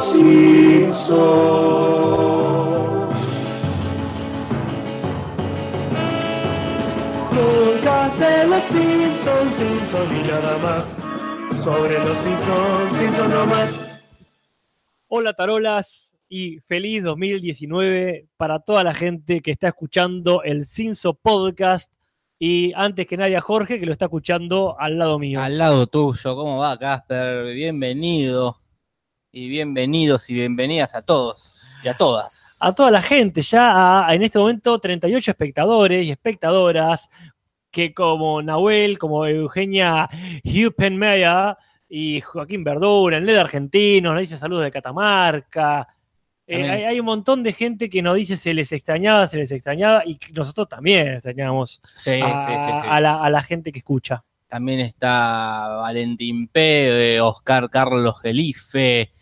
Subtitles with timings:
[0.00, 1.20] Simpsons.
[7.28, 10.96] Podcast de los Simpsons, Simpsons y nada más.
[11.62, 14.00] Sobre los Simpsons, Simpsons no más.
[15.08, 21.92] Hola tarolas y feliz 2019 para toda la gente que está escuchando el Cinso Podcast
[22.38, 25.42] y antes que nadie a Jorge que lo está escuchando al lado mío.
[25.42, 27.52] Al lado tuyo, ¿cómo va, Casper?
[27.52, 28.59] Bienvenido.
[29.32, 32.58] Y bienvenidos y bienvenidas a todos y a todas.
[32.60, 37.08] A toda la gente, ya a- en este momento 38 espectadores y espectadoras
[37.70, 40.08] que como Nahuel, como Eugenia
[40.44, 41.56] Huppenmeyer
[41.88, 45.86] y Joaquín Verdura, el LED argentino, nos dice saludos de Catamarca.
[46.48, 49.52] Eh, hay, hay un montón de gente que nos dice se les extrañaba, se les
[49.52, 52.88] extrañaba y nosotros también extrañamos Sí, a, sí, sí, sí.
[52.90, 54.24] a la, a la gente que escucha.
[54.48, 59.12] También está Valentín P., Oscar Carlos Gelife,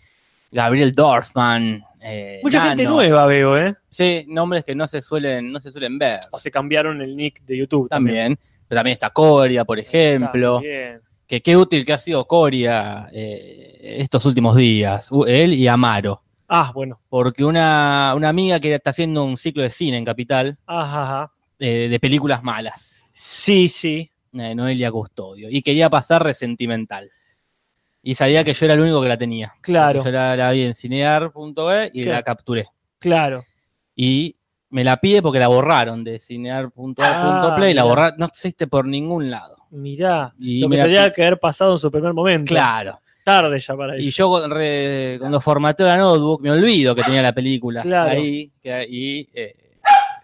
[0.50, 1.84] Gabriel Dorfman.
[2.00, 3.74] eh, Mucha gente nueva veo, ¿eh?
[3.88, 6.20] Sí, nombres que no se suelen, no se suelen ver.
[6.30, 8.38] O se cambiaron el nick de YouTube También.
[8.66, 10.54] Pero también está Coria, por ejemplo.
[10.56, 11.00] También.
[11.26, 15.10] Que qué útil que ha sido Coria eh, estos últimos días.
[15.26, 16.22] Él y Amaro.
[16.48, 17.00] Ah, bueno.
[17.10, 21.32] Porque una, una amiga que está haciendo un ciclo de cine en Capital Ajá, ajá.
[21.58, 23.08] eh, de películas malas.
[23.12, 24.10] Sí, sí.
[24.32, 25.48] eh, Noelia Custodio.
[25.50, 27.10] Y quería pasar resentimental.
[28.08, 29.52] Y sabía que yo era el único que la tenía.
[29.60, 30.02] Claro.
[30.02, 32.16] Yo la, la vi en cinear.e y Claro.
[32.16, 32.66] la capturé.
[32.98, 33.44] Claro.
[33.94, 34.34] Y
[34.70, 37.06] me la pide porque la borraron de cinear.e.play.
[37.06, 39.56] Ah, la borraron, no existe por ningún lado.
[39.72, 40.32] Mirá.
[40.38, 42.48] Y lo que tendría que haber pasado en su primer momento.
[42.48, 42.98] Claro.
[43.24, 44.16] Tarde ya para Y eso.
[44.16, 48.10] yo con- re- cuando formateo la notebook me olvido que tenía la película Claro.
[48.12, 48.50] ahí
[48.88, 49.54] y eh,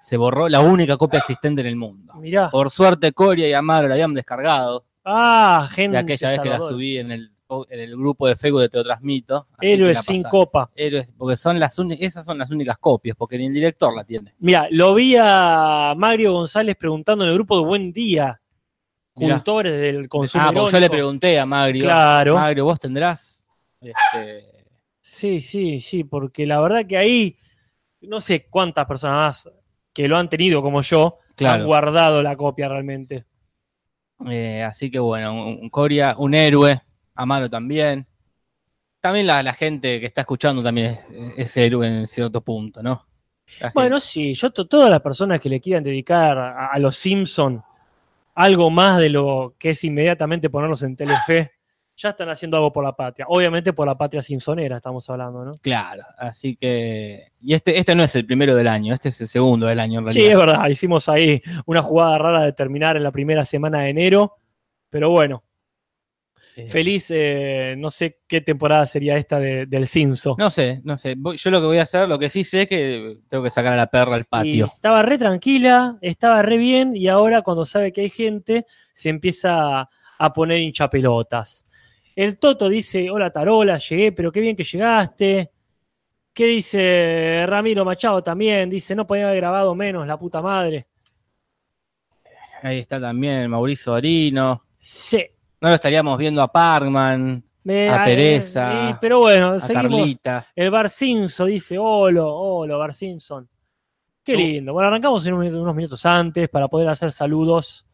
[0.01, 2.15] se borró la única copia existente en el mundo.
[2.15, 2.49] Mirá.
[2.51, 5.99] Por suerte Coria y Amaro la habían descargado Ah, gente.
[5.99, 7.31] de aquella vez que la subí en el,
[7.69, 9.47] en el grupo de Facebook de Te lo transmito.
[9.61, 10.71] Héroes sin copa.
[10.75, 14.35] Héroes, porque son las esas son las únicas copias, porque ni el director la tiene.
[14.39, 18.41] Mira, lo vi a Mario González preguntando en el grupo de Buen Día,
[19.17, 19.35] Mirá.
[19.37, 20.45] cultores del consumo.
[20.47, 21.85] Ah, porque yo le pregunté a Magrio.
[21.85, 22.35] Claro.
[22.35, 23.49] Magrio, vos tendrás.
[23.81, 24.55] Este,
[25.07, 27.37] Sí, sí, sí, porque la verdad que ahí
[28.01, 29.53] no sé cuántas personas más
[29.93, 33.27] que lo han tenido como yo han guardado la copia realmente.
[34.31, 36.81] Eh, así que bueno, un, un Coria, un héroe,
[37.15, 38.07] Amaro también.
[39.01, 40.99] También la, la gente que está escuchando también es,
[41.37, 43.07] es héroe en cierto punto, ¿no?
[43.75, 47.63] Bueno, sí, yo to- todas las personas que le quieran dedicar a, a los Simpson
[48.35, 51.53] algo más de lo que es inmediatamente ponerlos en Telefe,
[51.97, 53.27] ya están haciendo algo por la patria.
[53.29, 55.53] Obviamente por la patria simpsonera estamos hablando, ¿no?
[55.61, 57.29] Claro, así que.
[57.41, 60.01] Y este, este no es el primero del año, este es el segundo del año
[60.01, 60.47] en Sí, es realidad.
[60.55, 64.35] verdad, hicimos ahí una jugada rara de terminar en la primera semana de enero,
[64.91, 65.45] pero bueno,
[66.57, 70.37] Eh, feliz, eh, no sé qué temporada sería esta de- del Cinso.
[70.39, 71.15] No sé, no sé.
[71.17, 73.51] Voy- Yo lo que voy a hacer, lo que sí sé es que tengo que
[73.51, 74.67] sacar a la perra al Y patio.
[74.67, 79.89] estaba re tranquila, estaba re bien, y ahora cuando sabe que hay gente, se empieza
[80.19, 81.67] a poner hinchapelotas.
[82.15, 85.51] El Toto dice, hola Tarola, llegué, pero qué bien que llegaste.
[86.33, 88.71] ¿Qué dice Ramiro Machado también?
[88.71, 90.87] Dice, no podía haber grabado menos, la puta madre.
[92.63, 94.65] Ahí está también Mauricio Arino.
[94.79, 95.25] Sí.
[95.65, 99.99] No lo estaríamos viendo a Parkman, Me- A Teresa, eh, pero bueno, a seguimos.
[99.99, 100.47] Carlita.
[100.55, 103.49] El Bar Simpson dice, holo, holo, Bar Simpson.
[104.23, 104.73] Qué lindo.
[104.75, 107.87] Bueno, arrancamos en un unos minutos antes para poder hacer saludos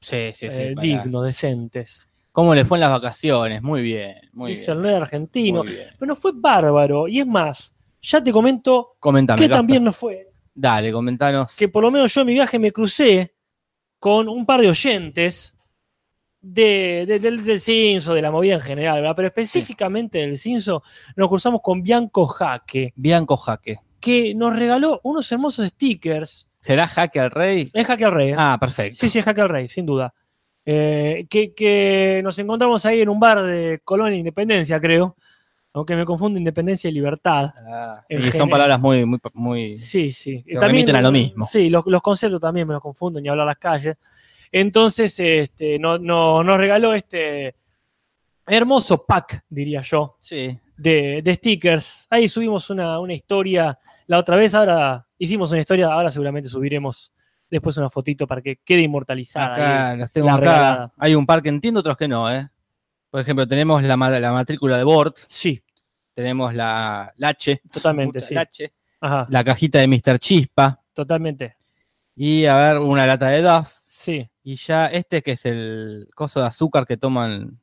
[0.00, 0.56] Sí, sí, sí.
[0.62, 2.08] eh, dignos, decentes.
[2.32, 3.60] ¿Cómo le fue en las vacaciones?
[3.62, 4.92] Muy bien, muy dice el bien.
[4.94, 5.64] nerd argentino.
[5.64, 5.88] muy bien.
[5.98, 7.08] Pero no fue bárbaro.
[7.08, 9.40] Y es más, ya te comento Comentame.
[9.42, 10.28] que también no fue.
[10.54, 11.54] Dale, comentanos.
[11.56, 13.34] Que por lo menos yo en mi viaje me crucé
[13.98, 15.56] con un par de oyentes
[16.42, 19.16] de, de- del, del Cinso, de la movida en general, ¿verdad?
[19.16, 20.82] Pero específicamente del Cinso,
[21.16, 23.78] nos cruzamos con Bianco Jaque, Bianco Jaque.
[24.00, 26.48] que nos regaló unos hermosos stickers.
[26.60, 27.68] ¿Será Jaque al Rey?
[27.72, 28.30] Es Jaque al Rey.
[28.30, 28.34] ¿eh?
[28.38, 28.98] Ah, perfecto.
[29.00, 30.12] Sí, sí, es Jaque al Rey, sin duda.
[30.66, 35.16] Eh, que, que nos encontramos ahí en un bar de Colonia Independencia, creo.
[35.72, 37.52] Aunque me confundo Independencia y Libertad.
[37.66, 38.50] Ah, sí, son general.
[38.50, 39.76] palabras muy, muy, muy.
[39.76, 40.42] Sí, sí.
[40.46, 41.46] Que remiten a lo mismo.
[41.46, 43.96] Sí, los, los conceptos también me los confundo, ni hablar las calles.
[44.52, 47.54] Entonces, este, no, no- nos regaló este
[48.46, 50.58] hermoso pack, diría yo, Sí.
[50.76, 52.06] de, de stickers.
[52.10, 57.12] Ahí subimos una, una historia la otra vez, ahora hicimos una historia, ahora seguramente subiremos
[57.48, 59.52] después una fotito para que quede inmortalizada.
[59.54, 59.98] Acá ahí.
[59.98, 60.92] los tengo la acá.
[60.98, 62.48] Hay un par que entiendo, otros que no, ¿eh?
[63.10, 65.62] Por ejemplo, tenemos la, la matrícula de Bort, Sí,
[66.14, 68.34] tenemos la, la H, totalmente, sí.
[68.34, 70.18] la, H, Ajá, la cajita de Mr.
[70.18, 71.56] Chispa totalmente.
[72.14, 73.72] y a ver, una lata de Duff.
[73.84, 77.60] Sí, Y ya este que es el coso de azúcar que toman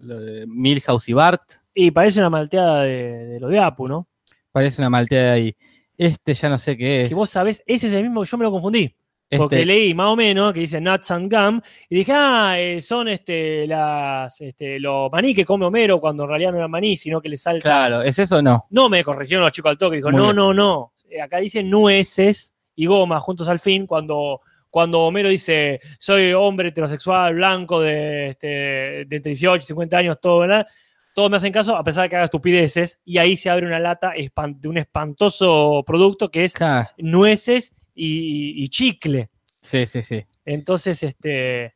[0.00, 1.42] Milhouse y Bart.
[1.74, 4.08] Y parece una malteada de, de lo de Apu, ¿no?
[4.52, 5.54] Parece una malteada ahí.
[5.96, 7.08] Este ya no sé qué es.
[7.08, 8.94] Que vos sabés, ese es el mismo, yo me lo confundí.
[9.28, 11.60] Porque Este- leí más o menos que dice nuts and gum
[11.90, 16.28] y dije, ah, eh, son este, las, este, los maní que come Homero cuando en
[16.28, 17.62] realidad no eran maní, sino que le salta.
[17.68, 18.66] Claro, ¿es eso o no?
[18.70, 20.36] No me corrigieron los chicos al toque, dijo, Muy no, bien.
[20.36, 20.92] no, no.
[21.10, 24.42] Eh, Acá dice nueces y goma juntos al fin cuando,
[24.76, 30.18] cuando Homero dice, soy hombre heterosexual, blanco, de, este, de entre 18 y 50 años,
[30.20, 30.66] todo, ¿verdad?
[31.14, 33.78] Todos me hacen caso a pesar de que haga estupideces y ahí se abre una
[33.78, 36.52] lata de un espantoso producto que es
[36.98, 39.30] nueces y, y chicle.
[39.62, 40.26] Sí, sí, sí.
[40.44, 41.74] Entonces, este.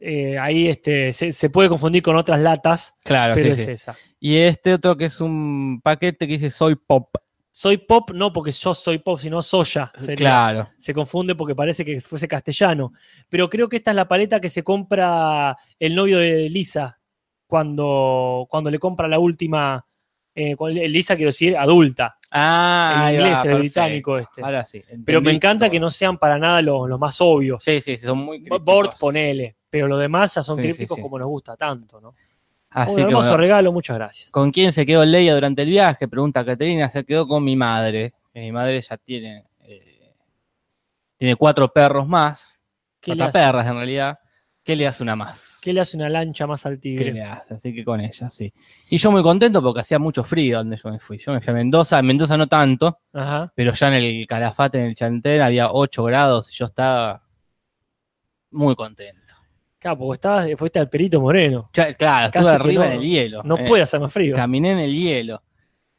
[0.00, 3.72] eh, ahí este, se, se puede confundir con otras latas, Claro, pero sí, es sí.
[3.72, 3.96] esa.
[4.18, 7.14] Y este otro que es un paquete que dice soy pop.
[7.56, 9.92] Soy pop, no porque yo soy pop, sino soya.
[9.94, 10.16] sería.
[10.16, 10.68] Claro.
[10.76, 12.92] Se confunde porque parece que fuese castellano.
[13.28, 16.98] Pero creo que esta es la paleta que se compra el novio de Lisa
[17.46, 19.86] cuando, cuando le compra la última.
[20.34, 20.56] eh,
[20.88, 22.18] Lisa, quiero decir, adulta.
[22.32, 24.42] Ah, En inglés, va, el británico este.
[24.42, 24.82] Ahora sí.
[25.06, 25.70] Pero me encanta todo.
[25.70, 27.62] que no sean para nada los, los más obvios.
[27.62, 28.98] Sí, sí, son muy Bort, crípticos.
[28.98, 29.56] ponele.
[29.70, 31.02] Pero los demás ya son Sí, sí, crípticos sí.
[31.02, 32.16] como nos gusta tanto, ¿no?
[32.74, 34.30] Así Un hermoso regalo, muchas gracias.
[34.30, 36.08] ¿Con quién se quedó Leia durante el viaje?
[36.08, 36.90] Pregunta Caterina.
[36.90, 38.12] Se quedó con mi madre.
[38.34, 40.12] Eh, Mi madre ya tiene, eh,
[41.16, 42.60] tiene cuatro perros más.
[43.00, 44.18] ¿Qué Cuatro perras en realidad.
[44.64, 45.60] ¿Qué le hace una más?
[45.62, 47.12] qué le hace una lancha más al ¿Qué tigre?
[47.12, 47.54] le hace?
[47.54, 48.52] Así que con ella, sí.
[48.90, 51.18] Y yo muy contento porque hacía mucho frío donde yo me fui.
[51.18, 51.98] Yo me fui a Mendoza.
[51.98, 53.52] En Mendoza no tanto, Ajá.
[53.54, 57.22] pero ya en el Calafate, en el Chantén, había 8 grados y yo estaba
[58.50, 59.23] muy contento.
[59.84, 61.68] Claro, porque estabas, fuiste al Perito Moreno.
[61.70, 63.42] Claro, Casi estuve arriba no- en el hielo.
[63.42, 64.34] No Eh, puede hacer más frío.
[64.34, 65.42] Caminé en el hielo.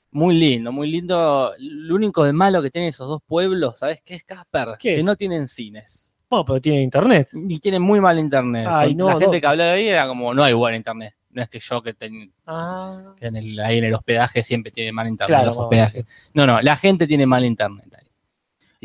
[0.10, 1.52] Muy lindo, muy lindo.
[1.60, 4.70] Lo único de malo que tienen esos dos pueblos, ¿sabes qué es, Casper?
[4.80, 5.06] ¿Qué que es?
[5.06, 6.18] no tienen cines.
[6.28, 7.30] Bueno, pero tiene internet.
[7.34, 8.66] Y tienen muy mal internet.
[8.68, 9.42] Ay, no, la gente no.
[9.42, 11.14] que hablaba de ahí era como, no hay buen internet.
[11.30, 14.72] No es que yo que, ten- Ah, que en el- ahí en el hospedaje siempre
[14.72, 15.46] tiene mal internet claro.
[15.46, 16.06] los hospedajes.
[16.34, 17.86] No, no, la gente tiene mal internet.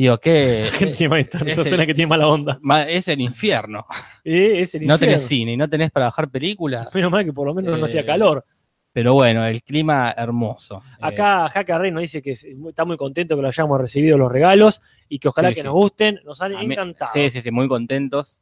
[0.00, 0.68] Digo, ¿qué?
[0.96, 2.58] Tiene mal internet, es eso el- suena que tiene mala onda.
[2.88, 3.84] Es el infierno.
[4.24, 6.94] Eh, es el No tenés cine y no tenés para bajar películas.
[6.94, 8.44] Menos mal que por lo menos no hacía Eh, calor.
[8.92, 10.82] Pero bueno, el clima hermoso.
[10.92, 14.16] Eh, Acá Jaca Rey nos dice que es- está muy contento que lo hayamos recibido
[14.16, 15.66] los regalos y que ojalá Sí, que sí.
[15.66, 16.18] nos gusten.
[16.24, 17.10] Nos han encantado.
[17.12, 18.40] Sí, sí, sí, muy contentos.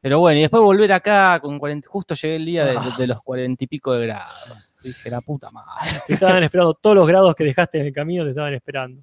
[0.00, 2.94] Pero bueno, y después volver acá con 40, justo llegué el día de, Ah.
[2.98, 4.78] de los cuarenta y pico de grados.
[4.82, 6.00] Dije, la puta madre.
[6.08, 9.02] Te estaban esperando todos los grados que dejaste en el camino, te estaban esperando.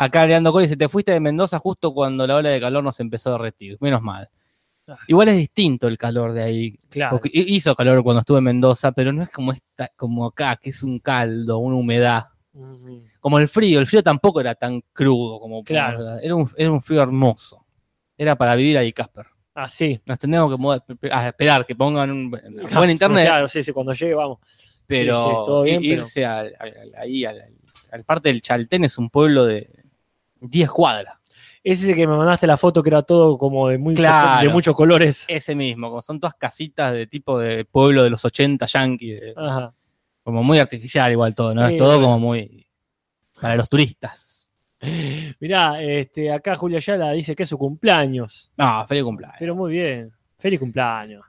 [0.00, 3.00] Acá Leandro Cori, se te fuiste de Mendoza justo cuando la ola de calor nos
[3.00, 3.76] empezó a derretir.
[3.80, 4.28] Menos mal.
[4.86, 4.96] Ah.
[5.08, 6.78] Igual es distinto el calor de ahí.
[6.88, 7.16] Claro.
[7.16, 10.56] Porque hi- hizo calor cuando estuve en Mendoza, pero no es como esta, como acá,
[10.56, 12.26] que es un caldo, una humedad.
[13.20, 16.18] Como el frío, el frío tampoco era tan crudo como Claro.
[16.18, 17.64] era un, era un frío hermoso.
[18.16, 19.26] Era para vivir ahí, Casper.
[19.54, 20.00] Así.
[20.06, 23.92] Nos tenemos que mudar- a esperar que pongan un buen internet, Claro, sí, sí, cuando
[23.92, 24.38] llegue vamos.
[24.86, 27.44] pero, sí, sí, todo bien, pero- irse al- al- ahí al,
[27.92, 29.68] al parte del Chaltén es un pueblo de
[30.40, 31.14] 10 cuadras.
[31.64, 34.46] Ese es el que me mandaste la foto que era todo como de, muy, Claro.
[34.46, 35.24] de muchos colores.
[35.28, 39.34] Ese mismo, como son todas casitas de tipo de pueblo de los 80 yanqui, de-
[39.36, 39.74] Ajá.
[40.22, 41.66] como muy artificial igual todo, ¿no?
[41.66, 42.66] Sí, es todo como muy
[43.40, 44.48] para los turistas.
[45.40, 48.50] Mirá, este, acá Julia Yala dice que es su cumpleaños.
[48.56, 49.36] No, feliz cumpleaños.
[49.40, 50.12] Pero muy bien.
[50.38, 51.24] Feliz cumpleaños.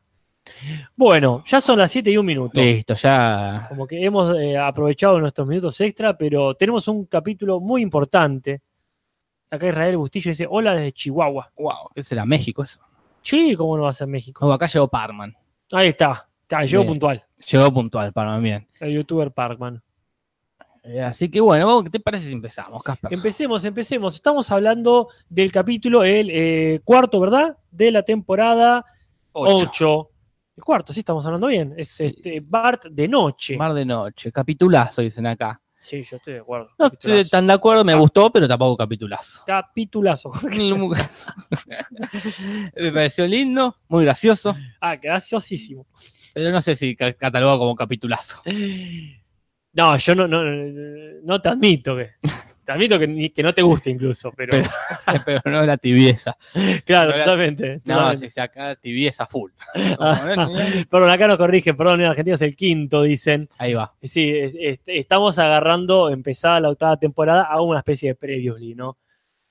[0.96, 2.60] Bueno, ya son las 7 y un minuto.
[2.60, 3.66] Listo, ya.
[3.70, 8.62] Como que hemos eh, aprovechado nuestros minutos extra, pero tenemos un capítulo muy importante.
[9.52, 11.52] Acá Israel Bustillo dice, hola desde Chihuahua.
[11.58, 12.26] Wow, ¿qué será?
[12.26, 12.82] México eso.
[13.22, 14.52] Sí, ¿cómo no va a ser México?
[14.52, 15.36] Acá llegó Parman.
[15.72, 16.28] Ahí está.
[16.46, 16.94] Acá, llegó Bien.
[16.94, 17.26] puntual.
[17.52, 18.68] Llegó puntual, Parman, bien.
[18.80, 19.82] El youtuber Parkman.
[20.84, 23.14] Eh, así que bueno, ¿qué te parece si empezamos, Casper?
[23.14, 24.16] Empecemos, empecemos.
[24.16, 27.58] Estamos hablando del capítulo, el eh, cuarto, ¿verdad?
[27.70, 28.86] De la temporada
[29.32, 29.70] Ocho.
[29.70, 30.10] 8.
[30.58, 31.74] El cuarto, sí, estamos hablando bien.
[31.78, 33.56] Es este, Bart de noche.
[33.58, 35.62] Mar de noche, capitulazo, dicen acá.
[35.80, 36.70] Sí, yo estoy de acuerdo.
[36.78, 39.44] No estoy tan de acuerdo, me gustó, pero tampoco capitulazo.
[39.46, 40.32] Capitulazo.
[42.76, 45.88] me pareció lindo, muy gracioso, ah, graciosísimo.
[46.34, 48.42] pero no sé si ca- catalogo como capitulazo.
[49.72, 50.44] No, yo no, no,
[51.24, 52.10] no te admito que.
[52.70, 54.52] Te admito que, ni- que no te guste incluso, pero.
[54.52, 54.70] Pero-
[55.26, 56.38] pero no la tibieza.
[56.86, 57.82] claro, no totalmente.
[57.86, 58.18] No, totalmente.
[58.18, 59.50] si se acá tibieza full.
[60.90, 63.50] Perdón, acá nos corrige, perdón, en Argentina es el quinto, dicen.
[63.58, 63.94] Ahí va.
[64.02, 68.98] Sí, es- es- estamos agarrando, empezada la octava temporada, a una especie de previously, ¿no?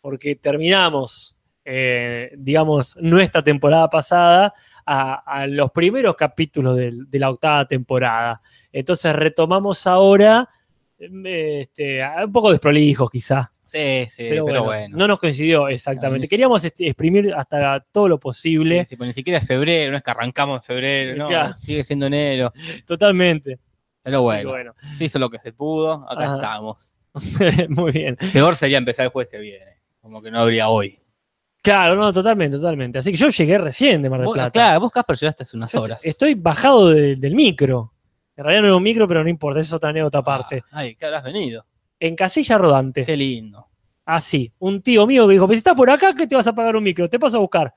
[0.00, 4.54] Porque terminamos, eh, digamos, nuestra temporada pasada
[4.87, 8.40] a, a los primeros capítulos del- de la octava temporada.
[8.72, 10.54] Entonces retomamos ahora, eh,
[10.99, 14.97] este, un poco desprolijos quizá, Sí, sí, pero, pero, bueno, bueno.
[14.97, 16.26] no nos coincidió exactamente.
[16.28, 19.99] Queríamos este, exprimir hasta todo lo posible, Sí, sí, pero ni siquiera es febrero, no
[19.99, 21.55] es que arrancamos en febrero, no, Claro.
[21.57, 22.52] sigue siendo enero.
[22.87, 23.59] totalmente.
[24.02, 26.35] Pero que bueno, se hizo lo que se pudo, acá Ajá.
[26.37, 26.95] estamos.
[27.69, 28.17] Muy bien.
[28.33, 30.99] Peor sería empezar el jueves que viene, como que no habría hoy.
[31.62, 32.99] Claro, no, totalmente, totalmente.
[33.00, 34.50] Así que yo llegué recién de Mar del Vos- Plata.
[34.50, 36.05] claro, vos Casper llegaste hace unas horas.
[36.07, 37.93] Estoy bajado de- del micro.
[38.38, 40.62] En realidad no era un micro, pero no importa, esa es otra anécdota aparte.
[40.71, 41.66] Ah, ay, ¿qué habrás venido?
[41.99, 43.04] En casilla rodante.
[43.04, 43.66] Qué lindo.
[44.04, 46.54] Así, un tío mío que dijo, pues si estás por acá, que te vas a
[46.54, 47.75] pagar un micro, te paso a buscar.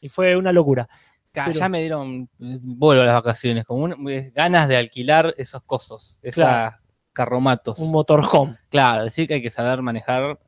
[0.00, 0.86] Y fue una locura.
[1.32, 4.76] Ca- Pero- Ya me dieron, eh, vuelvo a las vacaciones, como un- eh, ganas de
[4.76, 6.76] alquilar esos cosos, esos Claro.
[7.14, 7.78] carromatos.
[7.78, 10.38] Un motorhome, Claro, decir que hay que saber manejar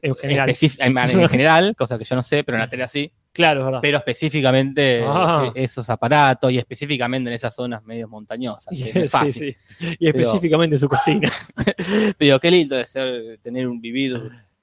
[0.00, 0.48] en general.
[0.78, 3.64] en en general, cosa que yo no sé, pero en la tele sí, Claro, es
[3.66, 3.78] verdad.
[3.82, 5.52] pero específicamente Ah.
[5.54, 8.68] eh, esos aparatos y específicamente en esas zonas medio montañosas.
[8.72, 9.56] es Sí, fácil.
[9.78, 9.86] sí.
[10.00, 11.30] Y específicamente su cocina.
[12.18, 14.20] Pero qué lindo de ser, tener un vivir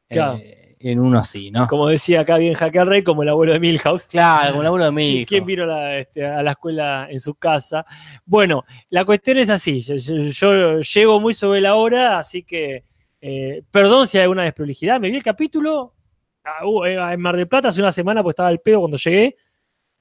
[0.10, 1.68] eh, en uno así, ¿no?
[1.68, 4.08] Como decía acá bien Jaque al Rey, como el abuelo de Milhouse.
[4.08, 5.30] Claro, como laburo de mi ¿Qui- hijo.
[5.30, 7.86] ¿Quién vino a la, este, a la escuela en su casa?
[8.26, 9.82] Bueno, la cuestión es así.
[9.82, 12.84] Yo, yo- yo llego muy sobre la hora, así que
[13.22, 15.00] eh, perdón si hay alguna desprolijidad.
[15.00, 15.94] Me vi el capítulo
[16.66, 19.36] uh, eh, en Mar del Plata hace una semana, porque estaba al pedo cuando llegué.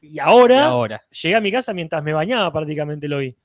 [0.00, 3.36] Y Y ahora, llegué a mi casa mientras me bañaba, prácticamente lo vi.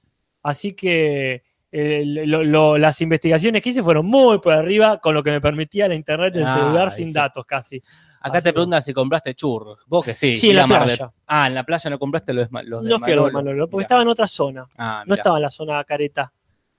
[0.44, 5.22] Así que eh, lo- lo- las investigaciones que hice fueron muy por arriba con lo
[5.22, 7.14] que me permitía la internet del Ah, celular sin sí.
[7.14, 7.82] datos casi.
[8.22, 9.80] Acá Así te preguntan si compraste churros.
[9.86, 10.38] Vos que sí.
[10.38, 11.14] Sí, en la a Mar del- playa.
[11.28, 13.68] Ah, en la playa no compraste los, los de No fui a lo de Manolo.
[13.70, 13.86] Porque Mirá.
[13.86, 14.66] estaba en otra zona.
[14.78, 16.32] Ah, no estaba en la zona careta.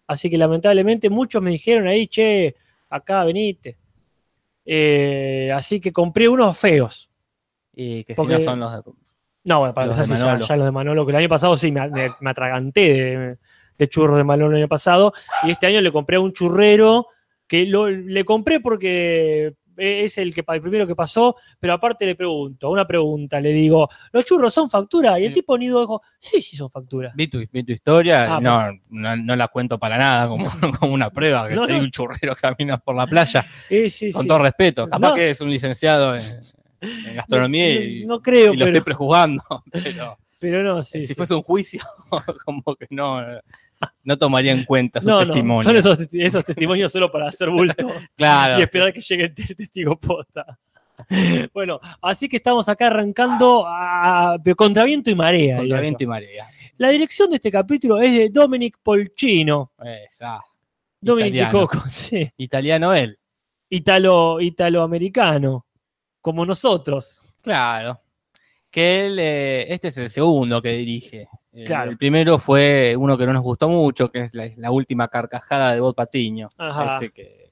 [0.06, 2.56] Así que lamentablemente muchos me dijeron ahí, che,
[2.88, 3.76] acá venite.
[4.70, 7.08] Eh, así que compré unos feos.
[7.74, 8.92] Y que si Porque- no son los de...
[9.44, 12.10] No, bueno, para Los ya, los de Manolo, que el año pasado sí me, me-
[12.20, 13.38] me atraganté de,
[13.78, 15.14] de churros de Manolo el año pasado.
[15.44, 17.06] Y este año le compré a un churrero
[17.46, 22.14] que lo- le compré porque es el, que, el primero que pasó, pero aparte le
[22.14, 25.18] pregunto, una pregunta, le digo, ¿los churros son factura?
[25.18, 27.12] Y el tipo ni dijo, sí, sí son factura.
[27.14, 30.46] Vi tu, vi tu historia, Ah, no, no, no la cuento para nada como,
[30.80, 34.28] como una prueba, que No, hay un churrero camina por la playa, sí, con sí.
[34.28, 34.88] todo respeto.
[34.88, 36.22] Capaz que es un licenciado en,
[36.80, 41.02] en gastronomía y, no, no creo, y lo pero, estoy prejuzgando, pero pero no, sí.
[41.02, 41.14] si sí.
[41.14, 41.82] fuese un juicio,
[42.44, 43.20] como que no,
[44.04, 45.58] no tomaría en cuenta su no, testimonio.
[45.58, 49.24] no, son esos, testi- esos testimonios solo para hacer bulto claro, y esperar que llegue
[49.24, 50.58] el te- testigo posta.
[51.54, 55.58] Bueno, así que estamos acá arrancando a, contra viento y marea.
[55.58, 56.48] contra viento y marea.
[56.76, 59.72] La dirección de este capítulo es de Dominic Polchino.
[60.04, 60.40] Esa.
[61.00, 61.66] Dominic Italiano.
[61.68, 62.28] Coco, sí.
[62.36, 63.16] Italiano él.
[63.70, 65.66] Italo, italoamericano,
[66.20, 67.20] como nosotros.
[67.42, 68.00] Claro.
[68.70, 71.28] Que él, eh, este es el segundo que dirige.
[71.58, 71.90] El- Claro.
[71.90, 75.74] El primero fue uno que no nos gustó mucho, que es la, la última carcajada
[75.74, 76.48] de Bob Patiño.
[76.58, 76.96] Ajá.
[76.96, 77.50] Ese que,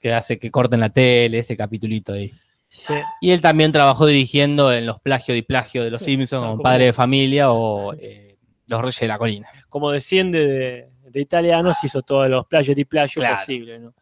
[0.00, 2.32] que hace que corten la tele, ese capitulito ahí.
[2.68, 2.94] Sí.
[3.20, 6.62] Y él también trabajó dirigiendo en los plagio y plagio de los Sí, Simpsons, como
[6.62, 8.36] Padre de Familia o eh,
[8.66, 9.48] Los Reyes de la Colina.
[9.68, 13.08] como desciende de, de italianos, hizo todos los playos y Claro.
[13.36, 13.80] posibles.
[13.82, 13.94] ¿no?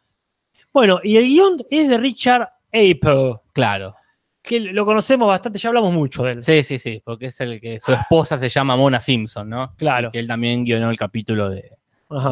[0.73, 3.95] Bueno, y el guion es de Richard Apel, Claro.
[4.41, 6.43] Que lo conocemos bastante, ya hablamos mucho de él.
[6.43, 9.75] Sí, sí, sí, porque es el que su esposa se llama Mona Simpson, ¿no?
[9.75, 10.09] Claro.
[10.09, 11.71] Y que él también guionó el capítulo de,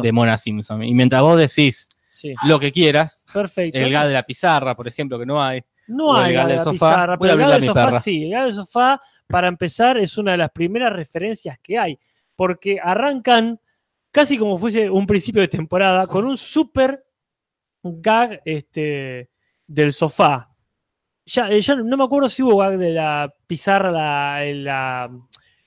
[0.02, 0.82] de Mona Simpson.
[0.82, 3.78] Y mientras vos decís sí, lo que quieras, perfecto.
[3.78, 5.62] el gas de la pizarra, por ejemplo, que no hay.
[5.86, 6.72] no o el hay gas de la sofá.
[6.72, 8.00] pizarra, pero el gas del sofá perra.
[8.00, 8.24] sí.
[8.24, 11.98] El gas del sofá, para empezar, es una de las primeras referencias que hay,
[12.34, 13.60] porque arrancan
[14.10, 17.04] casi como fuese un principio de temporada con un super
[17.82, 19.30] gag este,
[19.66, 20.49] del sofá.
[21.32, 25.10] Ya, eh, ya no me acuerdo si hubo gag de la pizarra la- la-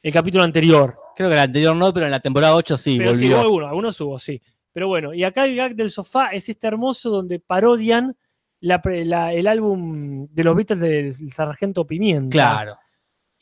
[0.01, 0.97] el capítulo anterior.
[1.15, 3.37] Creo que el anterior no, pero en la temporada 8 sí, pero sí volvió.
[3.37, 4.41] hubo algunos, algunos hubo, sí.
[4.73, 8.15] Pero bueno, y acá el gag del sofá es este hermoso donde parodian
[8.59, 12.31] la la- el álbum de los Beatles del Sargento Pimienta.
[12.31, 12.77] claro.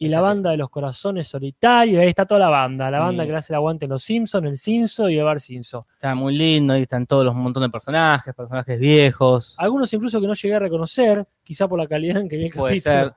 [0.03, 2.89] Y la banda de los corazones solitarios, ahí está toda la banda.
[2.89, 5.81] La banda que le hace el aguante los Simpsons, el Cinso y el Bar Simpson.
[5.93, 9.53] Está muy lindo, ahí están todos los un montón de personajes, personajes viejos.
[9.59, 12.51] Algunos incluso que no llegué a reconocer, quizá por la calidad en que vi el
[12.53, 13.09] Puede capítulo.
[13.09, 13.13] ser.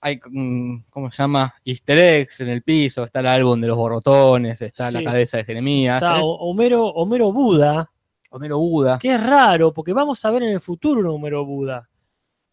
[0.00, 1.54] Hay, mm, ¿cómo se llama?
[1.64, 5.44] Easter eggs en el piso, está el álbum de los borrotones, está la cabeza de
[5.44, 5.96] Jeremías.
[6.02, 7.90] Está es Ho- Homero, Homero Buda,
[8.30, 8.98] Homero Buda.
[8.98, 11.88] que es raro, porque vamos a ver en el futuro un Homero Buda.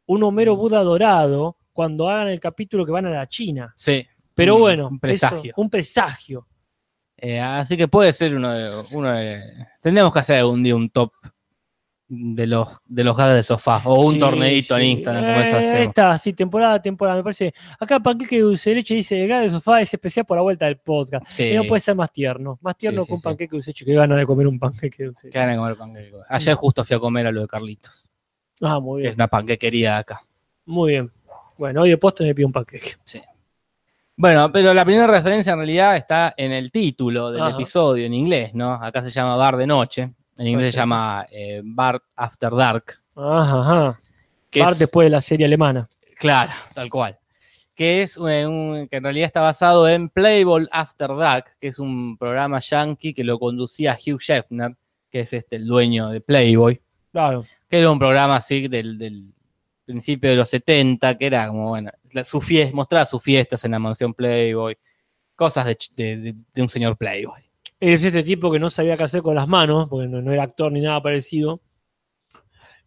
[0.06, 0.60] Un Homero Mm.
[0.60, 3.74] Buda dorado cuando hagan el capítulo que van a la China.
[3.76, 4.06] Sí.
[4.36, 5.52] Pero Un- bueno, un presagio.
[5.52, 6.48] eso, un presagio.
[7.18, 10.90] Eh, así que puede ser uno de, uno de- Tendríamos que hacer algún día un
[10.90, 11.12] top
[12.16, 14.84] de los, de los gags de sofá o un Sí, torneito en.
[14.84, 15.84] Instagram, como eso Eh.
[15.84, 17.54] Está, sí, temporada a temporada, me parece.
[17.80, 20.44] Acá Panqueque de dulce de leche dice, el gag de sofá es especial por la
[20.44, 21.26] vuelta del podcast.
[21.28, 22.60] Sí, Y no puede ser más tierno.
[22.62, 23.14] Más tierno sí.
[23.24, 23.86] panqueque de dulce de leche.
[23.86, 26.12] Que gana de comer un panqueque de dulce de que van a comer panqueque.
[26.30, 28.10] Ayer justo fui a comer a lo de Carlitos,
[28.62, 29.20] Ah, muy que es bien.
[29.22, 30.22] una panquequería de acá.
[30.66, 31.12] Muy bien.
[31.58, 32.94] Bueno, hoy de postre me pido un panqueque.
[34.16, 37.56] Bueno, pero la primera referencia en realidad está en el título del Ajá.
[37.56, 38.74] episodio en inglés, ¿no?
[38.74, 40.14] Acá se llama Bar de Noche.
[40.38, 42.86] En inglés se llama eh, Bar After Dark.
[43.16, 44.00] Ajá, ajá.
[44.50, 45.88] Que es- después de la serie alemana.
[46.20, 47.18] Claro, tal cual.
[47.76, 51.80] Que es eh, un- que en realidad está basado en Playboy After Dark, que es
[51.80, 54.76] un programa yankee que lo conducía Hugh Hefner,
[55.10, 56.80] que es este el dueño de Playboy,
[57.12, 57.46] Claro.
[57.68, 59.33] que era un programa así del, del
[59.86, 63.72] principio de los 70, que era como, bueno, la- su fiesta, mostraba sus fiestas en
[63.72, 64.78] la mansión Playboy,
[65.36, 67.42] cosas de, un señor Playboy.
[67.80, 70.44] Es este tipo que no sabía qué hacer con las manos, porque no, no era
[70.44, 71.60] actor ni nada parecido.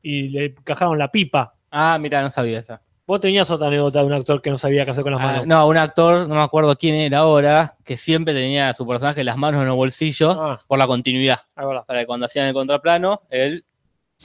[0.02, 1.54] Y le encajaron la pipa.
[1.70, 2.80] Ah, mira, no sabía esa.
[3.06, 5.26] Vos tenías otra anécdota de un actor que no sabía qué hacer con las Ah,
[5.26, 5.46] manos.
[5.46, 9.22] no, un actor, no me acuerdo quién era ahora, que siempre tenía a su personaje
[9.22, 11.40] las manos en los bolsillos Ah, por la continuidad.
[11.54, 13.64] para que cuando hacían el contraplano, él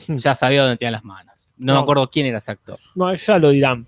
[0.07, 1.30] ya sabía dónde tenía las manos.
[1.61, 1.79] No, No.
[1.79, 2.79] me acuerdo quién era ese actor.
[2.95, 3.87] No, ya lo dirán.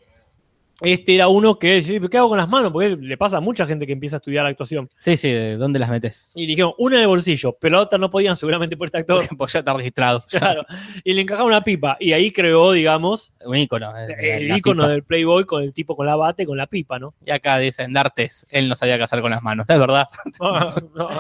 [0.82, 2.72] Este era uno que ¿qué hago con las manos?
[2.74, 4.90] Porque le pasa a mucha gente que empieza a estudiar actuación.
[4.98, 6.32] Sí, sí, ¿de dónde las metes?
[6.36, 9.24] Y dijeron, una de bolsillo, pero la otra no podían seguramente por este actor.
[9.38, 10.26] Pues ya está registrado.
[10.28, 10.66] Claro.
[11.06, 11.96] Y le encajaba una pipa.
[12.02, 13.98] Y ahí creó, digamos, Un ícono.
[13.98, 14.92] eh, el la icono pipa.
[14.92, 17.14] del Playboy con el tipo con la bate, con la pipa, ¿no?
[17.26, 19.70] Y acá dicen, Dartes, él no sabía qué hacer con las manos.
[19.70, 20.06] Es verdad.
[20.42, 21.08] No.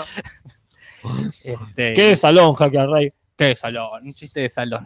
[1.43, 3.11] Este, Qué de salón, Jaque al Rey.
[3.37, 4.85] qué de salón, un chiste de salón.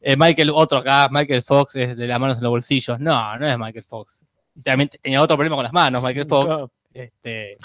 [0.00, 3.00] Eh, Michael, otro acá, Michael Fox es de las manos en los bolsillos.
[3.00, 4.24] No, no es Michael Fox.
[4.62, 6.46] También tenía otro problema con las manos, Michael Fox.
[6.46, 6.70] Claro.
[6.92, 7.56] Este,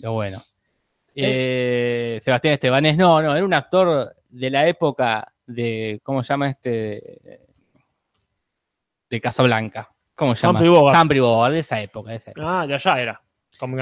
[0.00, 0.44] pero bueno.
[1.14, 6.50] Eh, Sebastián Estebanés, no, no, era un actor de la época de, ¿cómo se llama
[6.50, 7.40] este?
[9.08, 9.90] De Casablanca.
[10.14, 10.58] ¿Cómo se llama?
[10.58, 11.00] Humphrey Bogart.
[11.00, 12.10] Humphrey Bogart, de esa época.
[12.10, 12.60] de esa época.
[12.60, 13.22] Ah, de allá era.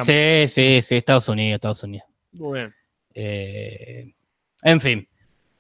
[0.03, 2.07] Sí, sí, sí, Estados Unidos, Estados Unidos.
[2.33, 2.75] Muy bien.
[3.13, 4.15] Eh,
[4.63, 5.09] en fin.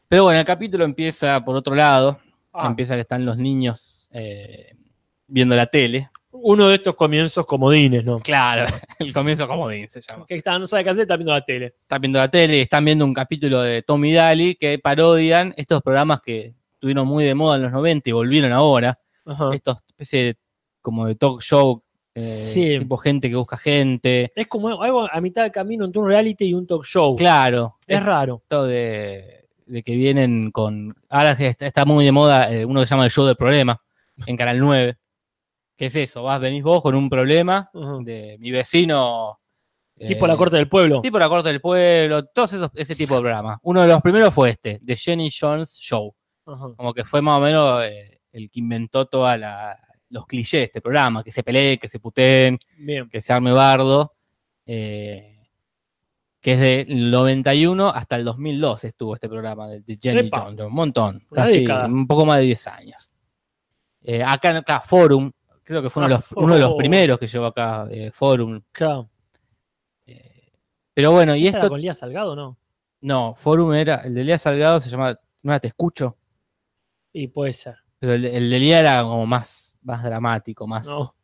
[0.08, 2.18] Pero bueno, el capítulo empieza por otro lado.
[2.52, 4.74] Ah, Empieza que están los niños eh,
[5.26, 6.08] viendo la tele.
[6.30, 8.20] uno de estos comienzos comodines, ¿no?
[8.20, 8.66] Claro,
[9.00, 10.24] el comienzo comodín se llama.
[10.26, 11.74] Que está, no sabe qué hacer, está viendo la tele.
[11.82, 15.82] están viendo la tele y están viendo un capítulo de Tommy Daly que parodian estos
[15.82, 18.98] programas que estuvieron muy de moda en los 90 y volvieron ahora.
[19.24, 19.50] Ajá.
[19.52, 20.36] Estos especie de,
[20.82, 21.82] como de talk show,
[22.14, 22.78] eh, Sí.
[22.78, 24.32] tipo gente que busca gente.
[24.36, 27.16] Es como algo a mitad de camino entre un reality y un talk show.
[27.16, 28.40] Claro, Es raro.
[28.44, 30.94] esto de, de que vienen con.
[31.08, 33.80] Ahora está, está muy de moda eh, uno que se llama el show del problema
[34.26, 34.96] en Canal 9.
[35.76, 36.22] ¿Qué es eso?
[36.22, 37.70] Vas, venís vos con un problema
[38.02, 39.40] de mi vecino.
[39.98, 41.00] Tipo eh, la corte del pueblo.
[41.00, 43.58] Tipo la corte del pueblo, todos esos, ese tipo de programas.
[43.62, 46.14] Uno de los primeros fue este, The Jenny Jones Show.
[46.44, 49.36] Como que fue más o menos eh, el que inventó todos
[50.10, 53.08] los clichés de este programa, que se peleen, que se puteen, Bien.
[53.08, 54.12] que se arme bardo.
[54.66, 55.33] eh,
[56.44, 60.46] que es del 91 hasta el 2002 estuvo este programa de, de Jenny Epa.
[60.50, 63.10] Un montón, casi un poco más de 10 años.
[64.02, 67.18] Eh, acá, acá, Forum, creo que fue uno, de Ah, los, uno de los primeros
[67.18, 68.60] que llevó acá eh, Forum.
[68.72, 69.08] Claro.
[70.04, 70.52] Eh,
[70.92, 72.58] pero bueno, y ¿Esa era esto con Lía Salgado no?
[73.00, 76.18] No, Forum era, el de Lía Salgado se llama, no era Te Escucho,
[77.10, 77.76] Y puede ser.
[77.98, 81.16] pero el, el de Lía era como más, más dramático, más No.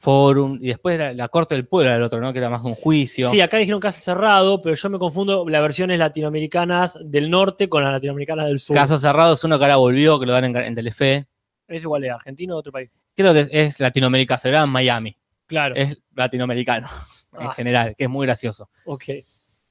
[0.00, 2.32] Forum, y después La Corte del Pueblo, era el otro, ¿no?
[2.32, 3.30] Que era más un juicio.
[3.30, 7.82] Sí, acá dijeron caso cerrado, pero yo me confundo las versiones latinoamericanas del norte con
[7.82, 8.76] las latinoamericanas del sur.
[8.76, 11.26] Caso cerrado es uno que ahora volvió, que lo dan en, en Telefe.
[11.66, 12.90] ¿Es igual de argentino o otro país?
[13.14, 15.16] Creo que es Latinoamérica, se graba en Miami.
[15.46, 15.74] Claro.
[15.74, 16.88] Es latinoamericano
[17.40, 17.52] en Ah.
[17.52, 18.68] general, que es muy gracioso.
[18.86, 19.04] Ok.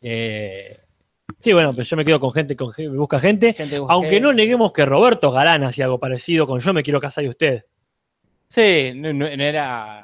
[0.02, 0.78] Eh,
[1.40, 3.54] Sí, bueno, pero yo me quedo con gente con que busca gente.
[3.54, 7.00] gente busca- Aunque no neguemos que Roberto Galán hacía algo parecido con Yo me quiero
[7.02, 7.64] casar y usted.
[8.48, 10.04] Sí, no, era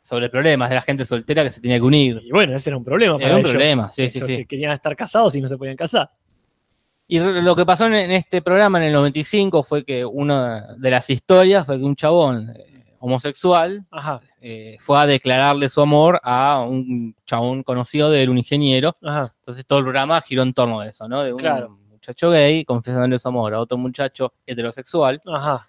[0.00, 2.20] sobre problemas de la gente soltera que se tenía que unir.
[2.24, 3.50] Y bueno, ese era un problema para Era un ellos.
[3.52, 4.36] problema, sí, sí, sí.
[4.38, 6.10] que querían estar casados y no se podían casar.
[7.06, 11.08] Y lo que pasó en, este programa en el 95 fue que una de las
[11.10, 13.84] historias fue que un chabón eh, homosexual
[14.40, 18.96] eh, fue a declararle su amor a un chabón conocido de él, un ingeniero.
[19.02, 19.34] ajá.
[19.40, 21.22] Entonces todo el programa giró en torno a eso, ¿no?
[21.22, 21.78] De un Claro.
[21.90, 25.20] muchacho gay confesándole su amor a otro muchacho heterosexual.
[25.26, 25.66] Ajá.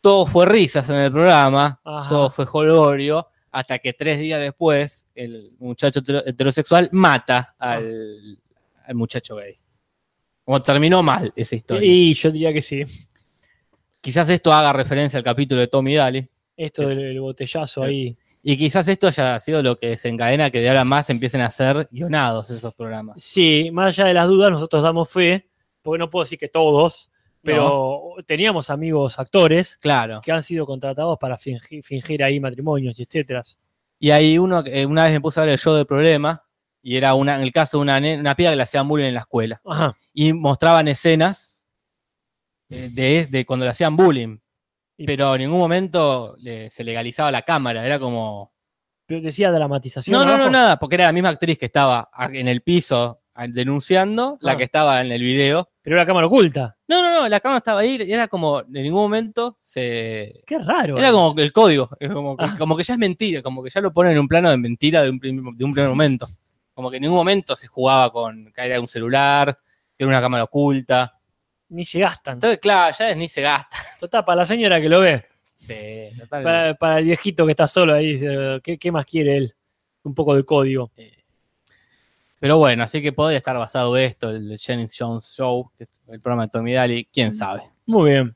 [0.00, 2.08] Todo fue risas en el programa, Ajá.
[2.08, 7.74] todo fue jolgorio, hasta que tres días después el muchacho hetero- heterosexual mata Ah.
[7.74, 8.38] al,
[8.86, 9.58] al muchacho gay.
[10.44, 11.86] Como terminó mal esa historia.
[11.92, 12.82] Y yo diría que sí.
[14.00, 16.26] Quizás esto haga referencia al capítulo de Tommy Daly.
[16.56, 18.16] Esto del el botellazo ahí.
[18.42, 21.86] Y quizás esto haya sido lo que desencadena que de ahora más empiecen a ser
[21.90, 23.22] guionados esos programas.
[23.22, 25.50] Sí, más allá de las dudas, nosotros damos fe,
[25.82, 27.09] porque no puedo decir que todos,
[27.42, 30.20] pero teníamos amigos actores Claro.
[30.22, 33.42] que han sido contratados para fingir, fingir ahí matrimonios y etcétera.
[33.98, 36.44] Y ahí uno, eh, una vez me puse a ver el show del problema,
[36.82, 39.14] y era una, en el caso de una, una piba que le hacían bullying en
[39.14, 39.60] la escuela.
[39.66, 39.96] Ajá.
[40.14, 41.66] Y mostraban escenas
[42.70, 44.38] eh, de, de cuando le hacían bullying.
[45.06, 48.52] pero en ningún momento le- se legalizaba la cámara, era como...
[49.06, 50.12] Pero decía dramatización.
[50.16, 54.38] No, no, no, nada, porque era la misma actriz que estaba en el piso denunciando,
[54.40, 54.56] la Ah.
[54.56, 55.70] que estaba en el video.
[55.90, 56.76] Pero era cámara oculta.
[56.86, 60.40] No, no, no, la cámara estaba ahí, y era como, en ningún momento se...
[60.46, 60.96] Qué raro.
[60.96, 61.10] Era eh.
[61.12, 62.54] como el código, como, que- Ah.
[62.56, 65.02] como que ya es mentira, como que ya lo ponen en un plano de mentira
[65.02, 66.28] de un, prim- de un primer momento.
[66.74, 69.58] Como que en ningún momento se jugaba con que era un celular,
[69.98, 71.18] que era una cámara oculta.
[71.70, 72.34] Ni se gastan.
[72.34, 73.76] Entonces, claro, ya es- ni se gasta.
[73.98, 75.24] Total, para la señora que lo ve.
[75.56, 76.44] Sí, total.
[76.44, 78.16] Para, para el viejito que está solo ahí.
[78.62, 79.54] ¿Qué, qué más quiere él?
[80.04, 80.92] Un poco de código.
[82.40, 86.20] Pero bueno, así que podría estar basado esto, el Jenny Jones Show, que es el
[86.20, 87.62] programa de Tommy Daly, quién sabe.
[87.86, 88.34] Muy bien.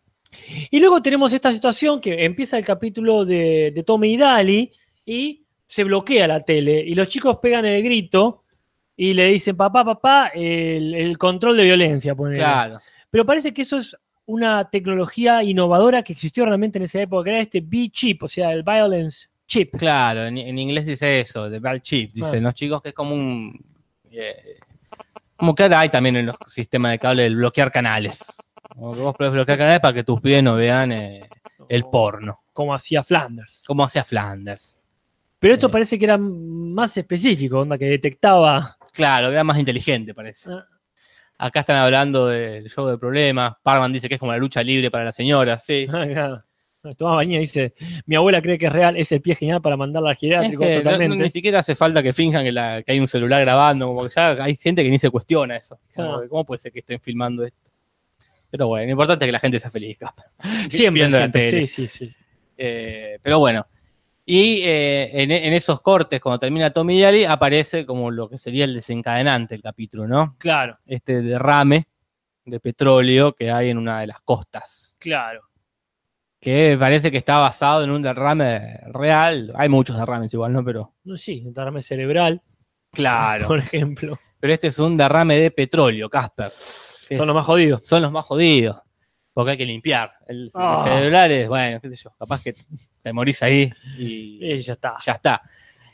[0.70, 4.72] Y luego tenemos esta situación que empieza el capítulo de, de Tommy y Daly
[5.06, 8.42] y se bloquea la tele y los chicos pegan el grito
[8.96, 12.14] y le dicen, papá, papá, el, el control de violencia.
[12.14, 12.38] ponele.
[12.38, 12.80] Claro.
[13.10, 17.30] Pero parece que eso es una tecnología innovadora que existió realmente en esa época, que
[17.30, 19.76] era este B-chip, o sea, el violence chip.
[19.76, 22.48] Claro, en, en inglés dice eso, de bad chip, dicen Ah.
[22.48, 23.73] los chicos que es como un...
[24.18, 24.56] eh,
[25.36, 28.24] como que ahora hay también en los sistemas de cable el bloquear canales.
[28.74, 31.28] Como que vos podés bloquear canales para que tus pibes no vean eh,
[31.68, 33.64] el porno, Como hacía Flanders.
[33.66, 34.80] como hacía Flanders.
[35.38, 35.70] Pero esto Eh.
[35.70, 38.76] parece que era más específico, onda, que detectaba.
[38.92, 40.50] Claro, era más inteligente, parece.
[40.50, 40.66] Ah.
[41.36, 43.54] Acá están hablando del show de problemas.
[43.62, 45.64] Parman dice que es como la lucha libre para las señoras.
[45.64, 45.86] Sí.
[45.92, 46.44] Acá,
[46.96, 47.74] Tomás Bañía dice:
[48.06, 50.64] Mi abuela cree que es real, es el pie genial para mandarla al Es geriátrico
[50.64, 51.16] no- totalmente.
[51.24, 54.10] ni siquiera hace falta que finjan que, la- que hay un celular grabando, como que
[54.14, 55.78] ya hay gente que ni se cuestiona eso.
[55.94, 57.70] Como ¿Cómo puede ser que estén filmando esto?
[58.50, 59.98] Pero bueno, lo importante es que la gente sea feliz,
[60.68, 62.14] siempre, siempre, sí, sí, sí.
[62.56, 63.66] Eh, pero bueno.
[64.26, 68.64] Y eh, en, en esos cortes, cuando termina Tommy Daly, aparece como lo que sería
[68.64, 70.36] el desencadenante del capítulo, ¿no?
[70.38, 71.84] Claro, Este derrame
[72.46, 74.96] de petróleo que hay en una de las costas.
[74.98, 75.42] claro.
[76.44, 79.52] Que parece que está basado en un derrame real.
[79.56, 80.62] Hay muchos derrames igual, ¿no?
[80.64, 80.92] Pero.
[81.04, 82.42] No, sí, un derrame cerebral,
[82.92, 83.46] Claro.
[83.48, 84.18] por ejemplo.
[84.40, 86.50] Pero este es un derrame de petróleo, Casper.
[86.50, 87.86] Son es- los más jodidos.
[87.86, 88.76] son los más jodidos.
[89.32, 90.12] Porque hay que limpiar.
[90.28, 90.82] El, el Ah.
[90.84, 92.54] cerebral es, bueno, qué sé yo, capaz que
[93.02, 94.94] te morís ahí y Y ya está.
[95.04, 95.42] ya está.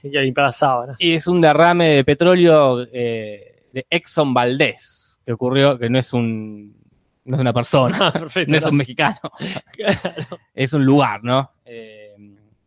[0.02, 1.00] Hay que limpiar las sábanas.
[1.00, 6.12] Y es un derrame de petróleo eh, de Exxon Valdez, que ocurrió, que no es
[6.12, 6.76] un
[7.24, 8.52] no es una persona, Ah, perfecto.
[8.52, 9.18] no es un mexicano,
[9.72, 10.38] Claro.
[10.54, 11.52] es un lugar, ¿no?
[11.64, 12.14] Eh,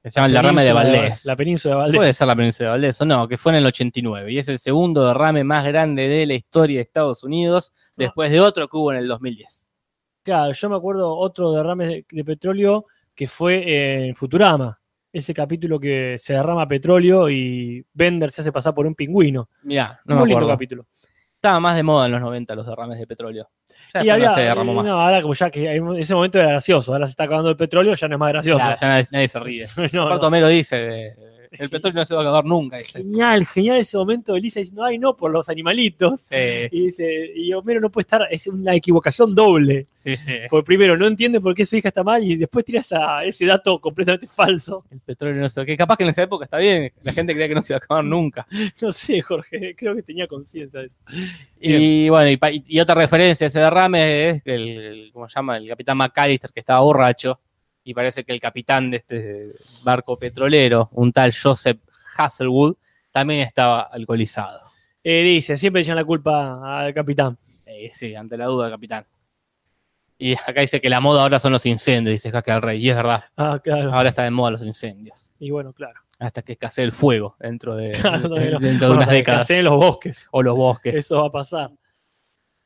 [0.04, 1.26] se llama el La derrame de Valdés.
[1.26, 1.98] La península de Valdés.
[1.98, 4.48] Puede ser la península de Valdés o no, que fue en el 89 y es
[4.50, 7.92] el segundo derrame más grande de la historia de Estados Unidos Ah.
[7.96, 9.66] después de otro que hubo en el 2010.
[10.24, 12.86] Claro, yo me acuerdo otro derrame de, de petróleo
[13.16, 14.80] que fue en Futurama.
[15.12, 19.48] Ese capítulo que se derrama petróleo y Bender se hace pasar por un pingüino.
[19.62, 20.54] Mirá, no Muy me lindo acuerdo.
[20.56, 20.88] capítulo.
[21.36, 23.50] Estaba más de moda en los 90 los derrames de petróleo.
[23.94, 24.86] Ya y había, no se derramó más.
[24.86, 27.56] no, ahora como ya que en ese momento era gracioso, ahora se está acabando el
[27.56, 28.66] petróleo, ya no es más gracioso.
[28.66, 29.68] Ya- ya nadie, nadie se ríe.
[29.94, 30.08] No, no.
[30.08, 31.16] Aparte Homero dice, eh,
[31.60, 32.78] el petróleo no se va a acabar nunca.
[32.78, 33.00] dice.
[33.00, 36.22] Genial, genial ese momento de Lisa diciendo, ay no, por los animalitos.
[36.22, 36.36] Sí,
[36.72, 39.86] Y dice, y Homero no puede estar, es una equivocación doble.
[39.94, 40.34] sí, sí.
[40.50, 43.46] Porque primero no entiende por qué su hija está mal y después tira esa- ese
[43.46, 44.84] dato completamente falso.
[44.92, 47.48] El petróleo no se que capaz que en esa época está bien, la gente creía
[47.48, 48.46] que no se iba a acabar nunca.
[48.82, 50.98] No sé, Jorge, creo que tenía conciencia de eso.
[51.60, 55.30] Y bueno, y, pa- y- y otra referencia a ese derrame es el, el- ¿cómo
[55.30, 55.58] se llama?
[55.58, 57.40] El capitán McAllister que estaba borracho
[57.84, 59.50] y parece que el capitán de este
[59.84, 61.80] barco petrolero, un tal Joseph
[62.18, 62.76] Hasselwood,
[63.12, 64.62] también estaba alcoholizado.
[65.04, 67.38] Eh, dice, siempre echan la culpa al capitán.
[67.66, 69.06] Eh, sí, ante la duda, capitán.
[70.18, 72.90] Y acá dice que la moda ahora son los incendios, dice Jaque al Rey, y
[72.90, 73.94] es verdad, Ah, claro.
[73.94, 75.34] ahora está de moda los incendios.
[75.40, 76.00] Y bueno, claro.
[76.20, 79.42] Hasta que escasee el fuego dentro de, Claro, no, dentro de bueno, unas décadas.
[79.42, 80.28] hacen en los bosques.
[80.32, 80.94] O los bosques.
[80.96, 81.72] Eso va a pasar.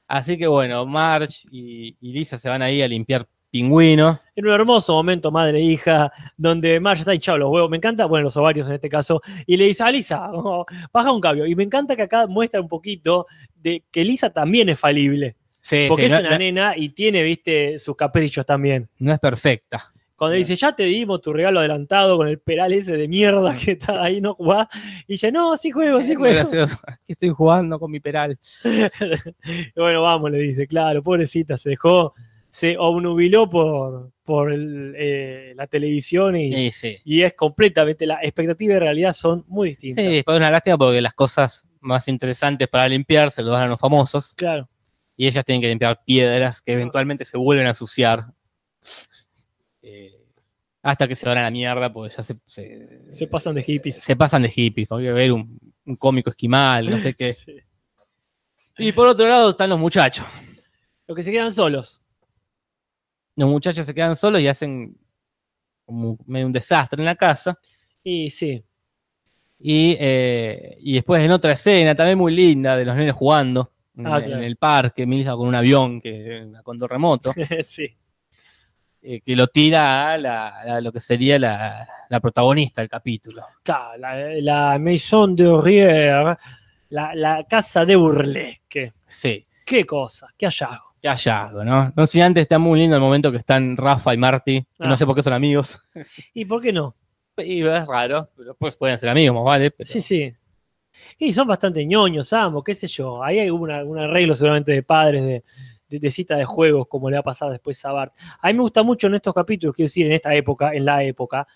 [0.07, 4.19] Así que bueno, Marge y, y Lisa se van ahí a limpiar pingüinos.
[4.35, 7.69] En un hermoso momento, madre e hija, donde Marge está hinchado los huevos.
[7.69, 9.21] Me encanta, bueno, los ovarios en este caso.
[9.45, 11.45] Y le dice a Lisa, oh, baja un cambio.
[11.45, 15.35] Y me encanta que acá muestra un poquito de que Lisa también es falible.
[15.61, 18.87] Sí, Porque sí, es no, una no- nena y tiene, viste, sus caprichos también.
[18.99, 19.83] no es perfecta.
[20.15, 23.73] Cuando dice, ya te dimos tu regalo adelantado con el peral ese de mierda que
[23.73, 24.67] está ahí, no jugás.
[25.07, 26.33] Y dice, no, sí juego, sí juego.
[26.35, 26.77] gracioso.
[26.87, 28.39] Aquí estoy jugando con mi peral.
[29.75, 32.13] Bueno, vamos, le dice, claro, pobrecita, se dejó,
[32.49, 36.97] se obnubiló por, por el, eh, la televisión y, Sí, sí.
[37.05, 40.03] y es completamente, la expectativa y realidad son muy distintas.
[40.05, 43.67] Sí, es una lástima porque las cosas más interesantes para limpiar se lo dan a
[43.67, 44.69] los famosos Claro,
[45.15, 48.25] y ellas tienen que limpiar piedras que eventualmente se vuelven a ensuciar.
[49.81, 50.13] Eh,
[50.81, 53.99] hasta que se van a la mierda porque ya se, se, se pasan de hippies.
[53.99, 54.87] se pasan de hippies.
[54.87, 57.35] Porque ver un, un cómico esquimal, no sé qué.
[58.77, 58.89] Sí.
[58.89, 60.23] Y por otro lado están los muchachos.
[61.07, 61.99] Los que se quedan solos.
[63.37, 64.97] Los muchachos se quedan solos y hacen
[65.85, 67.53] como medio un desastre en la casa.
[68.03, 68.61] Y sí.
[69.59, 74.05] Y, eh, y después en otra escena, también muy linda, de los nenes jugando en,
[74.07, 74.43] Ah, en claro.
[74.43, 77.87] el parque, Milsa con un avión que con remoto, sí.
[79.01, 83.45] eh, que lo tira a, la- a lo que sería la, la protagonista del capítulo.
[83.63, 84.15] Claro, La,
[84.73, 86.37] la Maison de Rier,
[86.89, 88.93] la, la casa de burlesque.
[89.07, 90.86] Sí, Qué cosa, qué hallazgo.
[91.01, 91.91] Qué hallazgo, ¿no?
[91.95, 94.87] No sé, antes está muy lindo el momento que están Rafa y Marty, que Ah.
[94.89, 95.79] no sé por qué son amigos.
[96.33, 96.95] ¿Y por qué no?
[97.37, 99.71] Y es raro, pero pues pueden ser amigos, más vale.
[99.71, 100.33] pero- Sí, sí.
[101.19, 103.23] Y son bastante ñoños, ambos, qué sé yo.
[103.23, 105.43] Ahí hay un arreglo seguramente de padres de,
[105.87, 108.13] de, de cita de juegos, como le va a pasar después a Bart.
[108.41, 111.03] A mí me gusta mucho en estos capítulos, quiero decir, en esta época, en la
[111.03, 111.47] época,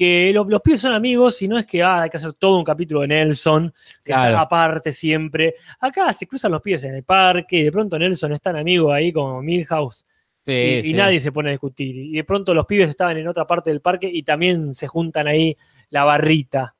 [0.00, 2.56] que lo- los pibes son amigos y no es que ah, hay que hacer todo
[2.58, 3.70] un capítulo de Nelson,
[4.02, 4.30] que Claro.
[4.30, 5.56] está aparte siempre.
[5.78, 8.90] Acá se cruzan los pies en el parque y de pronto Nelson es tan amigo
[8.90, 10.06] ahí como Milhouse
[10.42, 11.94] Sí, y, nadie se pone a discutir.
[11.94, 15.28] Y de pronto los pibes estaban en otra parte del parque y también se juntan
[15.28, 15.54] ahí
[15.90, 16.74] la barrita.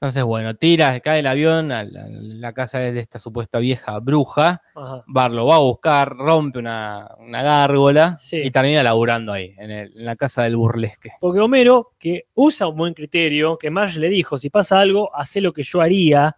[0.00, 4.62] Entonces, bueno, tira, cae el avión a la, la casa de esta supuesta vieja bruja.
[4.76, 5.02] Ajá.
[5.08, 8.40] Bar lo va a buscar, rompe una, una gárgola Sí.
[8.44, 11.10] y termina laburando ahí, en, el- en la casa del burlesque.
[11.20, 15.40] Porque Homero, que usa un buen criterio, que Marge le dijo, si pasa algo, hace
[15.40, 16.36] lo que yo haría.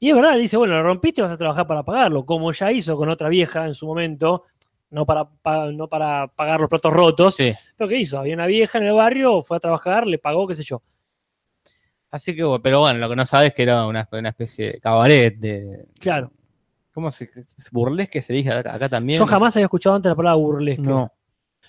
[0.00, 2.96] Y es verdad, dice, bueno, lo rompiste, vas a trabajar para pagarlo, como ya hizo
[2.96, 4.46] con otra vieja en su momento,
[4.90, 7.36] no para, pa- no para pagar los platos rotos.
[7.36, 7.52] Sí.
[7.76, 8.18] Pero ¿qué hizo?
[8.18, 10.82] Había una vieja en el barrio, fue a trabajar, le pagó, qué sé yo.
[12.10, 14.80] Así que, pero bueno, lo que no sabes es que era una, una especie de
[14.80, 15.86] cabaret, de.
[16.00, 16.32] Claro.
[16.92, 17.28] ¿Cómo se.
[17.70, 19.18] burlesque se dice acá, acá también?
[19.18, 20.82] Yo jamás había escuchado antes la palabra burlesque.
[20.82, 21.12] No.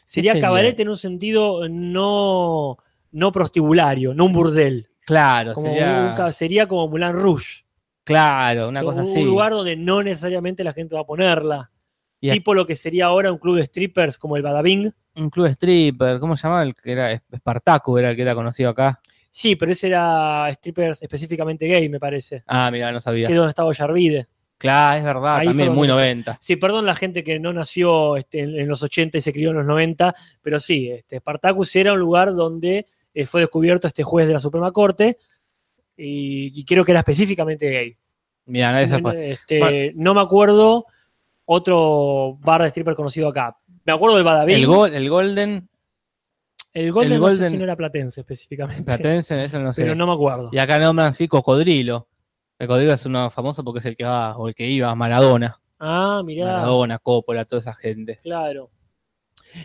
[0.05, 2.77] Sería cabaret en un sentido no,
[3.11, 4.89] no prostibulario, no un burdel.
[5.05, 6.15] Claro, Como sería.
[6.61, 7.63] un como Moulin Rouge.
[8.03, 9.23] Claro, una O sea, cosa un así.
[9.23, 11.71] lugar donde no necesariamente la gente va a ponerla.
[12.19, 14.93] Y tipo lo que sería ahora un club de strippers como el Badabing.
[15.15, 16.63] Un club stripper, ¿cómo se llamaba?
[16.63, 18.99] El que era Espartaco, era el que era conocido acá.
[19.33, 22.43] Sí, pero ese era strippers específicamente gay, me parece.
[22.47, 23.25] Ah, mira, no sabía.
[23.27, 24.27] Que es donde estaba Yarvide.
[24.57, 26.37] Claro, es verdad, Ahí también muy donde- 90.
[26.41, 29.49] Sí, perdón la gente que no nació este, en, en los 80 y se crió
[29.51, 34.03] en los 90, pero sí, este, Spartacus era un lugar donde eh, fue descubierto este
[34.03, 35.17] juez de la Suprema Corte
[35.97, 37.97] y, y creo que era específicamente gay.
[38.47, 39.91] Mira, esa No, fue- este, Bueno.
[39.95, 40.85] no me acuerdo
[41.45, 43.57] otro bar de stripper conocido acá.
[43.85, 44.57] Me acuerdo del Badabing.
[44.57, 45.69] el, el Golden
[46.73, 48.83] El Golden, el no sé Golden- si no era platense específicamente.
[48.83, 49.81] Platense, eso no sé.
[49.83, 50.49] Pero no me acuerdo.
[50.51, 52.07] Y acá nombran sí Cocodrilo.
[52.57, 54.95] El Cocodrilo es uno famoso porque es el que va, o el que iba a
[54.95, 55.59] Maradona.
[55.79, 56.45] Ah, mirá.
[56.45, 58.19] Maradona, Coppola, toda esa gente.
[58.23, 58.69] Claro.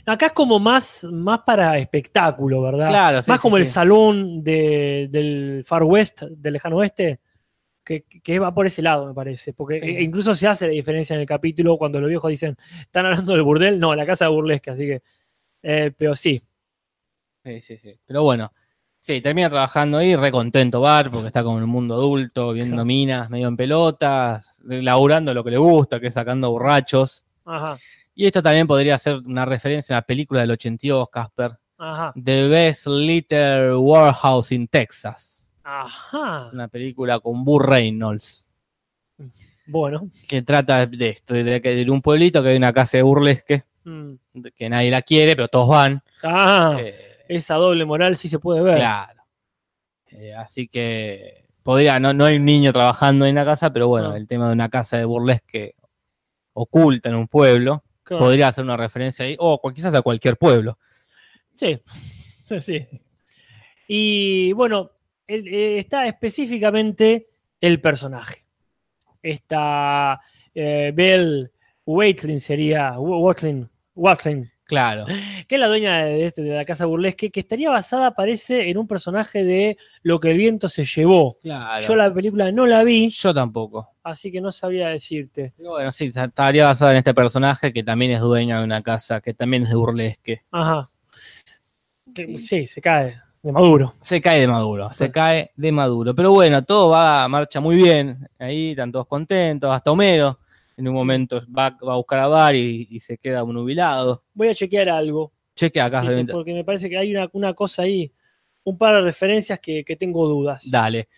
[0.05, 2.89] Acá es como más, más para espectáculo, ¿verdad?
[2.89, 3.71] Claro, sí, más sí, como el sí.
[3.71, 7.21] salón de- del Far West, del lejano oeste,
[7.85, 9.53] que, que va por ese lado, me parece.
[9.53, 13.07] Porque e- incluso se hace la diferencia en el capítulo cuando los viejos dicen, ¿están
[13.07, 13.79] hablando del burdel?
[13.79, 15.03] No, la casa de burlesque, así que.
[15.63, 16.43] eh, pero sí,
[17.47, 17.95] Sí, sí, sí.
[18.05, 18.53] Pero bueno,
[18.99, 22.85] sí, termina trabajando ahí, re contento Bar, porque está como en un mundo adulto, viendo
[22.85, 27.25] minas, medio en pelotas, laburando lo que le gusta, que es sacando borrachos.
[27.45, 27.79] ajá,
[28.17, 31.53] Y esto también podría ser una referencia a una película del 82, Casper.
[31.79, 35.55] ajá, The Best Little Warehouse in Texas.
[35.63, 36.51] ajá.
[36.53, 38.49] Una película con Burr Reynolds.
[39.69, 43.03] Bueno, Que trata de esto, de que de un pueblito que hay una casa de
[43.03, 44.13] burlesque, mm.
[44.55, 46.03] que nadie la quiere, pero todos van.
[46.23, 48.77] ah, Eh, esa doble moral sí se puede ver.
[48.77, 49.23] Claro.
[50.09, 54.15] Eh, así que podría, no, no hay un niño trabajando en la casa, pero bueno,
[54.15, 55.75] el tema de una casa de burlesque
[56.53, 58.25] oculta en un pueblo, Claro.
[58.25, 60.79] podría hacer una referencia ahí, o quizás a cualquier pueblo.
[61.57, 61.81] Sí,
[62.61, 62.87] sí.
[63.89, 64.93] Y bueno,
[65.27, 67.29] eh, está específicamente
[67.61, 68.45] el personaje.
[69.23, 70.21] Esta
[70.55, 71.51] eh, Belle
[71.85, 75.07] Waitlin sería, Wa- Watlin, Watlin, Claro.
[75.47, 78.79] que es la dueña de, este- de la casa burlesque, que estaría basada, parece, en
[78.79, 81.37] un personaje de Lo que el viento se llevó.
[81.41, 81.87] claro.
[81.87, 83.91] Yo la película no la vi, Yo tampoco.
[84.03, 85.53] así que no sabría decirte.
[85.59, 89.35] Bueno, sí, estaría basada en este personaje que también es dueña de una casa, que
[89.35, 90.43] también es de burlesque.
[90.51, 90.83] Ajá.
[92.15, 93.95] Que- sí, se cae de maduro.
[94.01, 96.15] Se cae de maduro, se cae de maduro.
[96.15, 98.27] Pero bueno, todo va, marcha muy bien.
[98.39, 99.73] Ahí están todos contentos.
[99.73, 100.41] Hasta Homero
[100.77, 104.25] en un momento va, va a buscar a Bar y, y se queda nubilado.
[104.35, 105.33] Voy a chequear algo.
[105.55, 106.03] Cheque acá.
[106.03, 108.13] Sí, que- porque me parece que hay una, una cosa ahí,
[108.65, 110.71] un par de referencias que, que tengo dudas.
[110.71, 111.09] Dale.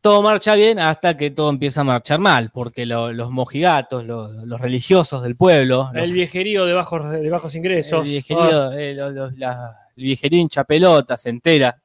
[0.00, 4.30] Todo marcha bien hasta que todo empieza a marchar mal, porque lo- los mojigatos, lo-
[4.44, 8.04] los religiosos del pueblo, los- El viejerío de bajos, de bajos ingresos.
[8.06, 11.80] el viejerío, eh, lo- lo- la- el viejerío hincha pelota se entera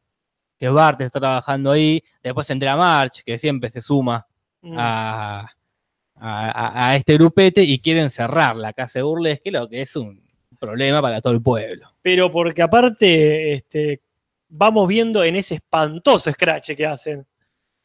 [0.60, 4.24] que Bart está trabajando ahí, después se entera March, que siempre se suma
[4.78, 5.52] Ah, a,
[6.24, 10.22] a- este grupete y quieren cerrar la casa de burlesque, lo que es un,
[10.60, 11.88] problema para todo el pueblo.
[12.04, 14.02] Pero porque aparte este,
[14.48, 17.26] vamos viendo en ese espantoso scratch que hacen,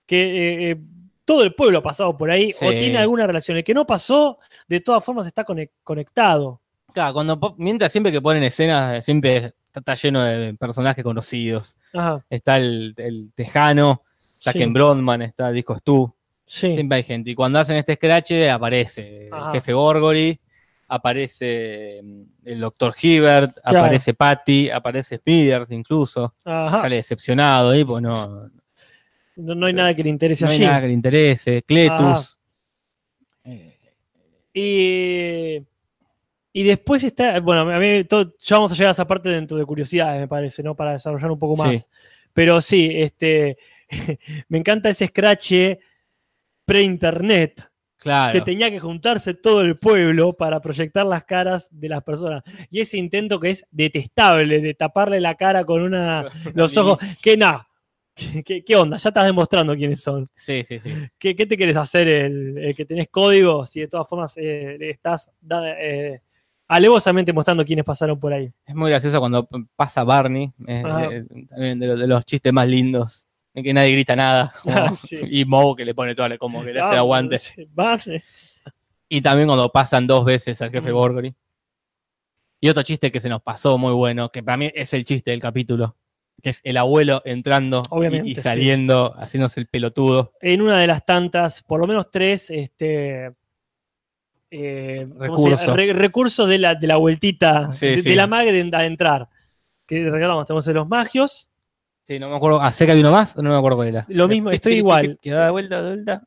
[0.05, 0.77] que eh, eh,
[1.25, 3.57] todo el pueblo ha pasado por ahí o tiene alguna relación.
[3.57, 6.61] El que no pasó, de todas formas está conec- conectado.
[6.92, 11.77] Claro, cuando mientras siempre que ponen escenas, siempre está, está lleno de personajes conocidos.
[11.94, 14.03] Ajá, Está el, el Tejano,
[14.38, 14.59] está Sí.
[14.59, 16.14] Ken Brodman, está Disco Stu.
[16.46, 16.72] Sí.
[16.74, 17.30] Siempre hay gente.
[17.30, 19.48] Y cuando hacen este scratch aparece Ajá.
[19.48, 20.40] el jefe Gorgory,
[20.88, 23.80] aparece mm, el doctor Hibbert, Claro.
[23.80, 26.35] aparece Patty, aparece Spears incluso.
[26.44, 26.80] Ajá.
[26.82, 28.48] Sale decepcionado ahí, pues no,
[29.37, 30.64] No, no hay nada que le interese no hay allí.
[30.64, 31.62] nada que le interese.
[31.62, 32.38] Cletus.
[33.44, 33.72] Eh,
[34.54, 35.62] Y,
[36.59, 39.59] y después está, bueno, a mí todo- ya vamos a llegar a esa parte dentro
[39.59, 40.74] de curiosidades, me parece, ¿no?
[40.74, 41.70] Para desarrollar un poco más.
[41.72, 41.82] Sí.
[42.32, 43.59] Pero sí, este,
[44.48, 45.52] me encanta ese scratch
[46.66, 48.33] pre-internet, claro.
[48.33, 52.42] que tenía que juntarse todo el pueblo para proyectar las caras de las personas.
[52.70, 57.38] Y ese intento que es detestable, de taparle la cara con una, los ojos, que
[57.38, 57.68] nada.
[58.44, 58.96] ¿Qué, qué onda?
[58.96, 60.26] Ya estás demostrando quiénes son.
[60.35, 60.90] Sí, sí, sí.
[61.18, 62.09] ¿Qué, qué te quieres hacer?
[62.09, 65.31] El, el que tenés código, si de todas formas eh, estás
[65.79, 66.20] eh,
[66.68, 68.50] alevosamente mostrando quiénes pasaron por ahí.
[68.64, 73.25] Es muy gracioso cuando pasa Barney, eh, también de, de los chistes más lindos,
[73.57, 75.19] en que nadie grita nada, como- Ah, sí.
[75.29, 77.38] y Moe que le pone toda la, como que le hace el Ah, aguante.
[77.38, 78.23] sí, vale.
[79.09, 80.95] Y también cuando pasan dos veces al jefe Mm.
[80.95, 81.35] Gorgory.
[82.61, 85.31] Y otro chiste que se nos pasó muy bueno, que para mí es el chiste
[85.31, 85.97] del capítulo,
[86.42, 88.42] que es el abuelo entrando y- Obviamente, y, sí.
[88.42, 90.33] saliendo, haciéndose el pelotudo.
[90.40, 93.33] En una de las tantas, por lo menos tres, este.
[94.51, 95.07] eh.
[95.19, 95.75] Recurso.
[95.77, 99.29] Re- recursos de la, de la vueltita, de, la magia de, de entrar.
[99.87, 101.49] Que recordamos, tenemos en los magios.
[102.07, 102.61] Sí, no me acuerdo.
[102.62, 103.37] ¿Ah, sé que hay uno más?
[103.37, 104.05] No me acuerdo cuál era.
[104.09, 105.19] Lo mismo, estoy igual.
[105.21, 106.23] Que da vuelta, da vuelta.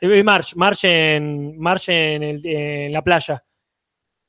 [0.00, 3.42] Eh, March, March en, March en, el- en la playa.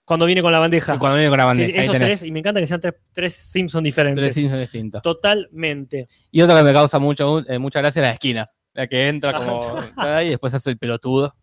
[0.04, 0.96] Cuando viene con la bandeja.
[0.96, 1.80] Y cuando viene con la Sí, bandeja.
[1.80, 4.24] ahí esos tres, y me encanta que sean tres, tres Simpsons diferentes.
[4.24, 5.02] Tres Simpsons distintos.
[5.02, 6.08] Totalmente.
[6.32, 8.50] Y otra que me causa mucho, eh, mucha gracia es la esquina.
[8.74, 9.38] La que entra Ah.
[9.38, 9.80] como
[10.24, 11.36] y después hace el pelotudo.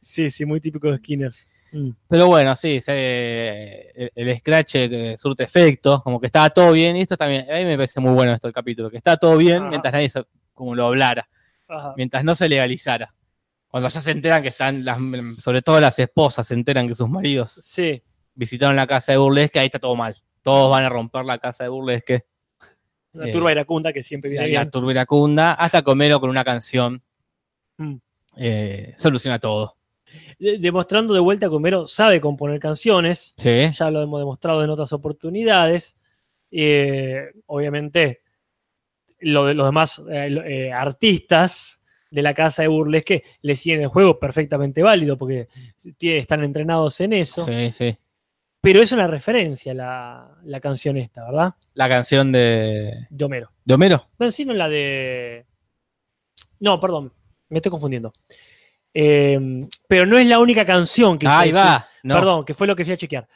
[0.00, 1.48] Sí, sí, muy típico de Skinners.
[1.72, 1.90] Mm.
[2.08, 6.96] Pero bueno, sí, se- el, el scratch eh, surte efecto, como que estaba todo bien.
[6.96, 9.36] Y esto también, a mí me parece muy bueno esto el capítulo, que está todo
[9.38, 9.70] bien Ajá.
[9.70, 11.28] mientras nadie se- como lo hablara,
[11.68, 11.94] Ajá.
[11.96, 13.14] mientras no se legalizara.
[13.68, 14.98] Cuando ya se enteran que están, las,
[15.42, 18.02] sobre todo las esposas se enteran que sus maridos Sí,
[18.34, 20.14] visitaron la casa de Burlesque, ahí está todo mal.
[20.42, 22.26] Todos van a romper la casa de Burlesque,
[23.14, 24.70] la Eh, turba iracunda que siempre viene la, la bien.
[24.70, 27.02] turba iracunda, hasta Comero con una canción
[27.78, 27.94] Mm.
[28.36, 29.74] eh, soluciona todo.
[30.38, 33.34] De- Demostrando de vuelta que Homero sabe componer canciones.
[33.36, 35.96] Sí, Ya lo hemos demostrado en otras oportunidades.
[36.50, 38.20] Eh, obviamente,
[39.20, 43.88] lo de los demás eh, eh, artistas de la casa de Burlesque le siguen el
[43.88, 45.48] juego perfectamente válido porque
[45.96, 47.44] tiene- están entrenados en eso.
[47.44, 47.96] sí, sí.
[48.60, 51.54] Pero es una referencia la, la canción esta, ¿verdad?
[51.74, 53.50] La canción de, De Homero.
[53.64, 54.06] de Homero.
[54.18, 55.46] Bueno, sí, no la de.
[56.60, 57.12] No, perdón,
[57.48, 58.12] me estoy confundiendo.
[58.94, 61.86] Eh, pero no es la única canción que Ahí quise va.
[62.02, 62.14] No.
[62.16, 63.26] Perdón, que fue lo que fui a chequear.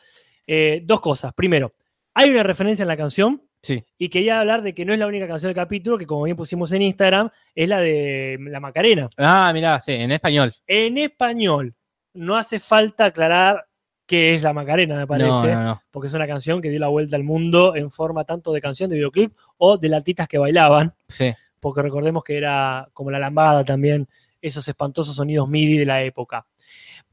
[0.46, 1.32] Eh, dos cosas.
[1.34, 1.72] Primero,
[2.14, 3.82] hay una referencia en la canción Sí.
[3.98, 6.36] y quería hablar de que no es la única canción del capítulo, que como bien
[6.36, 9.08] pusimos en Instagram, es la de la Macarena.
[9.16, 10.54] Ah, mirá, sí, en español.
[10.66, 11.74] En español,
[12.14, 13.66] no hace falta aclarar
[14.06, 15.82] qué es la Macarena, me parece, No, no, no.
[15.90, 18.88] porque es una canción que dio la vuelta al mundo en forma tanto de canción,
[18.88, 21.32] de videoclip o de latitas que bailaban, Sí.
[21.58, 24.06] porque recordemos que era como la lambada también,
[24.46, 26.46] esos espantosos sonidos MIDI de la época.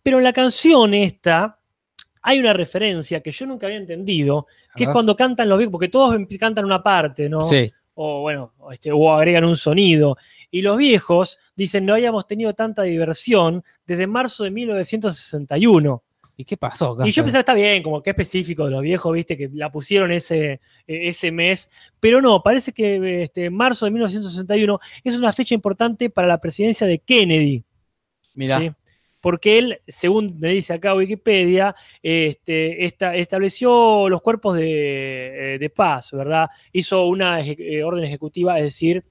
[0.01, 1.59] Pero en la canción esta
[2.21, 5.89] hay una referencia que yo nunca había entendido, que es cuando cantan los viejos, porque
[5.89, 7.45] todos em- cantan una parte, ¿no?
[7.45, 7.71] Sí.
[7.95, 10.17] O bueno, este, o agregan un sonido.
[10.49, 16.03] Y los viejos dicen, no habíamos tenido tanta diversión desde marzo de 1961.
[16.35, 16.97] ¿Y qué pasó?
[17.05, 20.11] Y yo pensaba, está bien, como que específico de los viejos, viste, que la pusieron
[20.11, 21.69] ese, eh, ese mes.
[21.99, 26.87] Pero no, parece que este, marzo de 1961 es una fecha importante para la presidencia
[26.87, 27.63] de Kennedy.
[28.33, 28.59] Mirá.
[28.59, 28.71] ¿sí?
[29.21, 35.69] Porque él, según me dice acá Wikipedia, este, esta- estableció los cuerpos de, eh, de
[35.69, 36.47] paz, ¿verdad?
[36.71, 39.05] Hizo una eje- eh, orden ejecutiva, es decir,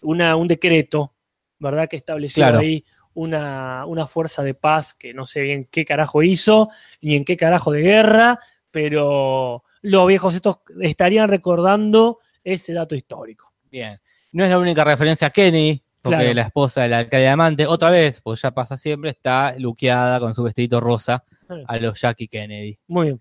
[0.00, 1.14] una, un decreto,
[1.60, 1.88] ¿verdad?
[1.88, 2.58] Que estableció Claro.
[2.60, 2.84] ahí
[3.14, 7.36] una, una fuerza de paz que no sé bien qué carajo hizo, ni en qué
[7.36, 8.38] carajo de guerra,
[8.70, 13.52] pero los viejos estos estarían recordando ese dato histórico.
[13.70, 14.00] Bien.
[14.32, 16.34] No es la única referencia a Kenny, porque Claro.
[16.34, 20.42] la esposa del alcalde Diamante, otra vez, porque ya pasa siempre, está luqueada con su
[20.42, 21.24] vestidito rosa
[21.66, 22.78] a los Jackie Kennedy.
[22.88, 23.20] Muy bien.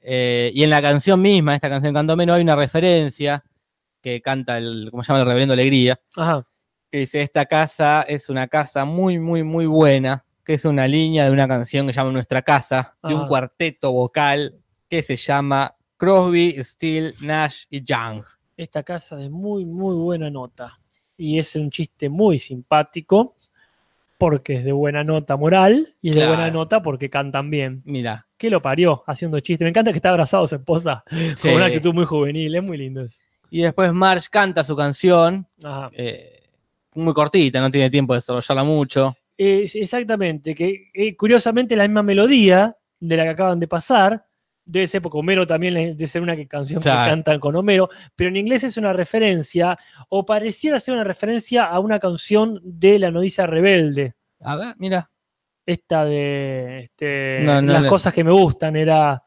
[0.00, 3.44] Eh, y en la canción misma, esta canción Canto Menos, hay una referencia
[4.00, 5.20] que canta el, ¿cómo se llama?
[5.22, 6.46] El reverendo Alegría, Ajá.
[6.96, 11.26] Que dice, esta casa es una casa muy, muy, muy buena, que es una línea
[11.26, 13.28] de una canción que se llama Nuestra Casa, de un Ajá.
[13.28, 14.54] cuarteto vocal
[14.88, 18.22] que se llama Crosby, Steele, Nash y Young.
[18.56, 20.78] Esta casa de muy, muy buena nota.
[21.18, 23.36] Y es un chiste muy simpático
[24.16, 27.82] porque es de buena nota moral y es de buena nota porque cantan bien.
[27.84, 29.64] Mira, ¿Qué lo parió haciendo chiste?
[29.64, 31.48] Me encanta que está abrazado a su esposa Sí.
[31.48, 32.54] con una actitud muy juvenil.
[32.54, 33.18] Es muy lindo eso.
[33.50, 35.90] y después Marge canta su canción, Ajá.
[35.92, 36.35] eh,
[36.96, 39.14] muy cortita, no tiene tiempo de desarrollarla mucho.
[39.38, 44.24] Eh, exactamente, que eh, curiosamente la misma melodía de la que acaban de pasar,
[44.64, 47.04] debe ser porque Homero también debe ser una canción Claro.
[47.04, 49.78] que cantan con Homero, pero en inglés es una referencia,
[50.08, 54.14] o pareciera ser una referencia a una canción de La Nodicia Rebelde.
[54.40, 55.10] A ver, mira.
[55.64, 59.22] Esta de este, No, no las la- cosas que me gustan, era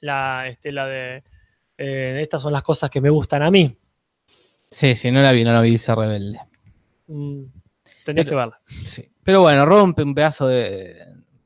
[0.00, 1.22] la, este, la de
[1.78, 3.76] eh, estas son las cosas que me gustan a mí.
[4.70, 6.38] Sí, sí, no la vi, no la vi, se rebelde.
[7.06, 7.44] Mm,
[8.04, 8.60] tendrías que verla.
[8.66, 9.08] Sí.
[9.22, 10.96] Pero bueno, rompe un pedazo de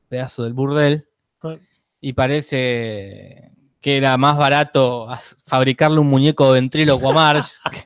[0.09, 1.07] pedazo del burdel
[1.43, 1.55] Ah.
[2.01, 3.51] y parece
[3.81, 5.07] que era más barato
[5.45, 7.85] fabricarle un muñeco ventríloco a Marge que,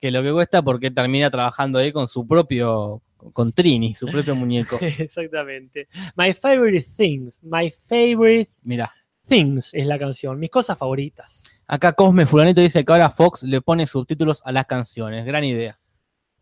[0.00, 4.34] que lo que cuesta porque termina trabajando ahí con su propio, con Trini, su propio
[4.34, 4.78] muñeco.
[4.80, 5.88] Exactamente.
[6.16, 7.38] My favorite things.
[7.42, 8.92] My favorite Mira,
[9.26, 10.38] things es la canción.
[10.38, 11.44] Mis cosas favoritas.
[11.66, 15.24] acá Cosme Fulanito dice que ahora Fox le pone subtítulos a las canciones.
[15.26, 15.78] Gran idea.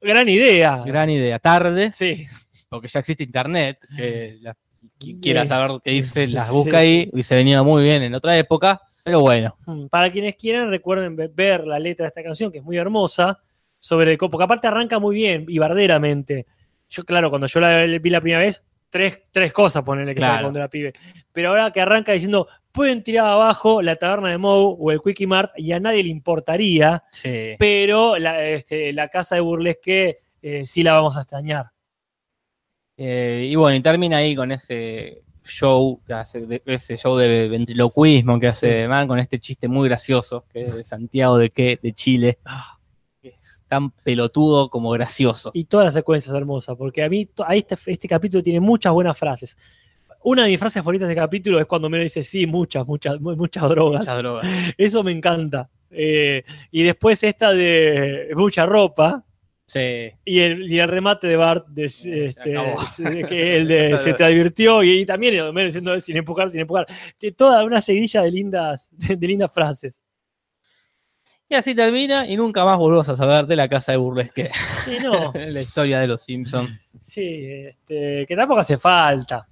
[0.01, 0.83] Gran idea.
[0.85, 1.39] Gran idea.
[1.39, 2.27] Tarde, Sí.
[2.69, 4.57] porque ya existe internet, que la-
[4.99, 8.37] quien quiera saber qué dice, las busca ahí, y se venía muy bien en otra
[8.39, 9.57] época, pero bueno.
[9.67, 12.77] Mm, Para quienes quieran, recuerden ve- ver la letra de esta canción, que es muy
[12.77, 13.39] hermosa,
[13.79, 16.47] sobre co- porque aparte arranca muy bien y barderamente.
[16.89, 20.43] Yo, claro, cuando yo la vi la primera vez, tres, tres cosas ponerle que Claro.
[20.45, 20.93] cuando era pibe.
[21.32, 25.26] Pero ahora que arranca diciendo, pueden tirar abajo la taberna de Moe o el Quickie
[25.26, 27.55] Mart y a nadie le importaría, Sí.
[27.59, 31.66] pero la, este, la casa de burlesque eh, sí la vamos a extrañar.
[32.97, 37.49] Eh, y bueno, y termina ahí con ese show, que hace, de- ese show de
[37.49, 41.78] ventriloquismo que hace Man con este chiste muy gracioso, que es de Santiago de qué,
[41.82, 42.39] de Chile.
[42.45, 42.78] Ah.
[43.69, 45.51] Tan pelotudo como gracioso.
[45.55, 48.93] Y toda la secuencia es hermosa, porque a mí ahí este, este capítulo tiene muchas
[48.93, 49.57] buenas frases.
[50.25, 53.21] Una de mis frases favoritas de este capítulo es cuando me dice, sí, muchas, muchas,
[53.21, 54.01] mu- muchas drogas.
[54.01, 54.47] Muchas drogas.
[54.77, 55.71] Eso me encanta.
[55.91, 59.25] Eh, y después esta de mucha ropa.
[59.66, 60.11] Sí.
[60.25, 62.83] Y el, y el remate de Bart, de, este, acabó.
[62.97, 66.61] se- que el de se te advirtió, y, y también Homero diciendo sin empujar, sin
[66.61, 66.87] empujar.
[67.37, 70.03] Toda una seguidilla de lindas, de, de lindas frases.
[71.49, 74.51] Y así termina y nunca más volvemos a saber de la casa de burlesque.
[74.85, 76.71] Sí, no, la historia de los Simpsons.
[77.01, 79.49] sí, este, que tampoco hace falta.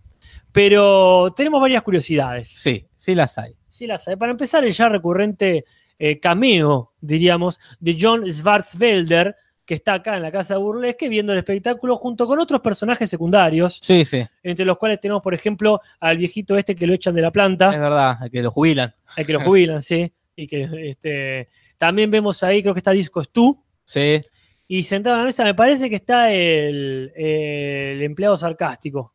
[0.52, 2.48] Pero tenemos varias curiosidades.
[2.48, 3.54] Sí, sí las hay.
[3.68, 4.16] Sí, las hay.
[4.16, 5.64] Para empezar, el ya recurrente
[5.98, 11.32] eh, cameo, diríamos, de John Schwarzwelder, que está acá en la casa de burlesque viendo
[11.32, 14.24] el espectáculo junto con otros personajes secundarios, Sí, sí.
[14.42, 17.32] entre los cuales tenemos, por ejemplo, al viejito este que lo echan de la Es
[17.32, 18.94] planta, verdad, que lo jubilan.
[19.16, 20.10] al que lo jubilan, sí.
[20.36, 23.62] Y que este, también vemos ahí, creo que está Disco Stu.
[23.84, 24.22] Sí.
[24.68, 29.14] Y sentado en la mesa, me parece que está el, el empleado sarcástico.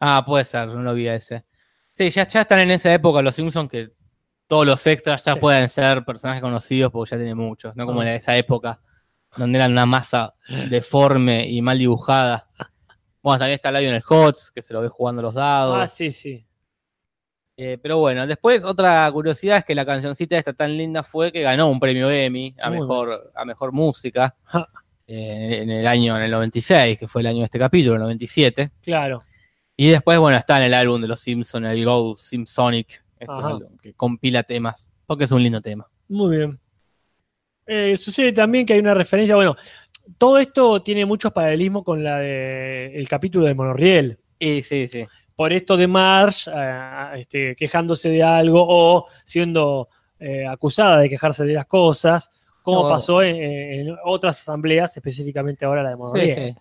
[0.00, 1.44] Ah, puede ser, no lo vi a ese.
[1.92, 3.90] Sí, ya, ya están en esa época los Simpsons que
[4.46, 5.40] todos los extras ya Sí.
[5.40, 8.08] pueden ser personajes conocidos porque ya tienen muchos, no como Ah.
[8.10, 8.80] en esa época
[9.36, 10.34] donde eran una masa
[10.70, 12.48] deforme y mal dibujada.
[13.22, 15.76] Bueno, también está Lionel Hotz, que se lo ve jugando los dados.
[15.80, 16.46] Ah, sí, sí.
[17.56, 21.42] Eh, pero bueno, después otra curiosidad es que la cancioncita esta tan linda fue que
[21.42, 24.34] ganó un premio Emmy a Muy mejor, a mejor música
[25.06, 28.00] eh, en el año, en el 96, que fue el año de este capítulo, el
[28.00, 28.70] 97.
[28.82, 29.20] Claro.
[29.76, 33.32] Y después, bueno, está en el álbum de los Simpsons, el Go Simpsonic, este
[33.82, 35.86] que compila temas, porque es un lindo tema.
[36.08, 36.60] Muy bien.
[37.66, 39.56] Eh, sucede también que hay una referencia, bueno,
[40.18, 44.18] todo esto tiene muchos paralelismos con la de el capítulo de Monorriel.
[44.38, 45.06] Y sí, sí.
[45.36, 49.88] Por esto de Marge eh, este, quejándose de algo o siendo
[50.20, 52.30] eh, acusada de quejarse de las cosas,
[52.62, 52.88] como No.
[52.88, 56.34] pasó en, en otras asambleas, específicamente ahora la de Monorriel.
[56.34, 56.56] Sí, sí.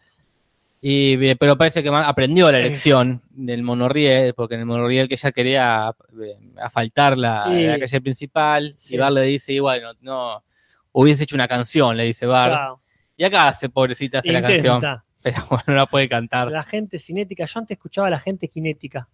[0.85, 5.31] Y, pero parece que aprendió la lección del monorriel, porque en el monorriel que ella
[5.31, 7.63] quería eh, asfaltar la, Sí.
[7.67, 10.43] la calle principal, y Bar le dice, y bueno, no,
[10.91, 12.49] hubiese hecho una canción, le dice Bar.
[12.49, 12.79] Claro,
[13.15, 14.81] Y acá hace, pobrecita, hace la canción.
[15.23, 16.51] Pero bueno, no la puede cantar.
[16.51, 19.07] La gente cinética, yo antes escuchaba a la gente cinética.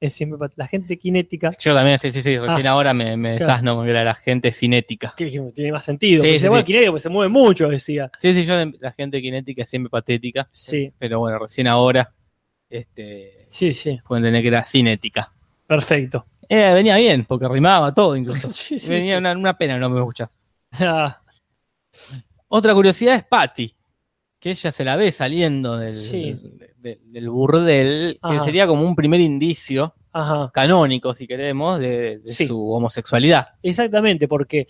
[0.00, 1.50] Es siempre la gente cinética.
[1.60, 3.36] Yo también, sí, sí, sí, recién ahora me, me Ah.
[3.36, 3.46] Claro.
[3.52, 5.12] desasno con que era la gente cinética.
[5.14, 6.22] Que tiene más sentido.
[6.22, 6.66] Sí, porque sí, se mueve sí.
[6.68, 8.10] cinético, porque se mueve mucho, decía.
[8.18, 12.14] Sí, sí, yo la gente cinética es siempre patética, Sí, pero bueno, recién ahora
[12.70, 14.00] este, sí, sí.
[14.08, 15.32] pueden tener que era cinética.
[15.66, 16.24] Perfecto.
[16.48, 18.48] Eh, venía bien, porque rimaba todo incluso.
[18.54, 19.18] Sí, sí, venía.
[19.18, 20.30] Una, una pena no me escuchar.
[20.80, 21.20] Ah,
[22.48, 23.74] Otra curiosidad es Patty,
[24.40, 26.40] que ella se la ve saliendo del, Sí.
[26.78, 30.50] del burdel, que sería como un primer indicio Ajá.
[30.52, 32.46] canónico, si queremos, de, de Sí.
[32.46, 33.48] su homosexualidad.
[33.62, 34.66] Exactamente, porque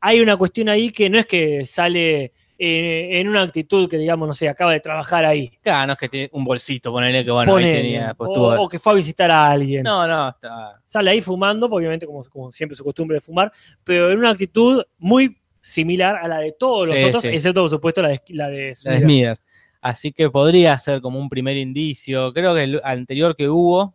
[0.00, 4.26] hay una cuestión ahí que no es que sale eh, en una actitud que, digamos,
[4.26, 5.48] no sé, acaba de trabajar ahí.
[5.62, 8.62] Claro, no es que tiene un bolsito, ponele que bueno, Ponele, ahí tenía, pues, o,
[8.62, 9.84] o que fue a visitar a alguien.
[9.84, 10.80] No, no, está.
[10.84, 13.52] Sale ahí fumando, obviamente, como, como siempre su costumbre de fumar,
[13.84, 17.28] pero en una actitud muy similar a la de todos los Sí, otros, sí.
[17.28, 19.02] excepto, por supuesto, la de, la de La de Smithers.
[19.02, 19.40] Smithers.
[19.80, 22.32] Así que podría ser como un primer indicio.
[22.32, 23.94] Creo que el anterior que hubo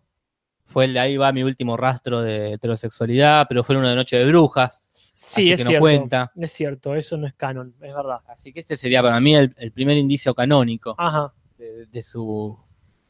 [0.66, 4.18] fue el de ahí va mi último rastro de heterosexualidad, pero fue uno de Noche
[4.18, 4.82] de Brujas.
[5.14, 5.82] Sí, Así es que no cierto.
[5.82, 6.32] cuenta.
[6.38, 8.20] Es cierto, eso no es canon, es verdad.
[8.28, 12.58] Así que este sería para mí el, el primer indicio canónico Ajá, de, de su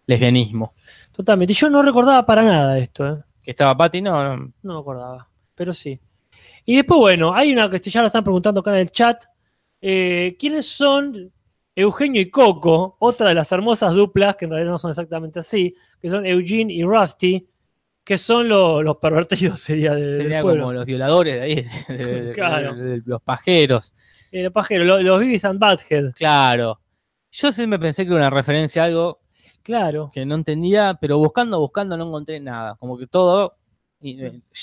[0.08, 0.74] lesbianismo.
[1.14, 1.54] totalmente.
[1.54, 3.18] Y yo no recordaba para nada esto, ¿eh?
[3.42, 4.52] Que estaba Patty, no, no.
[4.64, 6.00] No me acordaba, pero sí.
[6.66, 9.24] Y después, bueno, hay una que ya lo están preguntando acá en el chat.
[9.82, 11.32] Eh, ¿Quiénes son
[11.76, 12.96] Eugenio y Coco?
[13.00, 16.72] Otra de las hermosas duplas, que en realidad no son exactamente así, que son Eugene
[16.74, 17.48] y Rusty,
[18.04, 21.56] que son lo- los pervertidos, sería de, Sería como los violadores de ahí,
[21.90, 22.76] de- de- de- Claro.
[22.76, 23.94] de- los pajeros.
[24.32, 26.80] Eh, pajero, lo- los Beavis and Butthead, Claro.
[27.32, 29.20] Yo siempre pensé que era una referencia a algo
[29.64, 30.12] claro.
[30.14, 32.76] que no entendía, pero buscando, buscando no encontré nada.
[32.76, 33.56] Como que todo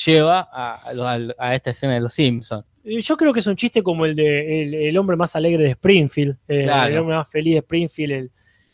[0.05, 2.65] lleva a, esta escena de los Simpsons.
[2.85, 5.65] Eh, Yo creo que es un chiste como el de el, el hombre más alegre
[5.65, 6.93] de Springfield, eh, Claro.
[6.93, 8.31] el hombre más feliz de Springfield, el,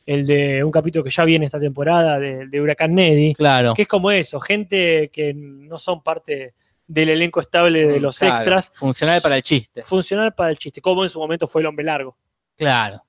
[0.07, 3.35] el de un capítulo que ya viene esta temporada de, de Huracán Neddy.
[3.35, 3.75] Claro.
[3.75, 6.55] que es como eso, gente que no son parte
[6.87, 9.83] del elenco estable de los Mm, Claro, extras, Funcional para el chiste.
[9.83, 12.17] funcional para el chiste, como en su momento fue el hombre largo.
[12.57, 13.03] Claro.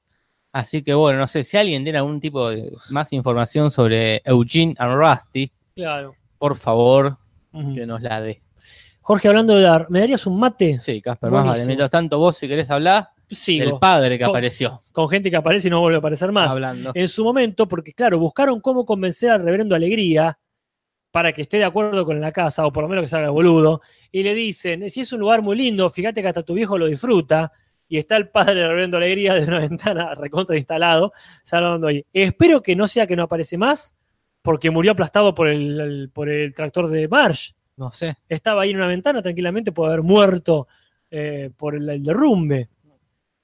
[0.51, 4.73] Así que bueno, no sé, si alguien tiene algún tipo de más información sobre Eugene
[4.79, 6.15] and Rusty, Claro.
[6.39, 7.17] por favor,
[7.73, 8.41] Que nos la dé.
[9.01, 10.79] Jorge, hablando de dar, ¿me darías un mate?
[10.79, 11.65] Sí, Casper, más vale.
[11.65, 13.79] Mientras tanto, vos si querés hablar del Sigo.
[13.79, 16.51] padre que Con- apareció Con gente que aparece y no vuelve a aparecer más.
[16.51, 16.91] hablando.
[16.93, 20.37] En su momento, porque claro, buscaron cómo convencer al reverendo Alegría
[21.11, 23.81] para que esté de acuerdo con la casa, o por lo menos que el boludo,
[24.11, 26.85] y le dicen, si es un lugar muy lindo, fíjate que hasta tu viejo lo
[26.87, 27.51] disfruta,
[27.87, 31.13] y está el padre del reverendo Alegría de una ventana recontra instalado,
[31.49, 32.05] hablando ahí.
[32.11, 33.95] Espero que no sea que no aparece más,
[34.47, 37.51] porque murió aplastado por el, el- por el tractor de Marsh.
[37.75, 38.15] No sé.
[38.29, 40.67] Estaba ahí en una ventana, tranquilamente puede haber muerto
[41.11, 42.69] eh, por el, el derrumbe.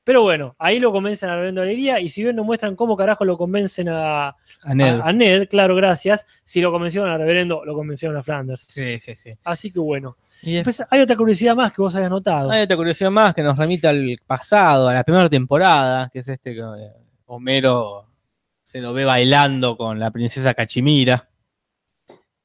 [0.05, 3.25] Pero bueno, ahí lo convencen al reverendo Alegría, y si bien no muestran cómo carajo
[3.25, 4.99] lo convencen a, A Ned.
[5.01, 6.25] a, a Ned, claro, gracias.
[6.43, 8.63] Si lo convencieron al reverendo, lo convencieron a Flanders.
[8.63, 9.31] Sí, sí, sí.
[9.43, 10.15] Así que bueno.
[10.41, 12.49] Y después Después hay otra curiosidad más que vos habías notado.
[12.51, 16.27] hay otra curiosidad más que nos remite al pasado, a la primera temporada, que es
[16.29, 16.91] este que eh,
[17.27, 18.05] Homero
[18.73, 21.29] se lo ve bailando con la princesa Cachimira,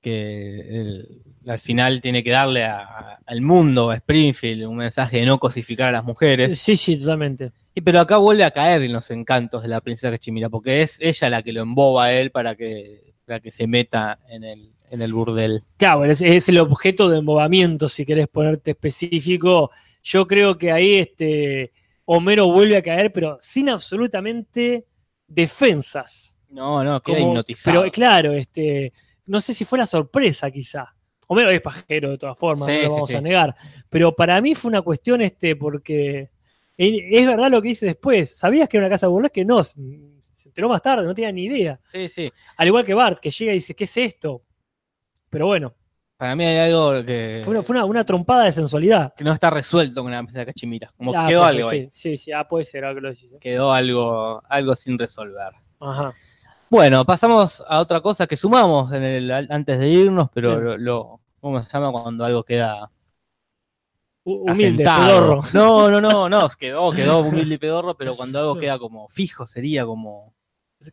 [0.03, 1.07] que
[1.47, 5.39] al final tiene que darle a- a- al mundo, a Springfield, un mensaje de no
[5.39, 6.59] cosificar a las mujeres.
[6.59, 7.51] Sí, sí, totalmente.
[7.74, 10.99] Y pero acá vuelve a caer en los encantos de la princesa Cachimira, porque es
[11.01, 14.72] ella la que lo emboba a él para que, para que se meta en el,
[14.91, 15.62] en el burdel.
[15.79, 19.70] Claro, es, es el objeto de embobamiento, si querés ponerte específico.
[20.03, 21.72] Yo creo que ahí este
[22.05, 24.85] Homero vuelve a caer, pero sin absolutamente
[25.29, 26.37] defensas.
[26.49, 27.81] No, no, queda Como- hipnotizado.
[27.83, 28.93] Pero claro, este,
[29.26, 30.95] no sé si fue la sorpresa quizá.
[31.29, 33.16] Homero es pajero de todas formas, Sí, no lo vamos sí.
[33.16, 33.55] a negar.
[33.91, 36.31] Pero para mí fue una cuestión este, porque
[36.76, 38.37] es verdad lo que dice después.
[38.37, 39.45] ¿Sabías que era una casa de burlesque?
[39.45, 39.76] No, se
[40.47, 41.79] enteró más tarde, no tenía ni idea.
[41.93, 42.26] Sí, sí.
[42.57, 44.43] Al igual que Bart, que llega y dice, ¿qué es esto?
[45.29, 45.74] Pero bueno,
[46.18, 49.14] Para mí hay algo que, fue una, fue una- una trompada de sensualidad.
[49.14, 50.90] que no está resuelto con la princesa Cachimira.
[50.96, 51.88] Como que Ah, quedó porque algo sí, ahí.
[51.92, 53.32] Sí, sí, ah, puede ser, que.
[53.32, 53.38] ¿eh?
[53.40, 55.52] Quedó algo, algo sin resolver.
[55.80, 56.12] Ajá.
[56.68, 60.64] Bueno, pasamos a otra cosa que sumamos en el, antes de irnos, pero Bien.
[60.64, 62.90] lo, lo- ¿cómo se llama cuando algo queda
[64.24, 65.40] Hu- Humilde, pedorro.
[65.54, 69.46] No, no, no, no, quedó, quedó humilde y pedorro, pero cuando algo queda como fijo
[69.46, 70.34] sería como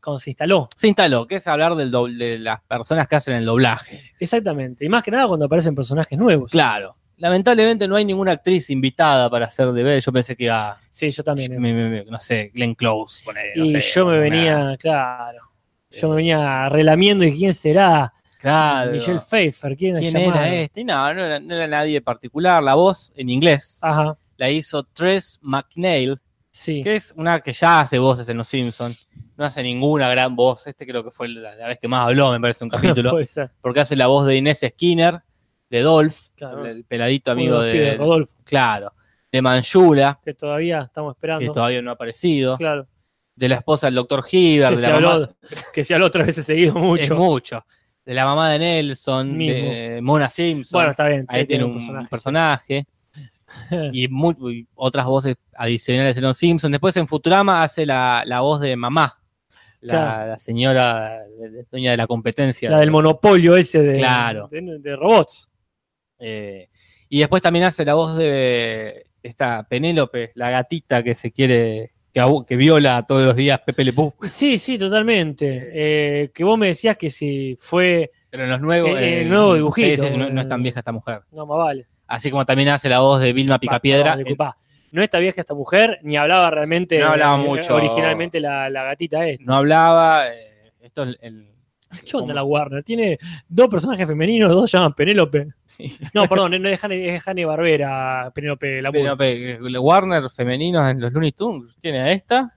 [0.03, 0.67] Cuando se instaló.
[0.75, 4.13] se instaló, que es hablar del doble- de las personas que hacen el doblaje.
[4.19, 4.83] Exactamente.
[4.83, 6.51] Y más que nada cuando aparecen personajes nuevos.
[6.51, 6.95] Claro.
[7.17, 10.01] Lamentablemente no hay ninguna actriz invitada para hacer de.
[10.01, 11.53] Yo pensé que iba, Sí, yo también.
[11.53, 11.59] eh.
[11.59, 13.23] me- me- me- no sé, Glenn Close.
[13.55, 15.39] no y sé, yo me venía, claro.
[15.91, 18.11] Yo me venía relamiendo y quién será.
[18.39, 18.91] Claro.
[18.91, 20.83] Michelle Pfeiffer, ¿quién, ¿Quién era este?
[20.83, 22.61] No, no era, no era nadie particular.
[22.61, 26.19] La voz en inglés Ajá, la hizo Tress McNeil,
[26.51, 26.81] sí.
[26.83, 29.07] que es una que ya hace voces en Los Simpsons.
[29.37, 30.65] No hace ninguna gran voz.
[30.67, 33.17] Este creo que fue la, la vez que más habló, me parece, un capítulo.
[33.61, 35.19] Porque hace la voz de Inés Skinner,
[35.69, 36.65] de Dolph, Claro.
[36.65, 37.97] el peladito amigo de de.
[37.97, 38.93] Rodolfo, Claro.
[39.31, 41.51] De Manjula, que todavía estamos que esperando.
[41.51, 42.57] todavía no ha aparecido.
[42.57, 42.87] Claro.
[43.35, 44.23] De la esposa del Dr.
[44.31, 45.13] Hibbert, Que de se, la mamá.
[45.13, 45.35] habló,
[45.73, 47.15] que se habló otras veces seguido Es mucho.
[47.15, 47.65] mucho.
[48.05, 49.69] De la mamá de Nelson, Mismo.
[49.69, 50.77] de Mona Simpson.
[50.77, 51.25] Bueno, está bien.
[51.27, 52.85] ahí tiene un personaje.
[53.91, 56.71] y, mu- y otras voces adicionales en Los Simpsons.
[56.71, 59.19] Después en Futurama hace la, la voz de mamá,
[59.85, 60.27] la, Claro.
[60.31, 61.23] la señora
[61.71, 62.69] dueña de la competencia.
[62.69, 64.47] La del monopolio ese de, Claro.
[64.51, 65.49] de, de robots.
[66.19, 66.69] Eh,
[67.09, 72.23] y después también hace la voz de esta Penélope, la gatita que se quiere, que,
[72.47, 74.13] que viola todos los días Pepe Le Pew.
[74.23, 75.69] Sí, sí, totalmente.
[75.73, 78.11] Eh, que vos me decías que si fue.
[78.29, 78.91] Pero en los nuevos.
[78.99, 81.21] Eh, eh, eh, nuevo dibujito, no, no es tan vieja esta mujer.
[81.31, 81.87] No, más vale.
[82.07, 84.15] Así como también hace la voz de Vilma Picapiedra.
[84.17, 84.57] Disculpa.
[84.95, 86.97] No está vieja esta mujer, ni hablaba realmente.
[86.99, 87.75] No hablaba eh, mucho.
[87.75, 89.43] Originalmente la, la gatita esta.
[89.43, 90.29] no hablaba.
[90.29, 91.49] eh, esto es el.
[92.09, 92.81] ¿Qué onda la Warner?
[92.81, 95.49] Tiene dos personajes femeninos, dos se llaman Penélope.
[96.13, 101.01] No, perdón, no es Hanne, es Hanne Barbera, Penélope la Penélope, eh, Warner femeninos en
[101.01, 102.55] los Looney Tunes tiene a esta,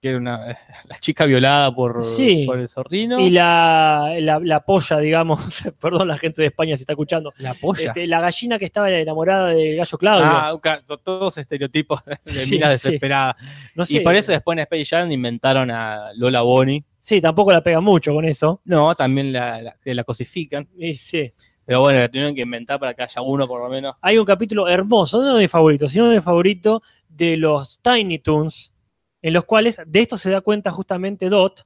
[0.00, 0.56] que era una,
[0.88, 2.44] la chica violada por, Sí.
[2.46, 3.18] por el zorrino.
[3.20, 5.40] Y la, la, la polla, digamos,
[5.80, 7.32] perdón la gente de España si está escuchando.
[7.38, 7.88] la polla.
[7.88, 10.26] Este, la gallina que estaba enamorada del gallo Claudio.
[10.26, 10.58] Ah,
[11.02, 12.88] todos estereotipos de Sí, minas sí.
[12.88, 13.36] desesperadas.
[13.74, 13.94] no sé.
[13.96, 16.84] Y por eso después en Space Jam inventaron a Lola Bonnie.
[17.00, 18.60] Sí, tampoco la pega mucho con eso.
[18.64, 20.68] No, también la, la cosifican.
[20.76, 21.32] Y sí.
[21.64, 23.94] Pero bueno, la tuvieron que inventar para que haya uno por lo menos.
[24.00, 28.18] Hay un capítulo hermoso, no de mi favorito, sino de mi favorito de los Tiny
[28.20, 28.72] Toons,
[29.22, 31.64] en los cuales de esto se da cuenta justamente Dot,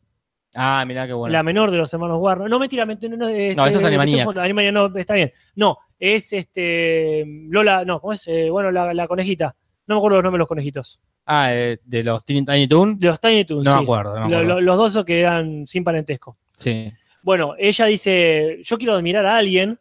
[0.55, 1.33] Ah, mirá qué bueno.
[1.33, 2.49] la menor de los hermanos Warner.
[2.51, 4.29] No, mentira, ment- no, este, No, eso es Animaniacs.
[4.29, 5.33] estoy- Animaniacs, no, está bien.
[5.55, 8.27] No, es este Lola, no, ¿cómo es?
[8.29, 9.57] Eh, bueno, la, la conejita.
[9.87, 11.01] No me acuerdo los nombres de los conejitos.
[11.25, 12.99] Ah, eh, de los Tiny Tiny Toon.
[12.99, 13.65] De los Tiny Toons.
[13.65, 13.77] No sí.
[13.79, 14.15] me acuerdo.
[14.19, 14.55] No me Lo- acuerdo.
[14.55, 16.37] lo- los dos esos que eran sin parentesco.
[16.57, 16.93] Sí.
[17.23, 19.79] Bueno, ella dice, yo quiero admirar a alguien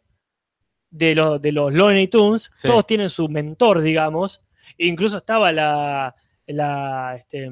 [0.90, 2.68] de, los de los Looney Tunes, Sí.
[2.68, 4.40] todos tienen su mentor, digamos,
[4.78, 6.14] e incluso estaba la,
[6.52, 7.50] la, este,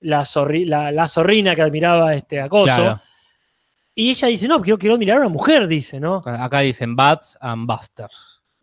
[0.00, 3.00] la, zorri- la, la zorrina que admiraba este acoso, Claro.
[3.94, 6.22] y ella dice, no, quiero, quiero admirar a una mujer, dice, ¿no?
[6.24, 8.08] Acá dicen Bats and Buster.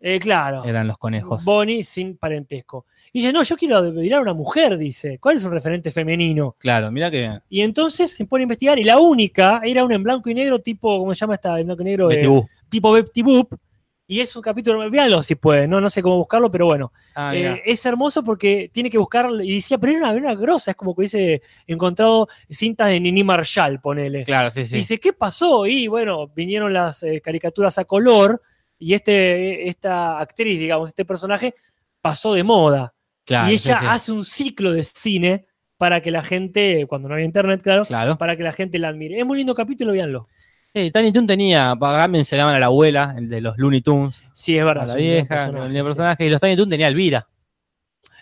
[0.02, 1.44] Eh, claro, Eran los conejos.
[1.44, 2.86] Bonnie sin parentesco.
[3.12, 6.56] Y dice, no, yo quiero admirar a una mujer, dice, ¿cuál es un referente femenino?
[6.58, 7.38] Claro, mira que.
[7.50, 10.58] Y entonces se pone a investigar, y la única era una en blanco y negro,
[10.60, 11.58] tipo, ¿cómo se llama esta?
[11.60, 12.10] En blanco y negro.
[12.10, 12.26] Eh,
[12.68, 13.52] tipo Betty Boop.
[14.12, 16.92] Y es un capítulo, véanlo si pueden, no, no sé cómo buscarlo, pero bueno.
[17.14, 20.72] Ah, Eh, es hermoso porque tiene que buscar, y decía, pero era una, una grosa,
[20.72, 24.24] es como que hubiese encontrado cintas de Nini Marshall, ponele.
[24.24, 24.78] Claro, sí, sí.
[24.78, 25.64] Dice, ¿qué pasó?
[25.64, 28.42] Y bueno, vinieron las eh, caricaturas a color
[28.80, 31.54] y este, esta actriz, digamos, este personaje
[32.00, 32.92] pasó de moda.
[33.24, 33.86] Claro, y sí, ella sí.
[33.88, 35.46] hace un ciclo de cine
[35.76, 38.18] para que la gente, cuando no había internet, claro, Claro.
[38.18, 39.20] para que la gente la admire.
[39.20, 40.26] Es muy lindo capítulo, véanlo.
[40.72, 44.56] Sí, Tiny Toon tenía, acá mencionaban a la abuela, el de los Looney Tunes, Sí,
[44.56, 44.84] es verdad.
[44.84, 45.82] a la vieja, personaje, el sí.
[45.82, 47.26] personaje, y los Tiny Toon tenía a Elvira,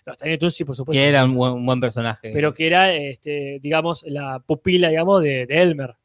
[0.07, 0.99] Los Tiny Toons, sí, por supuesto.
[0.99, 2.31] que era un buen, un buen personaje.
[2.33, 5.97] pero que era, este, digamos, la pupila, digamos, de, de Elmer.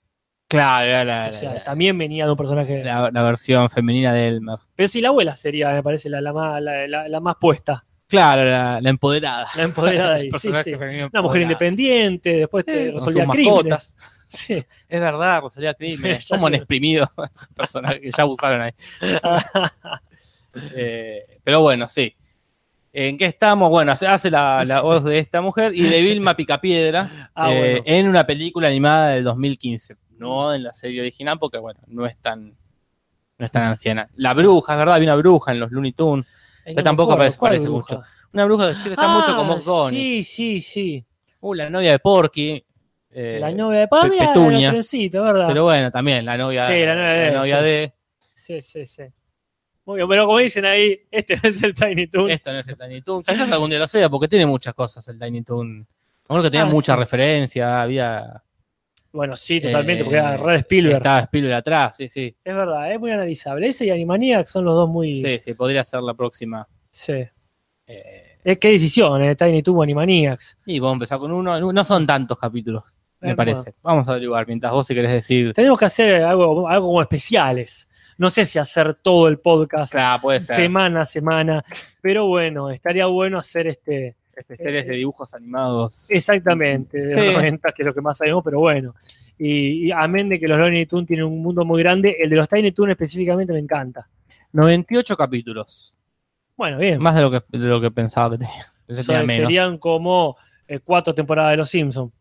[0.49, 2.83] claro, era la, O sea, la- también venía de un personaje.
[2.83, 4.57] la- la versión femenina de Elmer.
[4.75, 7.85] Pero sí, la abuela sería, me parece, la, la, más, la, la- la más puesta.
[8.09, 9.47] Claro, la, la empoderada.
[9.55, 10.29] La empoderada ahí.
[10.37, 10.73] Sí, sí.
[10.73, 13.53] Una mujer independiente, después te Sí, resolvía crímenes.
[13.71, 13.97] mascotas.
[14.33, 14.53] Sí.
[14.53, 16.25] Es verdad, resolvía crímenes.
[16.27, 18.71] Ya ¿Cómo han exprimido ese personaje que ya abusaron ahí?
[20.75, 22.15] Eh, pero bueno, sí.
[22.91, 23.69] ¿En qué estamos?
[23.71, 27.57] Bueno, hace, hace la, la voz de esta mujer y de Vilma Picapiedra Ah, eh,
[27.59, 27.81] bueno.
[27.85, 29.97] en una película animada del 2015.
[30.17, 32.55] No en la serie original, porque bueno, no es tan,
[33.39, 34.07] no es tan anciana.
[34.15, 36.27] La bruja, es verdad, había una bruja en los Looney Tunes.
[36.67, 38.03] Ay, me tampoco acuerdo, parece- mucho.
[38.31, 39.97] Una bruja que está mucho con Ah, Bob Bunny.
[39.97, 41.05] Sí, sí, sí.
[41.39, 42.63] Uh, la novia de Porky.
[43.15, 44.71] Eh, la novia de Pablo, Petunia.
[45.21, 45.47] ¿verdad?
[45.47, 47.65] Pero bueno, también la novia, Sí, la novia de- novia sí.
[47.65, 47.93] de.
[48.35, 49.03] Sí, sí, sí.
[49.85, 52.29] Muy bien, pero como dicen ahí, este no es el Tiny Toon.
[52.31, 53.23] Esto no es el Tiny Toon.
[53.23, 55.85] Quizás algún día lo sea, porque tiene muchas cosas el Tiny Toon.
[56.29, 56.99] Uno que tenía Ah, mucha sí.
[56.99, 58.43] referencia, había.
[59.11, 60.95] Bueno, sí, totalmente, Eh, porque era Red Spielberg.
[60.97, 62.35] Estaba Spielberg atrás, sí, sí.
[62.43, 63.67] Es verdad, es muy analizable.
[63.67, 65.17] Ese y Animaniacs son los dos muy.
[65.17, 66.67] Sí, sí, podría ser la próxima.
[66.89, 67.25] Sí.
[67.85, 70.57] Eh, qué decisión, eh, Tiny Toon o Animaniacs.
[70.65, 71.71] y vamos a empezar con uno.
[71.73, 72.83] No son tantos capítulos,
[73.23, 73.73] me Eh, parece.
[73.81, 75.53] Vamos a averiguar, mientras vos si querés decir.
[75.53, 77.87] Tenemos que hacer algo, algo como especiales.
[78.17, 80.55] No sé si hacer todo el podcast Claro, puede ser.
[80.55, 81.65] semana a semana,
[82.01, 84.15] pero bueno, estaría bueno hacer este.
[84.35, 86.09] Especiales de dibujos animados.
[86.09, 87.19] Exactamente, de Sí.
[87.25, 88.95] los 90, que es lo que más sabemos, pero bueno.
[89.37, 92.35] Y, y amén de que los Looney Tunes tienen un mundo muy grande, el de
[92.35, 94.07] los Tiny Toons específicamente me encanta.
[94.51, 95.97] 98 capítulos.
[96.57, 96.99] Bueno, bien.
[97.01, 99.23] Más de lo que, de lo que pensaba que tenía.
[99.25, 100.35] Serían como
[100.67, 102.11] eh, cuatro temporadas de Los Simpsons.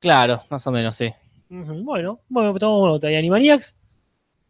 [0.00, 1.12] Claro, más o menos, sí.
[1.48, 3.10] Bueno, bueno, tomamos nota.
[3.10, 3.76] ¿Y Animaniacs?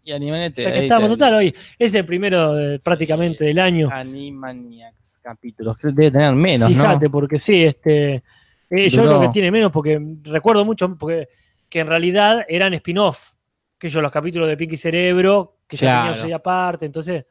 [0.04, 0.56] Y Animaniacs.
[0.56, 1.54] Ya que estamos total hoy.
[1.78, 3.88] Es el primero de- prácticamente del año.
[3.92, 5.76] Animaniacs capítulos.
[5.78, 7.10] Creo que debe tener menos, Fíjate, ¿no?
[7.10, 8.22] porque sí, este.
[8.70, 11.28] eh, yo creo que tiene menos porque recuerdo mucho porque
[11.68, 13.32] que en realidad eran spin-off.
[13.78, 16.14] Que yo, los capítulos de Pinky Cerebro, que ya Claro.
[16.18, 17.26] tenían aparte, entonces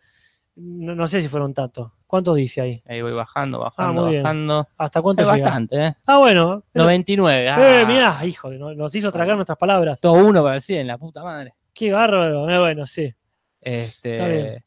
[0.58, 1.92] No, no sé si fueron tantos.
[2.08, 2.84] ¿Cuántos dice ahí?
[2.88, 4.24] Ahí voy bajando, bajando, Ah, bien.
[4.24, 4.68] bajando.
[4.78, 5.44] ¿Hasta cuánto Es llega?
[5.46, 5.96] bastante, ¿eh?
[6.06, 6.64] Ah, bueno.
[6.74, 7.50] 99.
[7.50, 10.00] Ah, Eh, mirá, hijo, no- nos hizo tragar nuestras palabras.
[10.00, 11.54] Todo uno para el 100, la puta madre.
[11.74, 12.50] Qué bárbaro.
[12.50, 13.14] Eh, bueno, sí.
[13.60, 14.64] Este, Está bien.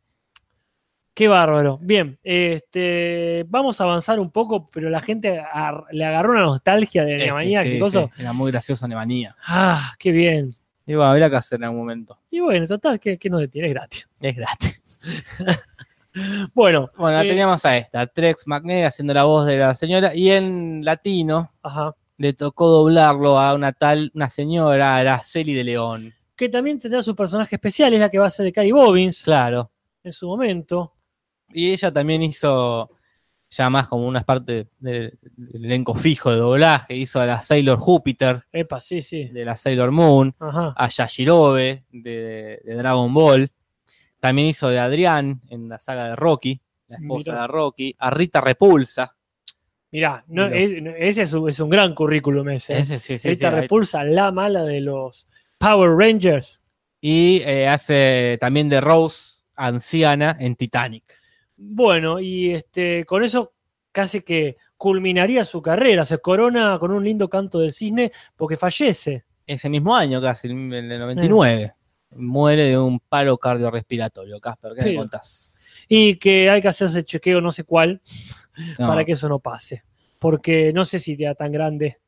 [1.14, 1.78] Qué bárbaro.
[1.80, 7.04] Bien, este, vamos a avanzar un poco, pero la gente ar- le agarró una nostalgia
[7.04, 8.10] de este, sí, cosas.
[8.14, 9.34] sí, Era muy gracioso Anemanía.
[9.46, 10.54] Ah, qué bien.
[10.86, 12.18] Iba a haber que hacer en algún momento.
[12.30, 14.08] Y bueno, total, que, que no detiene, es gratis.
[14.20, 14.82] Es gratis.
[16.54, 20.30] Bueno, Bueno, eh, teníamos a esta, Trex McNeil haciendo la voz de la señora, y
[20.30, 21.94] en latino ajá.
[22.16, 26.12] le tocó doblarlo a una tal, una señora, Araceli de León.
[26.34, 29.22] Que también tendrá su personaje especial, es la que va a ser de Cary Bobbins
[29.22, 29.70] Claro.
[30.02, 30.92] en su momento.
[31.52, 32.90] Y ella también hizo
[33.50, 37.78] ya más como una parte del, del elenco fijo de doblaje, hizo a la Sailor
[37.78, 39.24] Júpiter, Epa, sí, sí.
[39.28, 40.74] de la Sailor Moon, Ajá.
[40.76, 43.50] a Yashirobe de, de Dragon Ball.
[44.20, 47.42] También hizo de Adrián en la saga de Rocky, la esposa Mirá.
[47.42, 47.96] de Rocky.
[47.98, 49.14] A Rita Repulsa.
[49.90, 52.74] Mirá, no, es- ese es un, es un gran currículum ese.
[52.74, 52.80] ¿eh?
[52.80, 56.60] Ese sí, sí, Esta sí, ahí- repulsa, la mala de los Power Rangers.
[57.00, 61.04] Y eh, hace también de Rose, anciana, en Titanic.
[61.56, 63.52] Bueno, y este, con eso
[63.92, 66.04] casi que culminaría su carrera.
[66.04, 69.24] Se corona con un lindo canto del cisne porque fallece.
[69.46, 71.74] Ese mismo año, casi, en el 99.
[72.10, 74.40] Muere de un paro cardiorrespiratorio.
[74.40, 74.88] Casper, ¿qué Sí.
[74.90, 75.64] me contás?
[75.88, 78.00] Y que hay que hacerse chequeo no sé cuál
[78.78, 78.86] No.
[78.88, 79.84] para que eso no pase.
[80.18, 81.98] Porque no sé si era tan grande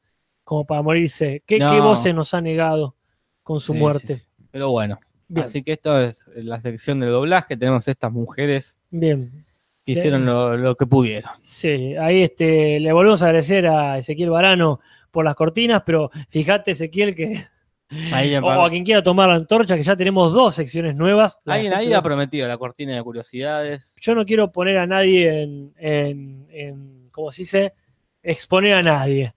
[0.45, 1.43] como para morirse.
[1.47, 1.71] ¿Qué, No.
[1.73, 2.97] qué voces nos ha negado
[3.43, 4.17] con su Sí, muerte?
[4.17, 4.27] sí.
[4.51, 4.99] Pero bueno,
[5.29, 7.57] Bien, así que esto es la sección del doblaje.
[7.57, 9.47] Tenemos estas mujeres bien.
[9.85, 11.31] que hicieron lo, lo que pudieron.
[11.41, 14.81] Sí, ahí este, le volvemos a agradecer a Ezequiel Varano
[15.13, 17.45] por las cortinas, pero fíjate, Ezequiel, que.
[18.13, 21.39] Ahí O a quien quiera tomar la antorcha, que ya tenemos dos secciones nuevas.
[21.47, 23.93] Alguien ahí ha prometido la cortina de curiosidades.
[24.01, 27.73] Yo no quiero poner a nadie en, en, en- ¿cómo se dice?
[28.23, 29.35] Exponer a nadie.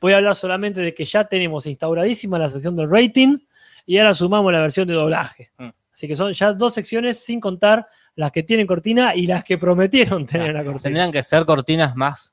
[0.00, 3.38] Voy a hablar solamente de que ya tenemos instauradísima la sección del rating
[3.84, 5.50] y ahora sumamos la versión de doblaje.
[5.58, 5.68] Mm.
[5.92, 9.58] Así que son ya dos secciones sin contar las que tienen cortina y las que
[9.58, 10.82] prometieron tener una cortina.
[10.82, 12.32] Tendrían que ser cortinas más,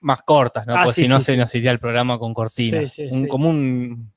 [0.00, 0.74] más cortas, ¿no?
[0.76, 1.38] Ah, Porque sí, si no sí, se sí.
[1.38, 3.26] nos iría el programa con sí, Un- sí.
[3.28, 4.12] Como un,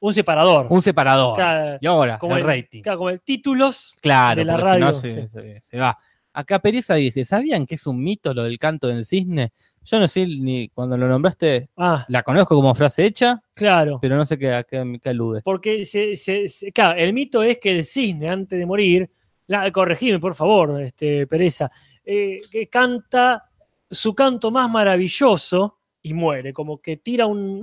[0.00, 0.66] Un separador.
[0.70, 1.36] un separador.
[1.36, 2.82] Claro, y ahora, como el el, rating.
[2.82, 3.96] claro, como el títulos.
[4.00, 5.28] Claro, de la porque si no radio, se, sí.
[5.28, 5.96] se- se va.
[6.32, 9.52] Acá Pereza dice, ¿sabían que es un mito lo del canto del cisne?
[9.82, 13.98] Yo no sé ni cuando lo nombraste, Ah, la conozco como frase hecha, claro.
[14.00, 15.40] pero no sé qué, qué, qué alude.
[15.42, 19.10] Porque se- se- se- claro, el mito es que el cisne, antes de morir,
[19.48, 21.70] la, corregime, por favor, este, Pereza,
[22.04, 23.50] eh, que canta
[23.90, 27.60] su canto más maravilloso y muere, como que tira un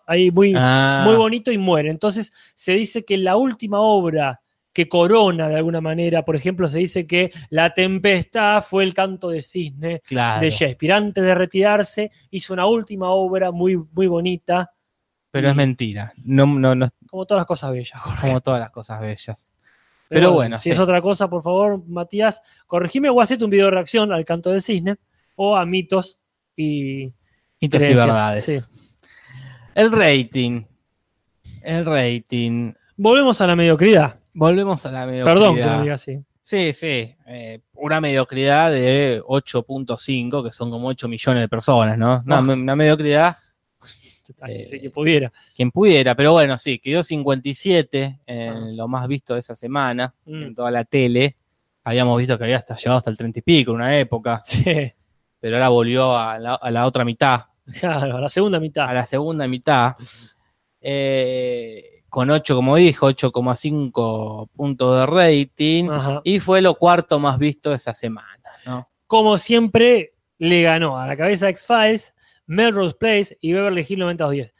[0.00, 0.04] ¡ah!
[0.06, 1.90] ahí muy, Ah, muy bonito y muere.
[1.90, 4.40] Entonces se dice que la última obra
[4.72, 9.28] que corona de alguna manera, por ejemplo, se dice que La Tempestad fue el canto
[9.28, 10.94] de cisne claro, de Shakespeare.
[10.94, 14.72] Antes de retirarse, hizo una última obra muy, muy bonita,
[15.30, 16.12] pero es mentira.
[16.24, 18.00] No, no, no como todas las cosas bellas.
[18.00, 18.20] Jorge.
[18.20, 19.50] como todas las cosas bellas.
[20.08, 20.70] Pero bueno, si sí.
[20.70, 24.50] es otra cosa, por favor, Matías, corregime o hacete un video de reacción al canto
[24.50, 24.96] del cisne
[25.36, 26.18] o a mitos
[26.54, 27.12] y
[27.60, 28.06] Mitos y creencias.
[28.06, 28.44] verdades.
[28.44, 28.58] Sí.
[29.74, 30.64] El rating.
[31.62, 32.72] El rating.
[32.96, 34.18] Volvemos a la mediocridad.
[34.34, 35.34] Volvemos a la mediocridad.
[35.34, 36.18] Perdón que lo diga así.
[36.42, 37.14] Sí, sí.
[37.26, 42.22] eh, una mediocridad de 8.5, que son como 8 millones de personas, ¿no?
[42.26, 42.40] Una, Ah.
[42.40, 43.36] una mediocridad,
[44.48, 45.32] Eh, sí que pudiera.
[45.54, 50.20] quien pudiera, pero bueno, sí, quedó 57 en lo más visto de esa semana, Ah.
[50.26, 50.42] Mm.
[50.44, 51.36] en toda la tele.
[51.84, 54.64] Habíamos visto que había hasta llegado hasta el 30 y pico en una época, Sí,
[55.40, 57.42] pero ahora volvió a la, a la otra mitad,
[57.80, 58.88] claro, a la segunda mitad.
[58.88, 59.94] a la segunda mitad,
[60.80, 66.20] eh, con 8, como dijo, 8,5 puntos de rating, Ajá.
[66.24, 68.88] y fue lo cuarto más visto esa semana, ¿no?
[69.06, 72.14] Como siempre, le ganó a la cabeza X-Files,
[72.46, 74.54] Melrose Place y Beverly Hills 90210.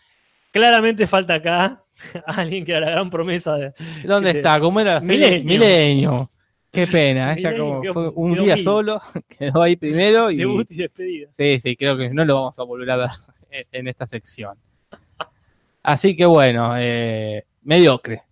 [0.53, 1.82] Claramente falta acá
[2.26, 3.72] alguien que era la gran promesa de.
[4.05, 4.61] ¿Dónde está?
[4.61, 5.00] ¿Cómo era?
[5.00, 5.44] Milenio.
[5.44, 6.28] Milenio.
[6.73, 9.01] Qué pena, ella Milenio como fue un día solo,
[9.39, 11.29] quedó ahí primero y Debut y despedida.
[11.31, 13.09] sí, sí, creo que no lo vamos a volver a ver
[13.73, 14.57] en- esta sección.
[15.83, 18.23] Así que bueno, eh, mediocre.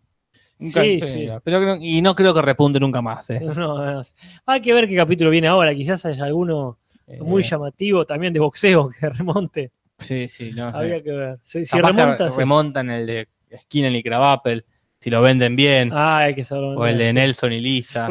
[0.59, 1.29] Sí, sí.
[1.43, 3.29] pero creo- y no creo que repunte nunca más.
[3.31, 3.41] eh.
[3.41, 4.03] No, no,
[4.47, 5.75] hay que ver qué capítulo viene ahora.
[5.75, 6.79] Quizás haya alguno
[7.21, 9.71] muy Eh, llamativo también de boxeo que remonte.
[9.99, 11.39] Sí, sí, no, Habría eh, que ver.
[11.43, 13.29] Si, si remonta, remontan el de
[13.63, 14.65] Skinner y Crabapple,
[15.01, 16.79] si lo venden bien, Ah, hay que saberlo.
[16.79, 17.13] o el de.
[17.15, 18.07] Nelson y Lisa.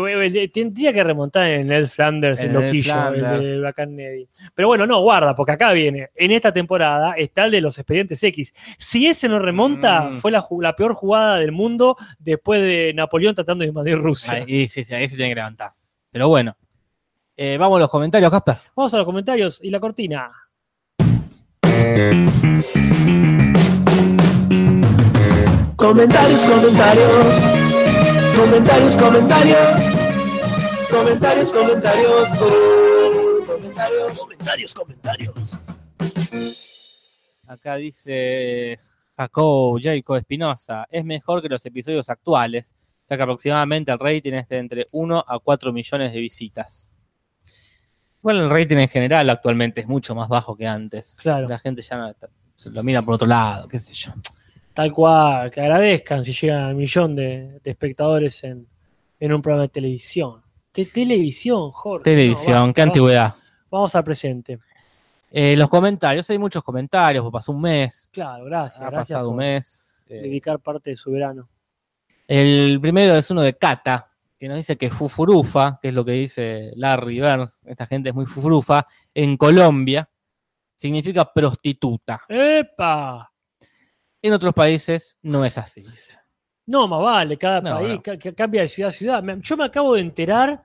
[0.52, 4.28] Tendría que remontar en Ned Flanders, el El loquillo, el de Huracán Neddy.
[4.56, 6.10] Pero bueno, no, guarda, porque acá viene.
[6.16, 8.54] En esta temporada está el de los expedientes X.
[8.78, 10.14] Si ese no remonta, Mm.
[10.16, 14.34] fue la peor jugada del mundo después de Napoleón tratando de invadir Rusia.
[14.48, 15.72] Ahí, sí, sí, ahí se tiene que levantar.
[16.12, 16.58] Pero bueno.
[17.38, 18.58] Eh, vamos a los comentarios, Casper.
[18.76, 20.32] Vamos a los comentarios y la cortina.
[25.80, 27.40] Comentarios, comentarios.
[28.36, 29.86] Comentarios, comentarios.
[30.92, 32.30] Comentarios, comentarios.
[33.48, 35.58] Comentarios, comentarios, comentarios.
[37.48, 38.78] Acá dice
[39.16, 40.86] Jacob Jacob Espinosa.
[40.92, 42.76] Es mejor que los episodios actuales,
[43.10, 46.94] ya que aproximadamente el rating es de entre 1 a 4 millones de visitas.
[48.22, 51.18] Bueno, el rating en general actualmente es mucho más bajo que antes.
[51.22, 51.48] Claro.
[51.48, 52.14] La gente ya
[52.66, 54.12] lo mira por otro lado, qué sé yo.
[54.80, 58.66] Tal cual, que agradezcan si llegan al millón de, de espectadores en,
[59.20, 60.42] en un programa de televisión.
[60.74, 62.06] De televisión, Jorge.
[62.06, 63.36] Televisión, No, qué antigüedad.
[63.70, 64.58] Vamos, al presente.
[65.32, 68.78] Eh, los comentarios, hay muchos comentarios, pues pasó un mes, Claro, gracias.
[68.82, 70.02] ha gracias pasado un mes.
[70.08, 71.50] eh, dedicar parte de su verano.
[72.26, 74.10] El primero es uno de Cata,
[74.40, 78.16] que nos dice que fufurufa, que es lo que dice Larry Burns, esta gente es
[78.16, 80.10] muy fufurufa, en Colombia
[80.74, 82.22] significa prostituta.
[82.30, 83.30] ¡Epa!
[84.22, 85.86] En otros países no es así.
[86.66, 88.02] No, más vale, cada No, país no.
[88.04, 89.24] ca- ca- cambia de ciudad a ciudad.
[89.24, 90.64] Me- Yo me acabo de enterar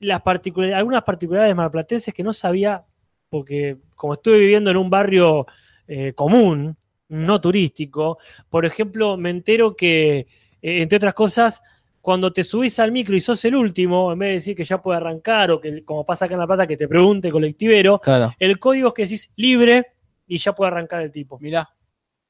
[0.00, 2.82] las particular- algunas particularidades marplatenses que no sabía,
[3.28, 5.46] porque como estuve viviendo en un barrio
[5.86, 6.74] eh, común,
[7.10, 8.16] no turístico,
[8.48, 10.26] por ejemplo, me entero que, eh,
[10.62, 11.62] entre otras cosas,
[12.00, 14.80] cuando te subís al micro y sos el último, en vez de decir que ya
[14.80, 18.34] puede arrancar o que, como pasa acá en La Plata, que te pregunte colectivero, Claro.
[18.38, 19.86] el código es que decís libre
[20.26, 21.38] y ya puede arrancar el tipo.
[21.38, 21.68] Mirá.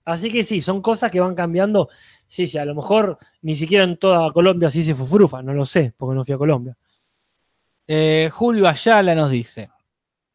[0.05, 1.89] Así que sí, son cosas que van cambiando.
[2.27, 5.65] Sí, sí, a lo mejor ni siquiera en toda Colombia se dice fufurufa, no lo
[5.65, 6.77] sé, porque no fui a Colombia.
[7.87, 9.71] Eh, Julio Ayala nos dice,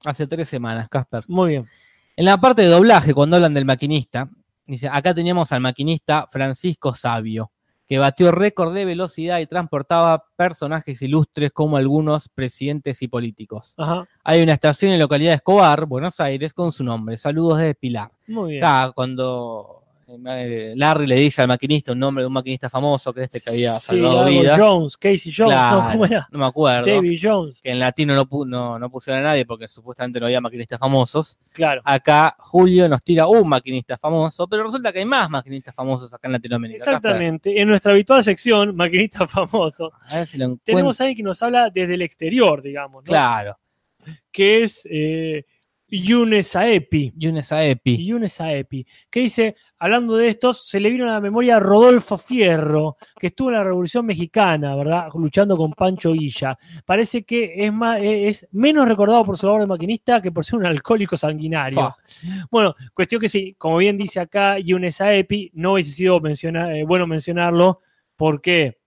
[0.05, 1.23] hace tres semanas, Casper.
[1.27, 1.67] Muy bien.
[2.15, 4.29] En la parte de doblaje, cuando hablan del maquinista,
[4.65, 7.51] dice, acá teníamos al maquinista Francisco Sabio,
[7.89, 13.73] que batió récord de velocidad y transportaba personajes ilustres como algunos presidentes y políticos.
[13.77, 17.17] Ajá, Hay una estación en la localidad de Escobar, Buenos Aires, con su nombre.
[17.17, 18.11] Saludos desde Pilar.
[18.27, 18.63] muy bien.
[18.63, 19.78] Acá, cuando
[20.17, 23.73] Larry le dice al maquinista un nombre de un maquinista famoso, que este que había
[23.79, 24.59] Sí, salvado vidas.
[24.59, 26.27] Jones, Casey Jones, Claro, no, ¿cómo era?
[26.31, 26.85] no me acuerdo.
[26.89, 30.41] David Jones, Que en latino no, no, no pusieron a nadie porque supuestamente no había
[30.41, 31.37] maquinistas famosos.
[31.53, 31.81] claro.
[31.85, 36.27] Acá Julio nos tira un maquinista famoso, pero resulta que hay más maquinistas famosos acá
[36.27, 36.77] en Latinoamérica.
[36.83, 37.59] Exactamente.
[37.61, 40.15] En nuestra habitual sección, maquinista famoso, está.
[40.15, 40.63] A ver si lo encuentro.
[40.65, 43.07] tenemos a alguien que nos habla desde el exterior, digamos, ¿no?
[43.09, 43.57] Claro.
[44.31, 45.45] Que es eh,
[45.91, 47.13] Yunes Aepi.
[47.15, 48.05] Yunes Aepi.
[48.05, 52.15] Yunes Aepi, que dice, hablando de estos, se le vino a la memoria a Rodolfo
[52.17, 55.07] Fierro, que estuvo en la Revolución Mexicana, ¿verdad?
[55.15, 56.57] Luchando con Pancho Villa.
[56.85, 60.59] Parece que es, más, es menos recordado por su labor de maquinista que por ser
[60.59, 61.79] un alcohólico sanguinario.
[61.79, 61.95] Fa.
[62.51, 66.83] Bueno, cuestión que sí, como bien dice acá Yunes Aepi, no hubiese sido menciona- eh,
[66.83, 67.79] bueno mencionarlo
[68.15, 68.77] porque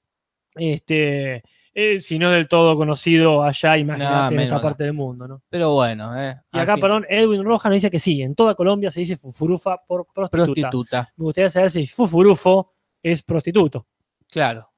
[0.54, 1.42] este,
[1.74, 4.60] eh, si no es del todo conocido allá, imagínate en esta no.
[4.60, 5.42] parte del mundo, ¿no?
[5.48, 6.38] Pero bueno, eh.
[6.52, 9.78] Y acá, perdón, Edwin Rojas nos dice que sí, en toda Colombia se dice fufurufa
[9.86, 10.44] por prostituta.
[10.44, 11.12] Prostituta.
[11.16, 13.86] Me gustaría saber si fufurufo es prostituto.
[14.30, 14.68] Claro.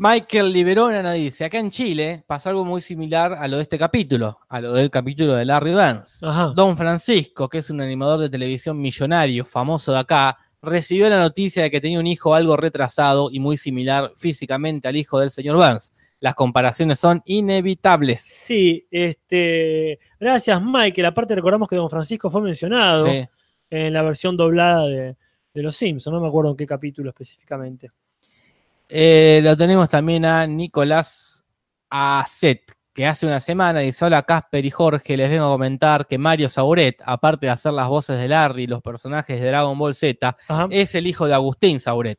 [0.00, 3.76] Michael Liberona nos dice, acá en Chile pasó algo muy similar a lo de este
[3.76, 5.74] capítulo, a lo del capítulo de Larry.
[5.74, 6.52] Ajá.
[6.54, 11.62] Don Francisco, que es un animador de televisión millonario, famoso de acá, recibió la noticia
[11.62, 15.56] de que tenía un hijo algo retrasado y muy similar físicamente al hijo del señor
[15.56, 15.92] Burns.
[16.20, 18.20] Las comparaciones son inevitables.
[18.22, 21.06] Sí, este, gracias Michael.
[21.06, 23.24] Aparte recordamos que Don Francisco fue mencionado Sí.
[23.70, 25.16] en la versión doblada de,
[25.54, 27.90] de Los Simpsons, no me acuerdo en qué capítulo específicamente.
[28.88, 31.44] Eh, lo tenemos también a Nicolás
[31.90, 32.62] Acet,
[32.98, 36.48] que hace una semana dice: Hola Casper y Jorge, les vengo a comentar que Mario
[36.48, 40.36] Sauret, aparte de hacer las voces de Larry y los personajes de Dragon Ball Z,
[40.48, 40.66] Ajá.
[40.68, 42.18] es el hijo de Agustín Sauret,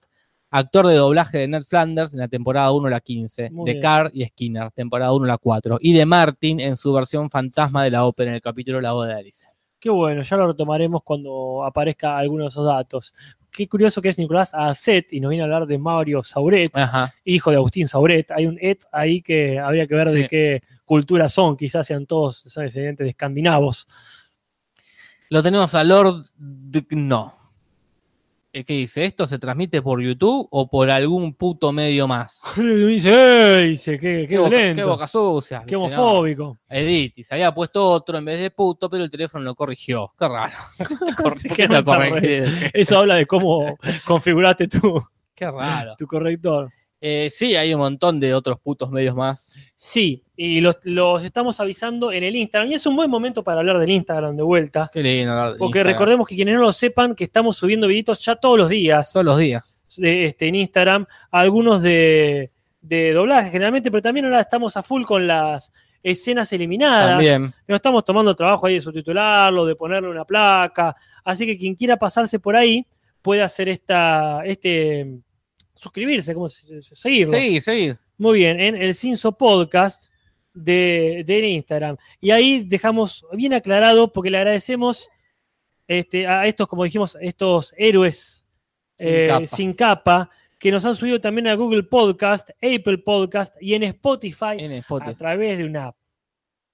[0.50, 3.82] actor de doblaje de Ned Flanders en la temporada 1 la 15, Muy de bien.
[3.82, 7.92] Carr y Skinner, temporada 1 la 4, y de Martin en su versión fantasma de
[7.92, 9.50] la ópera en el capítulo La boda de Alice.
[9.82, 13.14] Qué bueno, ya lo retomaremos cuando aparezca alguno de esos datos.
[13.52, 17.14] Qué curioso que es Nicolás Acet y nos viene a hablar de Mario Sauret, Ajá.
[17.24, 18.32] hijo de Agustín Sauret.
[18.32, 22.44] Hay un et ahí que habría que ver de qué cultura son, quizás sean todos
[22.44, 23.88] descendientes de escandinavos.
[25.30, 26.26] Lo tenemos a Lord
[26.90, 27.39] No.
[28.52, 29.06] Eh, ¿Qué dice?
[29.06, 32.42] ¿Esto se transmite por YouTube o por algún puto medio más?
[32.58, 33.70] Y dice, ¡ey!
[33.70, 35.60] Dice, qué, qué, boca, qué boca sucia.
[35.68, 36.58] qué Dice, no, homofóbico.
[36.68, 40.14] Edith, se había puesto otro en vez de puto, pero el teléfono lo corrigió.
[40.18, 40.58] Qué raro.
[41.40, 41.68] Sí, ¿Por qué
[42.22, 42.72] qué?
[42.74, 45.00] Eso habla de cómo configuraste tu,
[45.36, 45.96] Qué raro.
[45.96, 46.72] tu corrector.
[47.02, 49.56] Eh, sí, hay un montón de otros putos medios más.
[49.76, 52.70] Sí, y los, los estamos avisando en el Instagram.
[52.72, 54.90] Y es un buen momento para hablar del Instagram de vuelta.
[54.92, 55.32] Qué lindo.
[55.32, 55.94] hablar de Porque Instagram.
[55.94, 59.26] recordemos que quienes no lo sepan, que estamos subiendo videitos ya todos los días Todos
[59.26, 59.64] los días.
[59.98, 61.06] de, este, en Instagram.
[61.32, 65.72] Algunos de, de doblaje generalmente, pero también ahora estamos a full con las
[66.04, 67.12] escenas eliminadas.
[67.12, 67.52] También.
[67.52, 70.96] que no estamos tomando trabajo ahí de subtitularlo, de ponerle una placa.
[71.24, 72.86] Así que quien quiera pasarse por ahí
[73.22, 75.20] puede hacer esta, este,
[75.80, 77.38] suscribirse, ¿cómo se se- seguirlo?
[77.38, 77.94] Sí, sí.
[78.18, 80.06] Muy bien, en el Cinso Podcast
[80.54, 81.96] de, de Instagram.
[82.20, 85.10] Y ahí dejamos bien aclarado, porque le agradecemos
[85.88, 88.46] este, a estos, como dijimos, estos héroes
[88.98, 89.48] Sin eh, capa.
[89.48, 94.58] sin capa, que nos han subido también a Google Podcast, Apple Podcast y en Spotify
[94.60, 95.16] En a Spotify.
[95.16, 95.96] través de una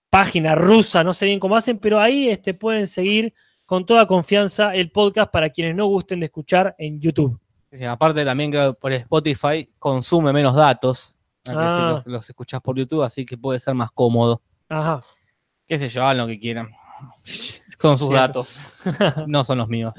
[0.10, 3.34] página rusa, no sé bien cómo hacen, pero ahí este, pueden seguir
[3.66, 7.39] con toda confianza el podcast para quienes no gusten de escuchar en YouTube.
[7.78, 11.12] Sí, aparte también creo que por Spotify consume menos datos
[11.48, 12.02] Ah.
[12.04, 14.42] los, los escuchás por YouTube, así que puede ser más cómodo.
[14.68, 15.02] Ajá.
[15.68, 16.70] Qué sé yo, hagan lo que quieran.
[17.78, 18.40] Son sus Cierto.
[18.40, 18.60] datos,
[19.28, 19.94] no son los míos.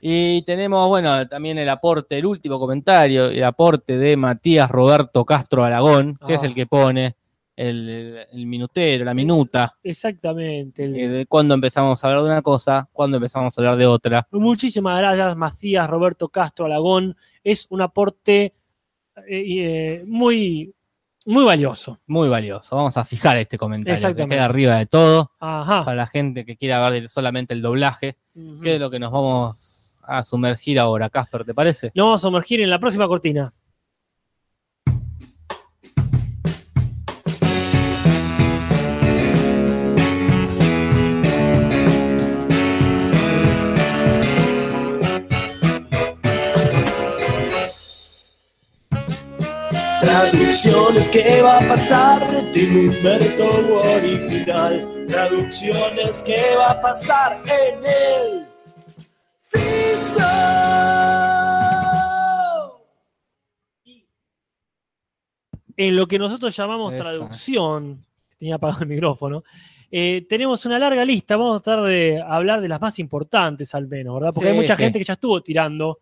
[0.00, 5.64] Y tenemos, bueno, también el aporte, el último comentario, el aporte de Matías Roberto Castro
[5.64, 6.46] Aragón, que es Ah.
[6.46, 7.16] el que pone
[7.56, 10.84] el, minutero, la minuta, Exactamente.
[10.84, 13.86] el- eh, de cuándo empezamos a hablar de una cosa, cuándo empezamos a hablar de
[13.86, 14.26] otra.
[14.30, 17.16] Muchísimas gracias, Macías, Roberto Castro, Alagón.
[17.42, 18.54] Es un aporte
[19.16, 20.74] eh, eh, muy,
[21.24, 21.98] muy valioso.
[22.06, 22.76] Muy valioso.
[22.76, 24.36] Vamos a fijar este comentario, que Exactamente.
[24.36, 25.84] queda arriba de todo, Ajá.
[25.86, 28.60] para la gente que quiera ver solamente el doblaje, Ujú.
[28.60, 31.08] que es lo que nos vamos a sumergir ahora.
[31.08, 31.90] Casper, ¿te parece?
[31.94, 33.52] Nos vamos a sumergir en la próxima cortina.
[50.06, 53.44] Traducciones, ¿qué va a pasar de Tim Humberto
[53.80, 55.04] original?
[55.08, 58.46] Traducciones, ¿qué va a pasar en el
[59.36, 60.26] Simpson?
[65.76, 67.02] En lo que nosotros llamamos Esa.
[67.02, 68.06] traducción,
[68.38, 69.42] tenía apagado el micrófono,
[69.90, 71.36] eh, tenemos una larga lista.
[71.36, 74.30] Vamos a tratar de hablar de las más importantes, al menos, ¿verdad?
[74.32, 74.84] Porque hay mucha sí.
[74.84, 75.98] gente que ya estuvo tirando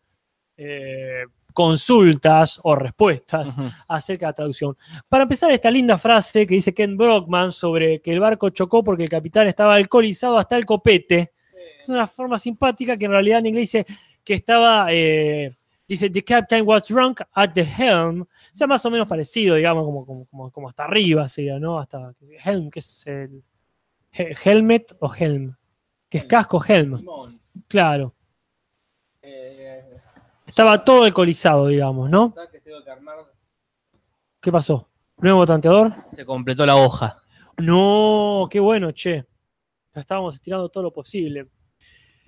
[0.58, 1.24] eh,
[1.54, 3.48] consultas o respuestas.
[3.88, 4.76] Acerca de la traducción.
[5.08, 9.04] Para empezar, esta linda frase que dice Ken Brockman sobre que el barco chocó porque
[9.04, 11.32] el capitán estaba alcoholizado hasta el copete.
[11.80, 13.86] Es una forma simpática que en realidad en inglés dice
[14.22, 15.50] que estaba, eh,
[15.86, 18.22] dice, the captain was drunk at the helm.
[18.22, 21.78] O sea, más o menos parecido, digamos, como, como, como, como hasta arriba sería, ¿no?
[21.78, 23.42] Hasta helm, que es el
[24.12, 25.54] he- helmet o helm.
[26.08, 27.04] Que es casco, helm.
[27.68, 28.14] Claro.
[30.54, 32.32] Estaba todo alcoholizado, digamos, ¿no?
[34.40, 34.88] ¿Qué pasó?
[35.16, 35.92] ¿Nuevo tanteador?
[36.12, 37.20] Se completó la hoja.
[37.56, 39.26] No, qué bueno, che.
[39.92, 41.48] Ya estábamos estirando todo lo posible.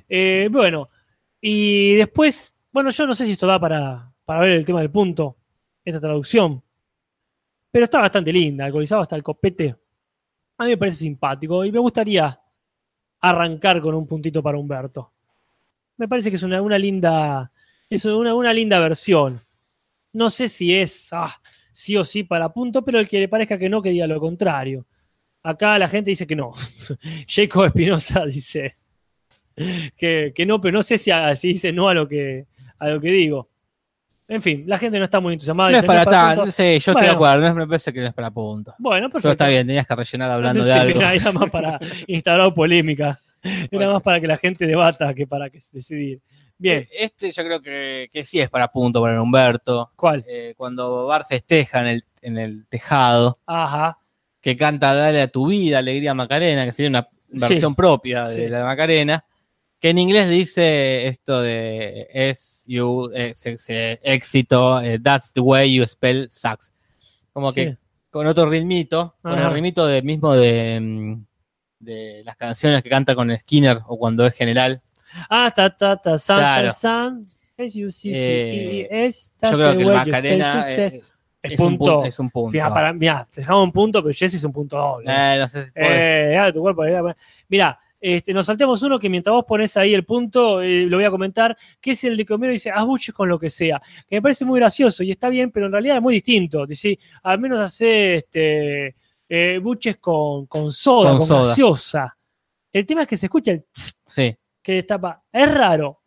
[0.09, 0.89] Eh, bueno,
[1.41, 4.91] y después, bueno, yo no sé si esto da para, para ver el tema del
[4.91, 5.37] punto,
[5.85, 6.61] esta traducción.
[7.71, 9.77] Pero está bastante linda, alcoholizado hasta el copete.
[10.59, 12.41] A mí me parece simpático y me gustaría
[13.21, 15.13] arrancar con un puntito para Humberto.
[15.97, 17.53] Me parece que es una, una linda.
[17.91, 19.39] Es una, una linda versión.
[20.13, 21.35] No sé si es ah,
[21.73, 24.19] sí o sí para punto, pero el que le parezca que no, que diga lo
[24.21, 24.87] contrario.
[25.43, 26.53] Acá la gente dice que no.
[27.29, 28.75] Jacob Espinosa dice
[29.97, 32.47] que, que no, pero no sé si, a- si dice no a lo, que,
[32.79, 33.49] a lo que digo.
[34.29, 35.71] En fin, la gente no está muy entusiasmada.
[35.71, 36.51] No es para tanto.
[36.51, 37.07] Sí, yo estoy Bueno.
[37.09, 37.41] de acuerdo.
[37.43, 38.75] No es, me parece que no es para punto.
[38.79, 39.31] Bueno, Pero perfecto.
[39.45, 40.99] está bien, tenías que rellenar hablando de algo.
[40.99, 41.79] Era, era más para
[42.09, 43.19] instaurar polémica.
[43.43, 43.93] Era Bueno.
[43.93, 46.21] más para que la gente debata que para que decidir.
[46.59, 49.93] Bien, Este yo creo que, que sí es para punto para Humberto.
[49.97, 50.25] ¿cuál?
[50.27, 53.99] Eh, cuando Bar festeja en el, en el tejado, Ajá.
[54.41, 58.49] que canta Dale a tu vida, Alegría Macarena, que sería una versión propia de sí.
[58.49, 59.25] la Macarena,
[59.79, 65.41] que en inglés dice esto de es you, es, es, eh, éxito, eh, that's the
[65.41, 66.73] way you spell sucks.
[67.33, 67.77] Como que
[68.11, 71.25] con otro ritmito, con el ritmito de, mismo de, mm,
[71.81, 74.81] de las canciones que canta con Skinner o cuando es general.
[75.29, 76.73] Ah, ta, ta, ta, san, Claro.
[76.73, 77.29] san, san.
[77.57, 80.95] Es, sí, Eh, y es, Yo that's creo que el spell Macarena success.
[80.95, 81.03] eh,
[81.43, 82.03] es, es, un punto.
[82.03, 82.53] pu- es un punto.
[82.53, 85.07] Mira, para, mira, te dejamos un punto, pero Jesse es un punto doble.
[85.09, 86.83] Eh, no sé si Eh, dale tu cuerpo.
[87.49, 91.07] Mira, este, nos saltemos uno que mientras vos pones ahí el punto, eh, lo voy
[91.07, 93.81] a comentar, que es el de que Homero dice, haz buches con lo que sea.
[94.07, 96.67] Que me parece muy gracioso y está bien, pero en realidad es muy distinto.
[96.67, 98.95] Dice, al menos hace este,
[99.29, 101.49] eh, buches con, con soda, Con con, soda.
[101.49, 102.17] gaseosa.
[102.71, 104.37] El tema es que se escucha el tss sí.
[104.67, 105.23] Que destapa.
[105.33, 106.01] Es raro.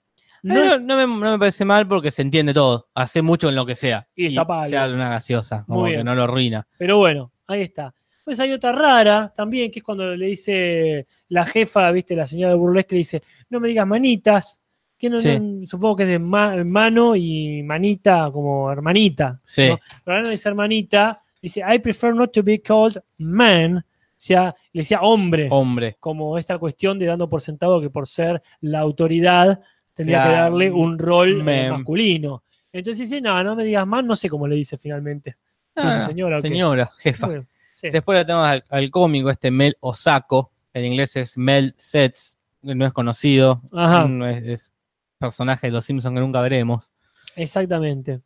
[0.44, 2.90] No No, es- no me, no me parece mal porque se entiende todo.
[2.94, 4.08] Hace mucho en lo que sea.
[4.16, 4.96] Y destapa sea algo.
[4.96, 5.64] una gaseosa.
[5.66, 6.06] Como Muy que bien.
[6.06, 6.68] no lo arruina.
[6.78, 7.94] Pero bueno, ahí está.
[8.26, 12.52] Pues hay otra rara también, que es cuando le dice la jefa, viste, la señora
[12.52, 14.62] de burlesque, le dice, no me digas manitas.
[14.98, 15.40] Que no- Sí.
[15.40, 19.40] no- supongo que es de ma- mano y manita como hermanita.
[19.46, 19.70] Sí.
[19.70, 19.80] ¿no?
[20.04, 23.86] Pero ahora no dice hermanita, dice I prefer not to be called man.
[24.22, 25.48] Sea, le decía hombre.
[25.50, 25.96] Hombre.
[25.98, 29.62] como esta cuestión de dando por sentado que por ser la autoridad
[29.94, 30.44] tendría que Claro.
[30.44, 32.44] darle un rol eh, masculino.
[32.74, 35.38] Entonces dice, no, no me digas más, no sé cómo le dice finalmente.
[35.76, 37.28] Ah, señora, señora, jefa.
[37.28, 37.46] Bueno,
[37.76, 37.90] sí.
[37.92, 40.52] Después le tenemos al, al cómico, este Mel Osako.
[40.74, 42.38] En inglés es Mel Sets.
[42.62, 43.62] No es conocido.
[43.72, 44.06] Ajá.
[44.06, 44.72] No es, es
[45.18, 46.92] personaje de los Simpsons que nunca veremos.
[47.38, 48.20] Exactamente.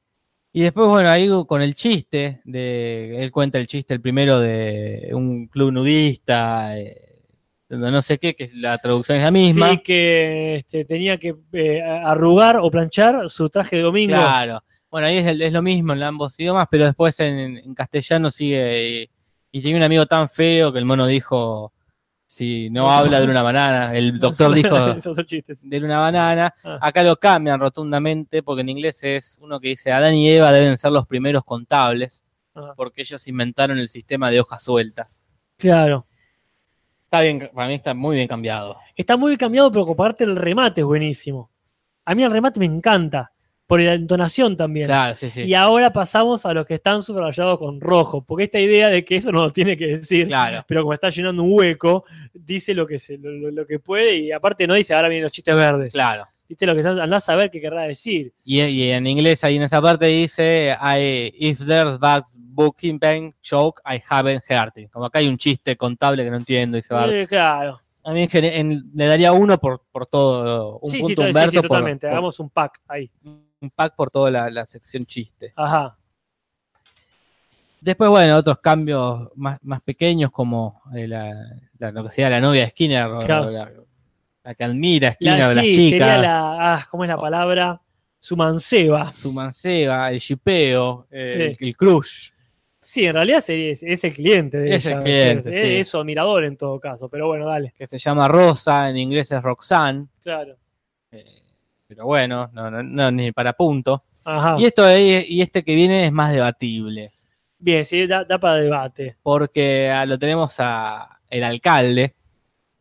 [0.56, 5.10] Y después, bueno, ahí con el chiste, de, él cuenta el chiste, el primero de
[5.14, 7.24] un club nudista, eh,
[7.68, 9.72] donde no sé qué, que la traducción es la misma.
[9.72, 14.14] Sí, que este, tenía que eh, arrugar o planchar su traje de domingo.
[14.14, 14.64] Claro.
[14.92, 18.30] Bueno, ahí es, el- es lo mismo en ambos idiomas, pero después en, en castellano
[18.30, 19.10] sigue.
[19.52, 21.74] Y, y tenía un amigo tan feo que el mono dijo:
[22.34, 24.76] Si no habla de una banana, el doctor dijo
[25.62, 26.56] de una banana.
[26.64, 26.80] Ah.
[26.82, 30.78] Acá lo cambian rotundamente porque en inglés es uno que dice: Adán y Eva deben
[30.78, 32.24] ser los primeros contables
[32.56, 35.24] Ah, porque ellos inventaron el sistema de hojas sueltas.
[35.58, 36.06] claro.
[37.06, 38.76] Está bien, para mí está muy bien cambiado.
[38.96, 41.52] Está muy cambiado, pero comparte el remate es buenísimo.
[42.06, 43.33] A mí el remate me encanta.
[43.66, 44.86] Por la entonación también.
[44.88, 45.44] Claro, sí, sí.
[45.44, 49.16] Y ahora pasamos a los que están subrayados con rojo, porque esta idea de que
[49.16, 50.64] eso no lo tiene que decir, Claro.
[50.68, 52.04] pero como está llenando un hueco,
[52.34, 55.32] dice lo que, se, lo, lo- que puede y aparte no dice ahora vienen los
[55.32, 55.94] chistes verdes.
[55.94, 56.26] Claro.
[56.48, 58.34] Viste lo que andás a ver qué querrá decir.
[58.44, 63.82] Y, y en inglés ahí en esa parte dice I, if there's bad bookkeeping joke,
[63.86, 64.92] I haven't heard it.
[64.92, 67.08] Como acá hay un chiste contable que no entiendo y se va.
[67.08, 67.80] Eh, claro.
[68.04, 71.16] A mí en gen- en- le daría uno por, por todo, un sí, sí, punto
[71.16, 72.02] to- sí, Humberto sí, por- totalmente.
[72.08, 73.10] por, Hagamos un pack ahí.
[73.64, 75.54] Un pack por toda la, la sección chiste.
[75.56, 75.98] Ajá.
[77.82, 81.34] Después, bueno, otros cambios más, más pequeños como eh, la,
[81.80, 83.72] la- lo que sería la novia de Skinner, o la,
[84.44, 86.74] la que admira a Skinner, de las chicas, sería la.
[86.76, 87.82] Ah, ¿Cómo es la palabra?
[88.20, 89.12] Su manceba.
[89.12, 91.64] su manceba, el shipeo, eh, Sí.
[91.64, 92.30] el, el crush.
[92.80, 95.76] Sí, en realidad sería- es, es el cliente de Es el ella, cliente, es, sí.
[95.80, 97.74] es su admirador en todo caso, pero bueno, dale.
[97.78, 100.56] que se llama Rosa, en inglés es Roxanne, Claro.
[101.12, 101.26] eh,
[101.94, 104.04] pero bueno, no, no, no, ni para punto.
[104.26, 104.56] Ajá.
[104.60, 107.12] Y esto ahí- y este que viene es más debatible,
[107.60, 109.16] Bien, sí, da, da para debate.
[109.24, 112.14] porque ah, lo tenemos a el alcalde,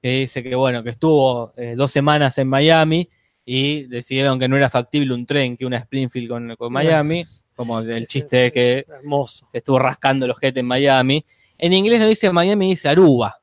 [0.03, 3.09] que dice que bueno, que estuvo eh, dos semanas en Miami
[3.45, 7.79] y decidieron que no era factible un tren que una Springfield con, con Miami, como
[7.81, 9.49] el chiste de que Hermoso.
[9.53, 11.25] estuvo rascando los jetes en Miami.
[11.59, 13.41] En inglés no dice Miami, dice Aruba.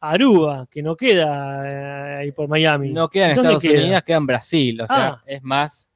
[0.00, 2.90] Aruba, que no queda eh, ahí por Miami.
[2.92, 3.82] No queda en ¿Dónde Estados queda?
[3.84, 4.80] Unidos, queda en Brasil.
[4.82, 5.22] O sea, Ah.
[5.26, 5.90] es más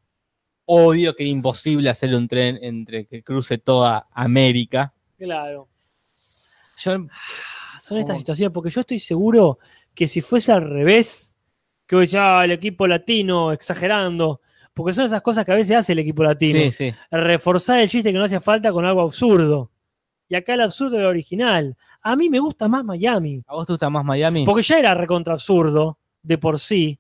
[0.65, 4.93] obvio que imposible hacer un tren entre que cruce toda América.
[5.19, 5.69] Claro.
[6.79, 7.07] Yo,
[7.81, 9.59] Son estas situaciones, porque yo estoy seguro
[9.95, 11.35] que si fuese al revés,
[11.87, 14.41] que hoy ya el equipo latino exagerando,
[14.73, 16.59] porque son esas cosas que a veces hace el equipo latino.
[16.61, 16.95] sí, sí.
[17.11, 19.71] Reforzar el chiste que no hacía falta con algo absurdo.
[20.29, 21.77] Y acá el absurdo era original.
[22.03, 24.45] A mí me gusta más Miami, ¿A vos te gusta más Miami?
[24.45, 26.99] porque ya era recontra absurdo de por sí.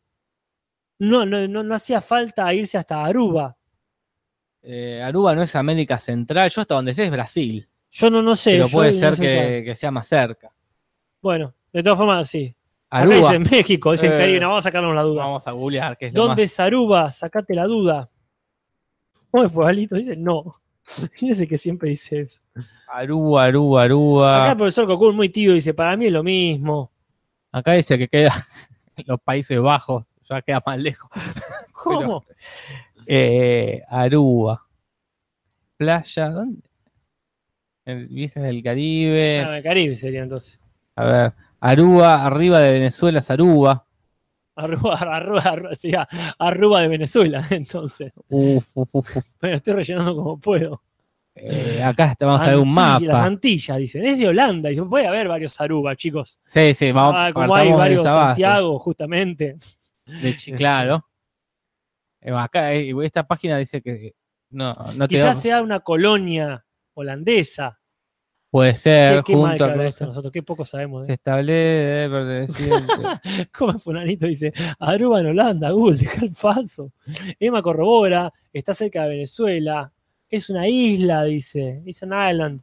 [0.98, 3.56] No, no, no, no hacía falta irse hasta Aruba.
[4.62, 6.48] Eh, Aruba no es América Central.
[6.50, 7.68] Yo hasta donde sé es Brasil.
[7.90, 8.52] Yo no, no sé.
[8.52, 10.54] pero puede no ser sé que, que sea más cerca.
[11.20, 12.54] Bueno, de todas formas, sí.
[12.88, 13.16] Acá Aruba.
[13.32, 15.24] dice México, Eh, Caribe, vamos a sacarnos la duda.
[15.24, 15.96] Vamos a googlear.
[15.98, 17.10] Que es lo ¿Dónde más- es Aruba?
[17.10, 18.08] Sacate la duda.
[19.30, 19.96] ¿Cómo fue, Alito?
[19.96, 20.61] Dice no.
[21.12, 22.40] Fíjense que siempre dice eso.
[22.88, 24.50] Aruba, Aruba, Acá Aruba.
[24.50, 26.90] el profesor Cocún muy tío dice, para mí es lo mismo.
[27.50, 28.32] Acá dice que queda
[28.96, 30.04] en los Países Bajos.
[30.28, 31.10] Ya queda más lejos.
[31.72, 32.24] ¿Cómo?
[33.06, 34.66] Eh, Aruba.
[35.76, 36.62] Playa, ¿dónde?
[37.84, 39.40] El Viejas del Caribe.
[39.44, 40.58] Ah, el Caribe sería entonces.
[40.94, 43.84] A ver, Aruba, arriba de Venezuela es Aruba.
[44.54, 46.06] Aruba, sería
[46.38, 48.12] Aruba de Venezuela, entonces.
[48.28, 49.16] Uf, uf, uf.
[49.40, 50.82] Bueno, estoy rellenando como puedo.
[51.34, 53.24] Eh, acá está- vamos a ver un Antilla- Las mapa.
[53.26, 54.04] Antillas, dicen.
[54.04, 54.68] Es de Holanda.
[54.68, 56.38] Dice, puede haber varios Aruba, chicos.
[56.46, 58.02] Sí, sí, vamos Ah, como hay varios.
[58.04, 59.56] Santiago, justamente.
[60.06, 61.06] De claro.
[62.24, 64.14] Eh, acá eh, esta página dice que
[64.50, 66.64] no, no Quizás sea una colonia
[66.94, 67.80] holandesa.
[68.52, 71.06] Puede Qué, ser qué mal junto a habla esto nosotros, qué poco sabemos.
[71.06, 71.14] se ¿eh?
[71.16, 73.48] establece perteneciente.
[73.58, 76.92] Como Fulanito dice, Aruba en Holanda, Google, deja el falso.
[77.40, 79.90] Emma corrobora, está cerca de Venezuela,
[80.30, 82.60] es una isla, dice, es an island.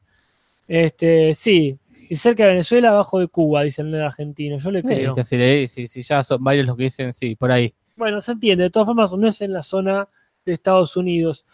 [0.68, 1.76] Este, sí,
[2.10, 5.16] y cerca de Venezuela, abajo de Cuba, dice el argentino, yo le creo.
[5.16, 7.74] Listo, si, si- si ya son varios los que dicen sí, por ahí.
[7.96, 10.08] Bueno, se entiende, de todas formas no es en la zona
[10.46, 11.46] de Estados Unidos.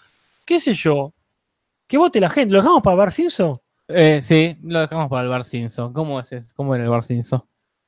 [0.45, 1.14] ¿Qué sé yo?
[1.88, 3.56] Que vote la gente, ¿lo dejamos para Bar Simpson?
[3.88, 5.94] Eh, sí, lo dejamos para el Bar Simpson.
[5.94, 6.32] ¿Cómo es?
[6.32, 6.53] ese?
[6.56, 7.41] ¿Cómo era el Bar Simpson?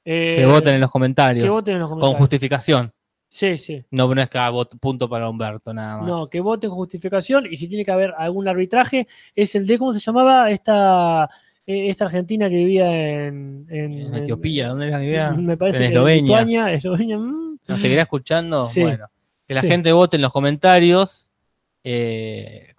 [0.05, 1.43] Eh, Que voten en los comentarios.
[1.43, 2.91] que voten en los con justificación.
[3.29, 3.83] Sí, sí.
[3.91, 6.07] No, no es voto- punto para Humberto, nada más.
[6.07, 9.05] No, que voten con justificación y si tiene que haber algún arbitraje
[9.35, 10.49] es el de, ¿cómo se llamaba?
[10.49, 11.29] Esta,
[11.65, 12.89] eh, esta argentina que vivía
[13.27, 13.65] en...
[13.69, 15.31] En, En Etiopía, ¿dónde era que vivía?
[15.31, 16.21] Me parece En que Eslovenia.
[16.39, 18.63] Lituania, Eslovenia, mm, ¿Nos seguirá escuchando?
[18.63, 18.81] Sí.
[18.81, 19.07] Bueno,
[19.45, 19.67] que la Sí.
[19.67, 21.26] gente vote en los comentarios.
[21.89, 22.73] Eh,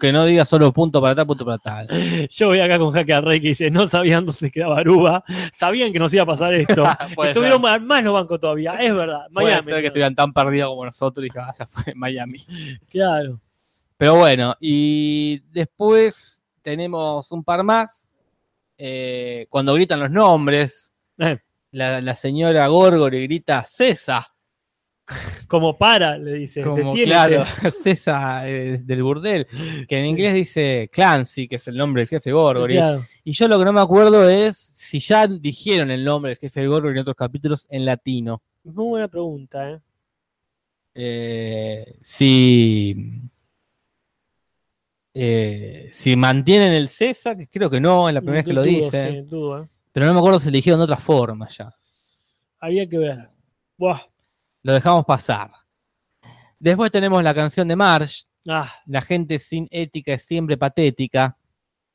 [0.00, 1.88] que no diga solo punto para tal, punto para tal.
[2.30, 5.22] Yo voy acá con Jaque Rey que dice, no sabían dónde quedaba Aruba,
[5.52, 6.84] sabían que nos iba a pasar esto.
[7.14, 9.26] Puede Estuvieron más, más los bancos todavía, es verdad.
[9.32, 9.62] Puede Miami.
[9.64, 12.42] ser que estuvieran tan perdidos como nosotros y que ah, ya fue Miami.
[12.90, 13.38] Claro.
[13.98, 18.10] Pero bueno, y después tenemos un par más.
[18.78, 21.38] eh, cuando gritan los nombres, Eh,
[21.70, 24.24] la, la señora Gorgori grita César.
[25.48, 26.62] Como para, le dice.
[26.62, 26.94] Como
[27.82, 29.46] César eh, del burdel,
[29.88, 30.08] que en Sí.
[30.10, 32.74] inglés dice Clancy, que es el nombre del jefe Gorgory.
[32.76, 33.04] Claro.
[33.22, 36.66] Y yo lo que no me acuerdo es si ya dijeron el nombre del jefe
[36.66, 38.42] Gorgory en otros capítulos en latino.
[38.64, 39.80] Muy buena pregunta, ¿eh?
[40.96, 43.20] Eh, si,
[45.12, 48.62] eh, si mantienen el César, que creo que no, es la primera vez que lo
[48.62, 49.24] dicen.
[49.24, 49.68] sí, dudo, ¿eh?
[49.92, 51.72] Pero no me acuerdo si le dijeron de otra forma ya.
[52.58, 53.28] Había que ver.
[53.76, 54.00] Buah.
[54.64, 55.52] Lo dejamos pasar.
[56.58, 61.38] Después tenemos la canción de Marsh, Ah, La gente sin ética es siempre patética.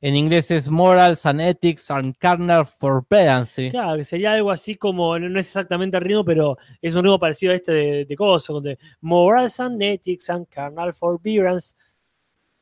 [0.00, 3.70] En inglés es Morals and Ethics and Carnal Forbearance.
[3.70, 7.20] claro, que sería algo así como, no es exactamente el ritmo, pero es un ritmo
[7.20, 11.76] parecido a este de, de Coso, donde Morals and Ethics and Carnal Forbearance,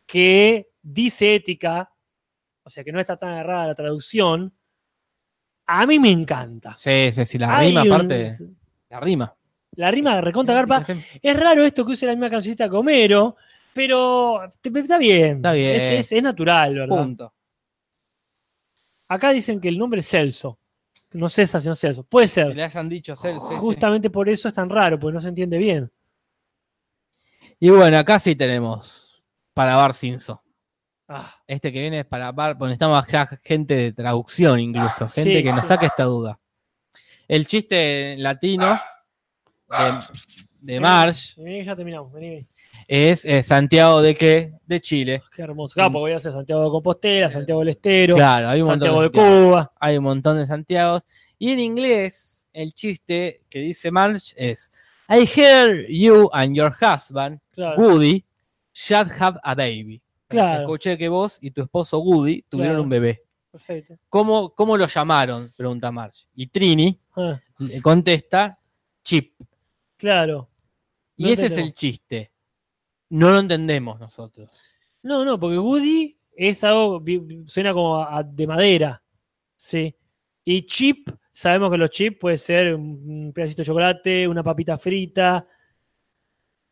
[0.05, 1.90] que dice ética,
[2.64, 4.52] o sea que no está tan errada la traducción,
[5.66, 6.76] a mí me encanta.
[6.76, 8.32] Sí, sí, sí, la Hay rima un- aparte.
[8.90, 9.35] La rima.
[9.78, 10.84] La rima recontra garpa.
[11.22, 13.36] Es raro esto que use la misma cancionista que Homero,
[13.72, 15.36] pero te- está bien.
[15.36, 15.76] Está bien.
[15.76, 16.96] Es, es- es natural, ¿verdad?
[16.98, 17.32] Punto.
[19.06, 20.59] Acá dicen que el nombre es Celso.
[21.12, 22.02] No César, sino Celso.
[22.02, 22.56] Puede Que ser.
[22.56, 23.55] le hayan dicho Cel, sí, sí.
[23.56, 25.90] Justamente por eso es tan raro, porque no se entiende bien.
[27.60, 29.22] Y bueno, acá sí tenemos
[29.55, 30.38] para Bar Simpson.
[31.09, 35.36] Ah, Este que viene es para Bar, porque necesitamos ya gente de traducción incluso, gente
[35.38, 36.38] Sí, que nos saque esta duda.
[37.26, 38.78] El chiste latino
[39.69, 42.12] de, de Marsh vení ya terminamos.
[42.12, 42.47] Vení, vení.
[42.86, 44.53] es eh, Santiago de qué?
[44.66, 45.23] De Chile.
[45.35, 45.74] Qué hermoso.
[45.74, 48.89] Claro, porque voy a hacer Santiago de Compostela, Santiago del Estero, Claro, hay un montón
[48.89, 49.47] Santiago de Santiagos.
[49.47, 49.73] Cuba.
[49.81, 51.07] hay un montón de Santiagos.
[51.39, 54.73] Y en inglés, el chiste que dice March es:
[55.09, 57.77] I hear you and your husband, Claro.
[57.81, 58.24] Woody,
[58.73, 60.01] should have a baby.
[60.28, 60.61] Claro.
[60.62, 62.82] Escuché que vos y tu esposo Woody tuvieron Claro.
[62.82, 63.23] un bebé.
[63.51, 63.95] Perfecto.
[64.11, 65.49] ¿Cómo, ¿Cómo lo llamaron?
[65.57, 66.27] Pregunta March.
[66.35, 68.59] Y Trini Ah, le contesta:
[69.03, 69.32] Chip.
[69.99, 70.49] Claro.
[71.16, 72.31] Y No ese es el chiste.
[73.11, 74.51] No lo entendemos nosotros.
[75.03, 77.03] No, no, porque Woody es algo,
[77.47, 79.03] suena como a- de madera.
[79.57, 79.95] Sí.
[80.45, 85.47] Y chip, sabemos que los chips puede ser un pedacito de chocolate, una papita frita.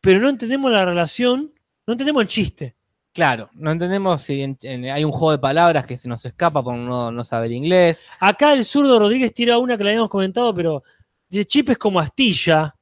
[0.01, 1.53] Pero no entendemos la relación,
[1.85, 2.75] no entendemos el chiste.
[3.13, 6.63] Claro, no entendemos si en- en- hay un juego de palabras que se nos escapa
[6.63, 8.05] por no, no saber inglés.
[8.19, 10.83] Acá el zurdo Rodríguez tira una que le habíamos comentado, pero
[11.27, 12.75] dice chip es como astilla.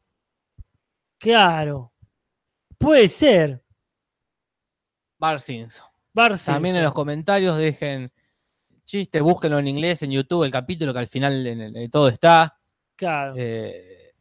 [1.20, 1.92] Claro.
[2.78, 3.62] Puede ser.
[5.18, 5.86] Bar Simpson.
[6.14, 8.12] Bar También en los comentarios dejen
[8.86, 12.58] chistes, búsquenlo en inglés en YouTube, el capítulo que al final de todo está,
[12.96, 13.34] Claro.
[13.38, 14.14] eh,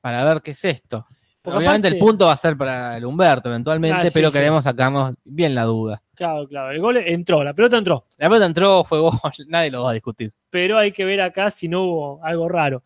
[0.00, 1.06] para ver qué es esto.
[1.42, 4.32] Porque Obviamente el punto va a ser para el Humberto eventualmente, Ah, pero sí.
[4.38, 6.00] queremos sacarnos bien la duda.
[6.14, 6.70] Claro, claro.
[6.70, 8.06] El gol entró, la pelota entró.
[8.16, 9.12] La pelota entró, fue gol,
[9.48, 10.32] nadie lo va a discutir.
[10.50, 12.84] pero hay que ver acá si no hubo algo raro.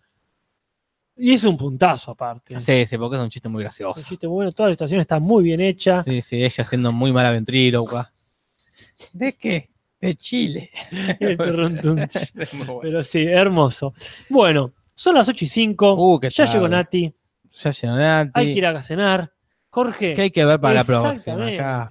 [1.17, 2.61] Y es un puntazo aparte.
[2.61, 4.03] Sí, sí, porque es un chiste muy Un gracioso.
[4.07, 6.03] chiste muy bueno, toda la situación está muy bien hecha.
[6.03, 8.13] Sí, sí, ella siendo muy mala ventríloca.
[9.13, 9.71] ¿De qué?
[10.01, 10.71] De Chile.
[11.39, 12.81] Bueno.
[12.83, 13.95] pero sí, hermoso.
[14.29, 15.95] Bueno, son las 8 y 5.
[15.95, 16.55] Uh, qué ya tarde.
[16.59, 17.15] llegó Nati.
[17.53, 18.31] Ya llenó Nati.
[18.35, 19.33] Hay que ir a cenar.
[19.71, 20.13] Jorge.
[20.15, 21.47] ¿Qué hay que ver para la próxima?
[21.47, 21.91] Acá,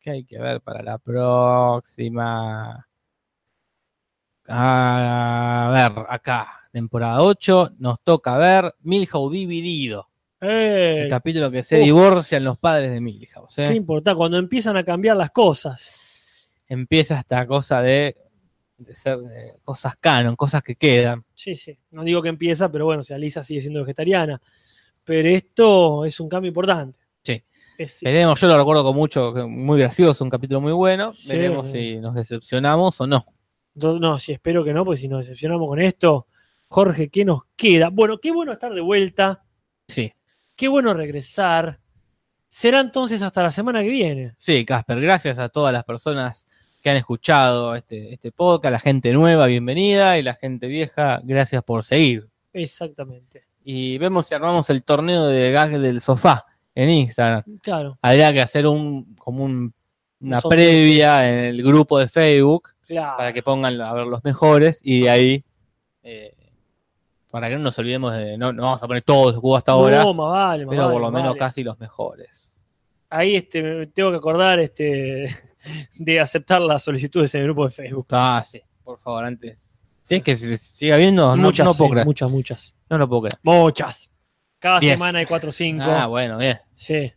[0.00, 2.86] ¿Qué hay que ver para la próxima?
[4.48, 10.08] A ver, acá, temporada 8, nos toca ver Milhouse dividido.
[10.40, 11.84] Eh, El capítulo que se uf.
[11.84, 13.58] divorcian los padres de Milhouse.
[13.58, 13.68] ¿eh?
[13.70, 16.54] qué importante, cuando empiezan a cambiar las cosas.
[16.68, 18.16] Empieza esta cosa de,
[18.78, 21.24] de ser eh, cosas canon, cosas que quedan.
[21.34, 21.78] Sí, sí.
[21.90, 24.40] No digo que empieza, pero bueno, si Alisa sigue siendo vegetariana.
[25.04, 26.98] Pero esto es un cambio importante.
[27.22, 27.42] Sí.
[27.78, 31.12] Es- Veremos, yo lo recuerdo con mucho, muy gracioso, un capítulo muy bueno.
[31.14, 31.28] Sí.
[31.28, 33.24] Veremos si nos decepcionamos o no.
[33.74, 36.26] No, no, sí, espero que no, porque si nos decepcionamos con esto,
[36.68, 37.88] Jorge, ¿qué nos queda?
[37.90, 39.42] Bueno, qué bueno estar de vuelta,
[39.88, 40.12] Sí.
[40.56, 41.80] qué bueno regresar.
[42.48, 44.34] Será entonces hasta la semana que viene.
[44.38, 46.46] Sí, Casper, gracias a todas las personas
[46.80, 51.62] que han escuchado este, este podcast, la gente nueva, bienvenida, y la gente vieja, gracias
[51.64, 52.28] por seguir.
[52.52, 53.44] Exactamente.
[53.66, 56.44] y vemos si armamos el torneo de gag del sofá
[56.74, 57.42] en Instagram.
[57.62, 59.72] Claro, Habría que hacer un como un-
[60.20, 63.16] una previa en el grupo de Facebook claro.
[63.16, 65.44] para que pongan a ver los mejores y de ahí
[66.02, 66.34] eh,
[67.30, 69.72] para que no nos olvidemos de no, no vamos a poner todos los hubo hasta
[69.72, 71.38] ahora, No, más vale, más pero vale, por lo menos vale.
[71.38, 72.50] casi los mejores.
[73.10, 75.26] Ahí este, me tengo que acordar este,
[75.96, 78.06] de aceptar las solicitudes en el grupo de Facebook.
[78.10, 79.78] Ah, sí, por favor, antes.
[80.02, 82.06] Si es que se sigue habiendo, no, muchas, no puedo sí, creer.
[82.06, 82.74] muchas, muchas.
[82.90, 83.38] No lo puedo creer.
[83.42, 84.10] Muchas.
[84.58, 84.94] Cada Diez.
[84.98, 85.84] semana hay 4 o 5.
[85.84, 86.60] Ah, bueno, bien.
[86.74, 87.12] Sí.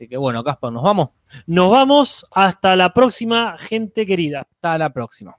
[0.00, 1.10] Así que bueno, Caspar, nos vamos.
[1.46, 4.46] Nos vamos hasta la próxima, gente querida.
[4.50, 5.36] Hasta la próxima.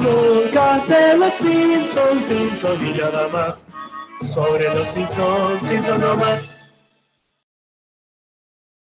[0.00, 3.64] Nunca de los Simpsons, Simpson y nada más.
[4.34, 6.61] Sobre los Simpsons, Simpson no más.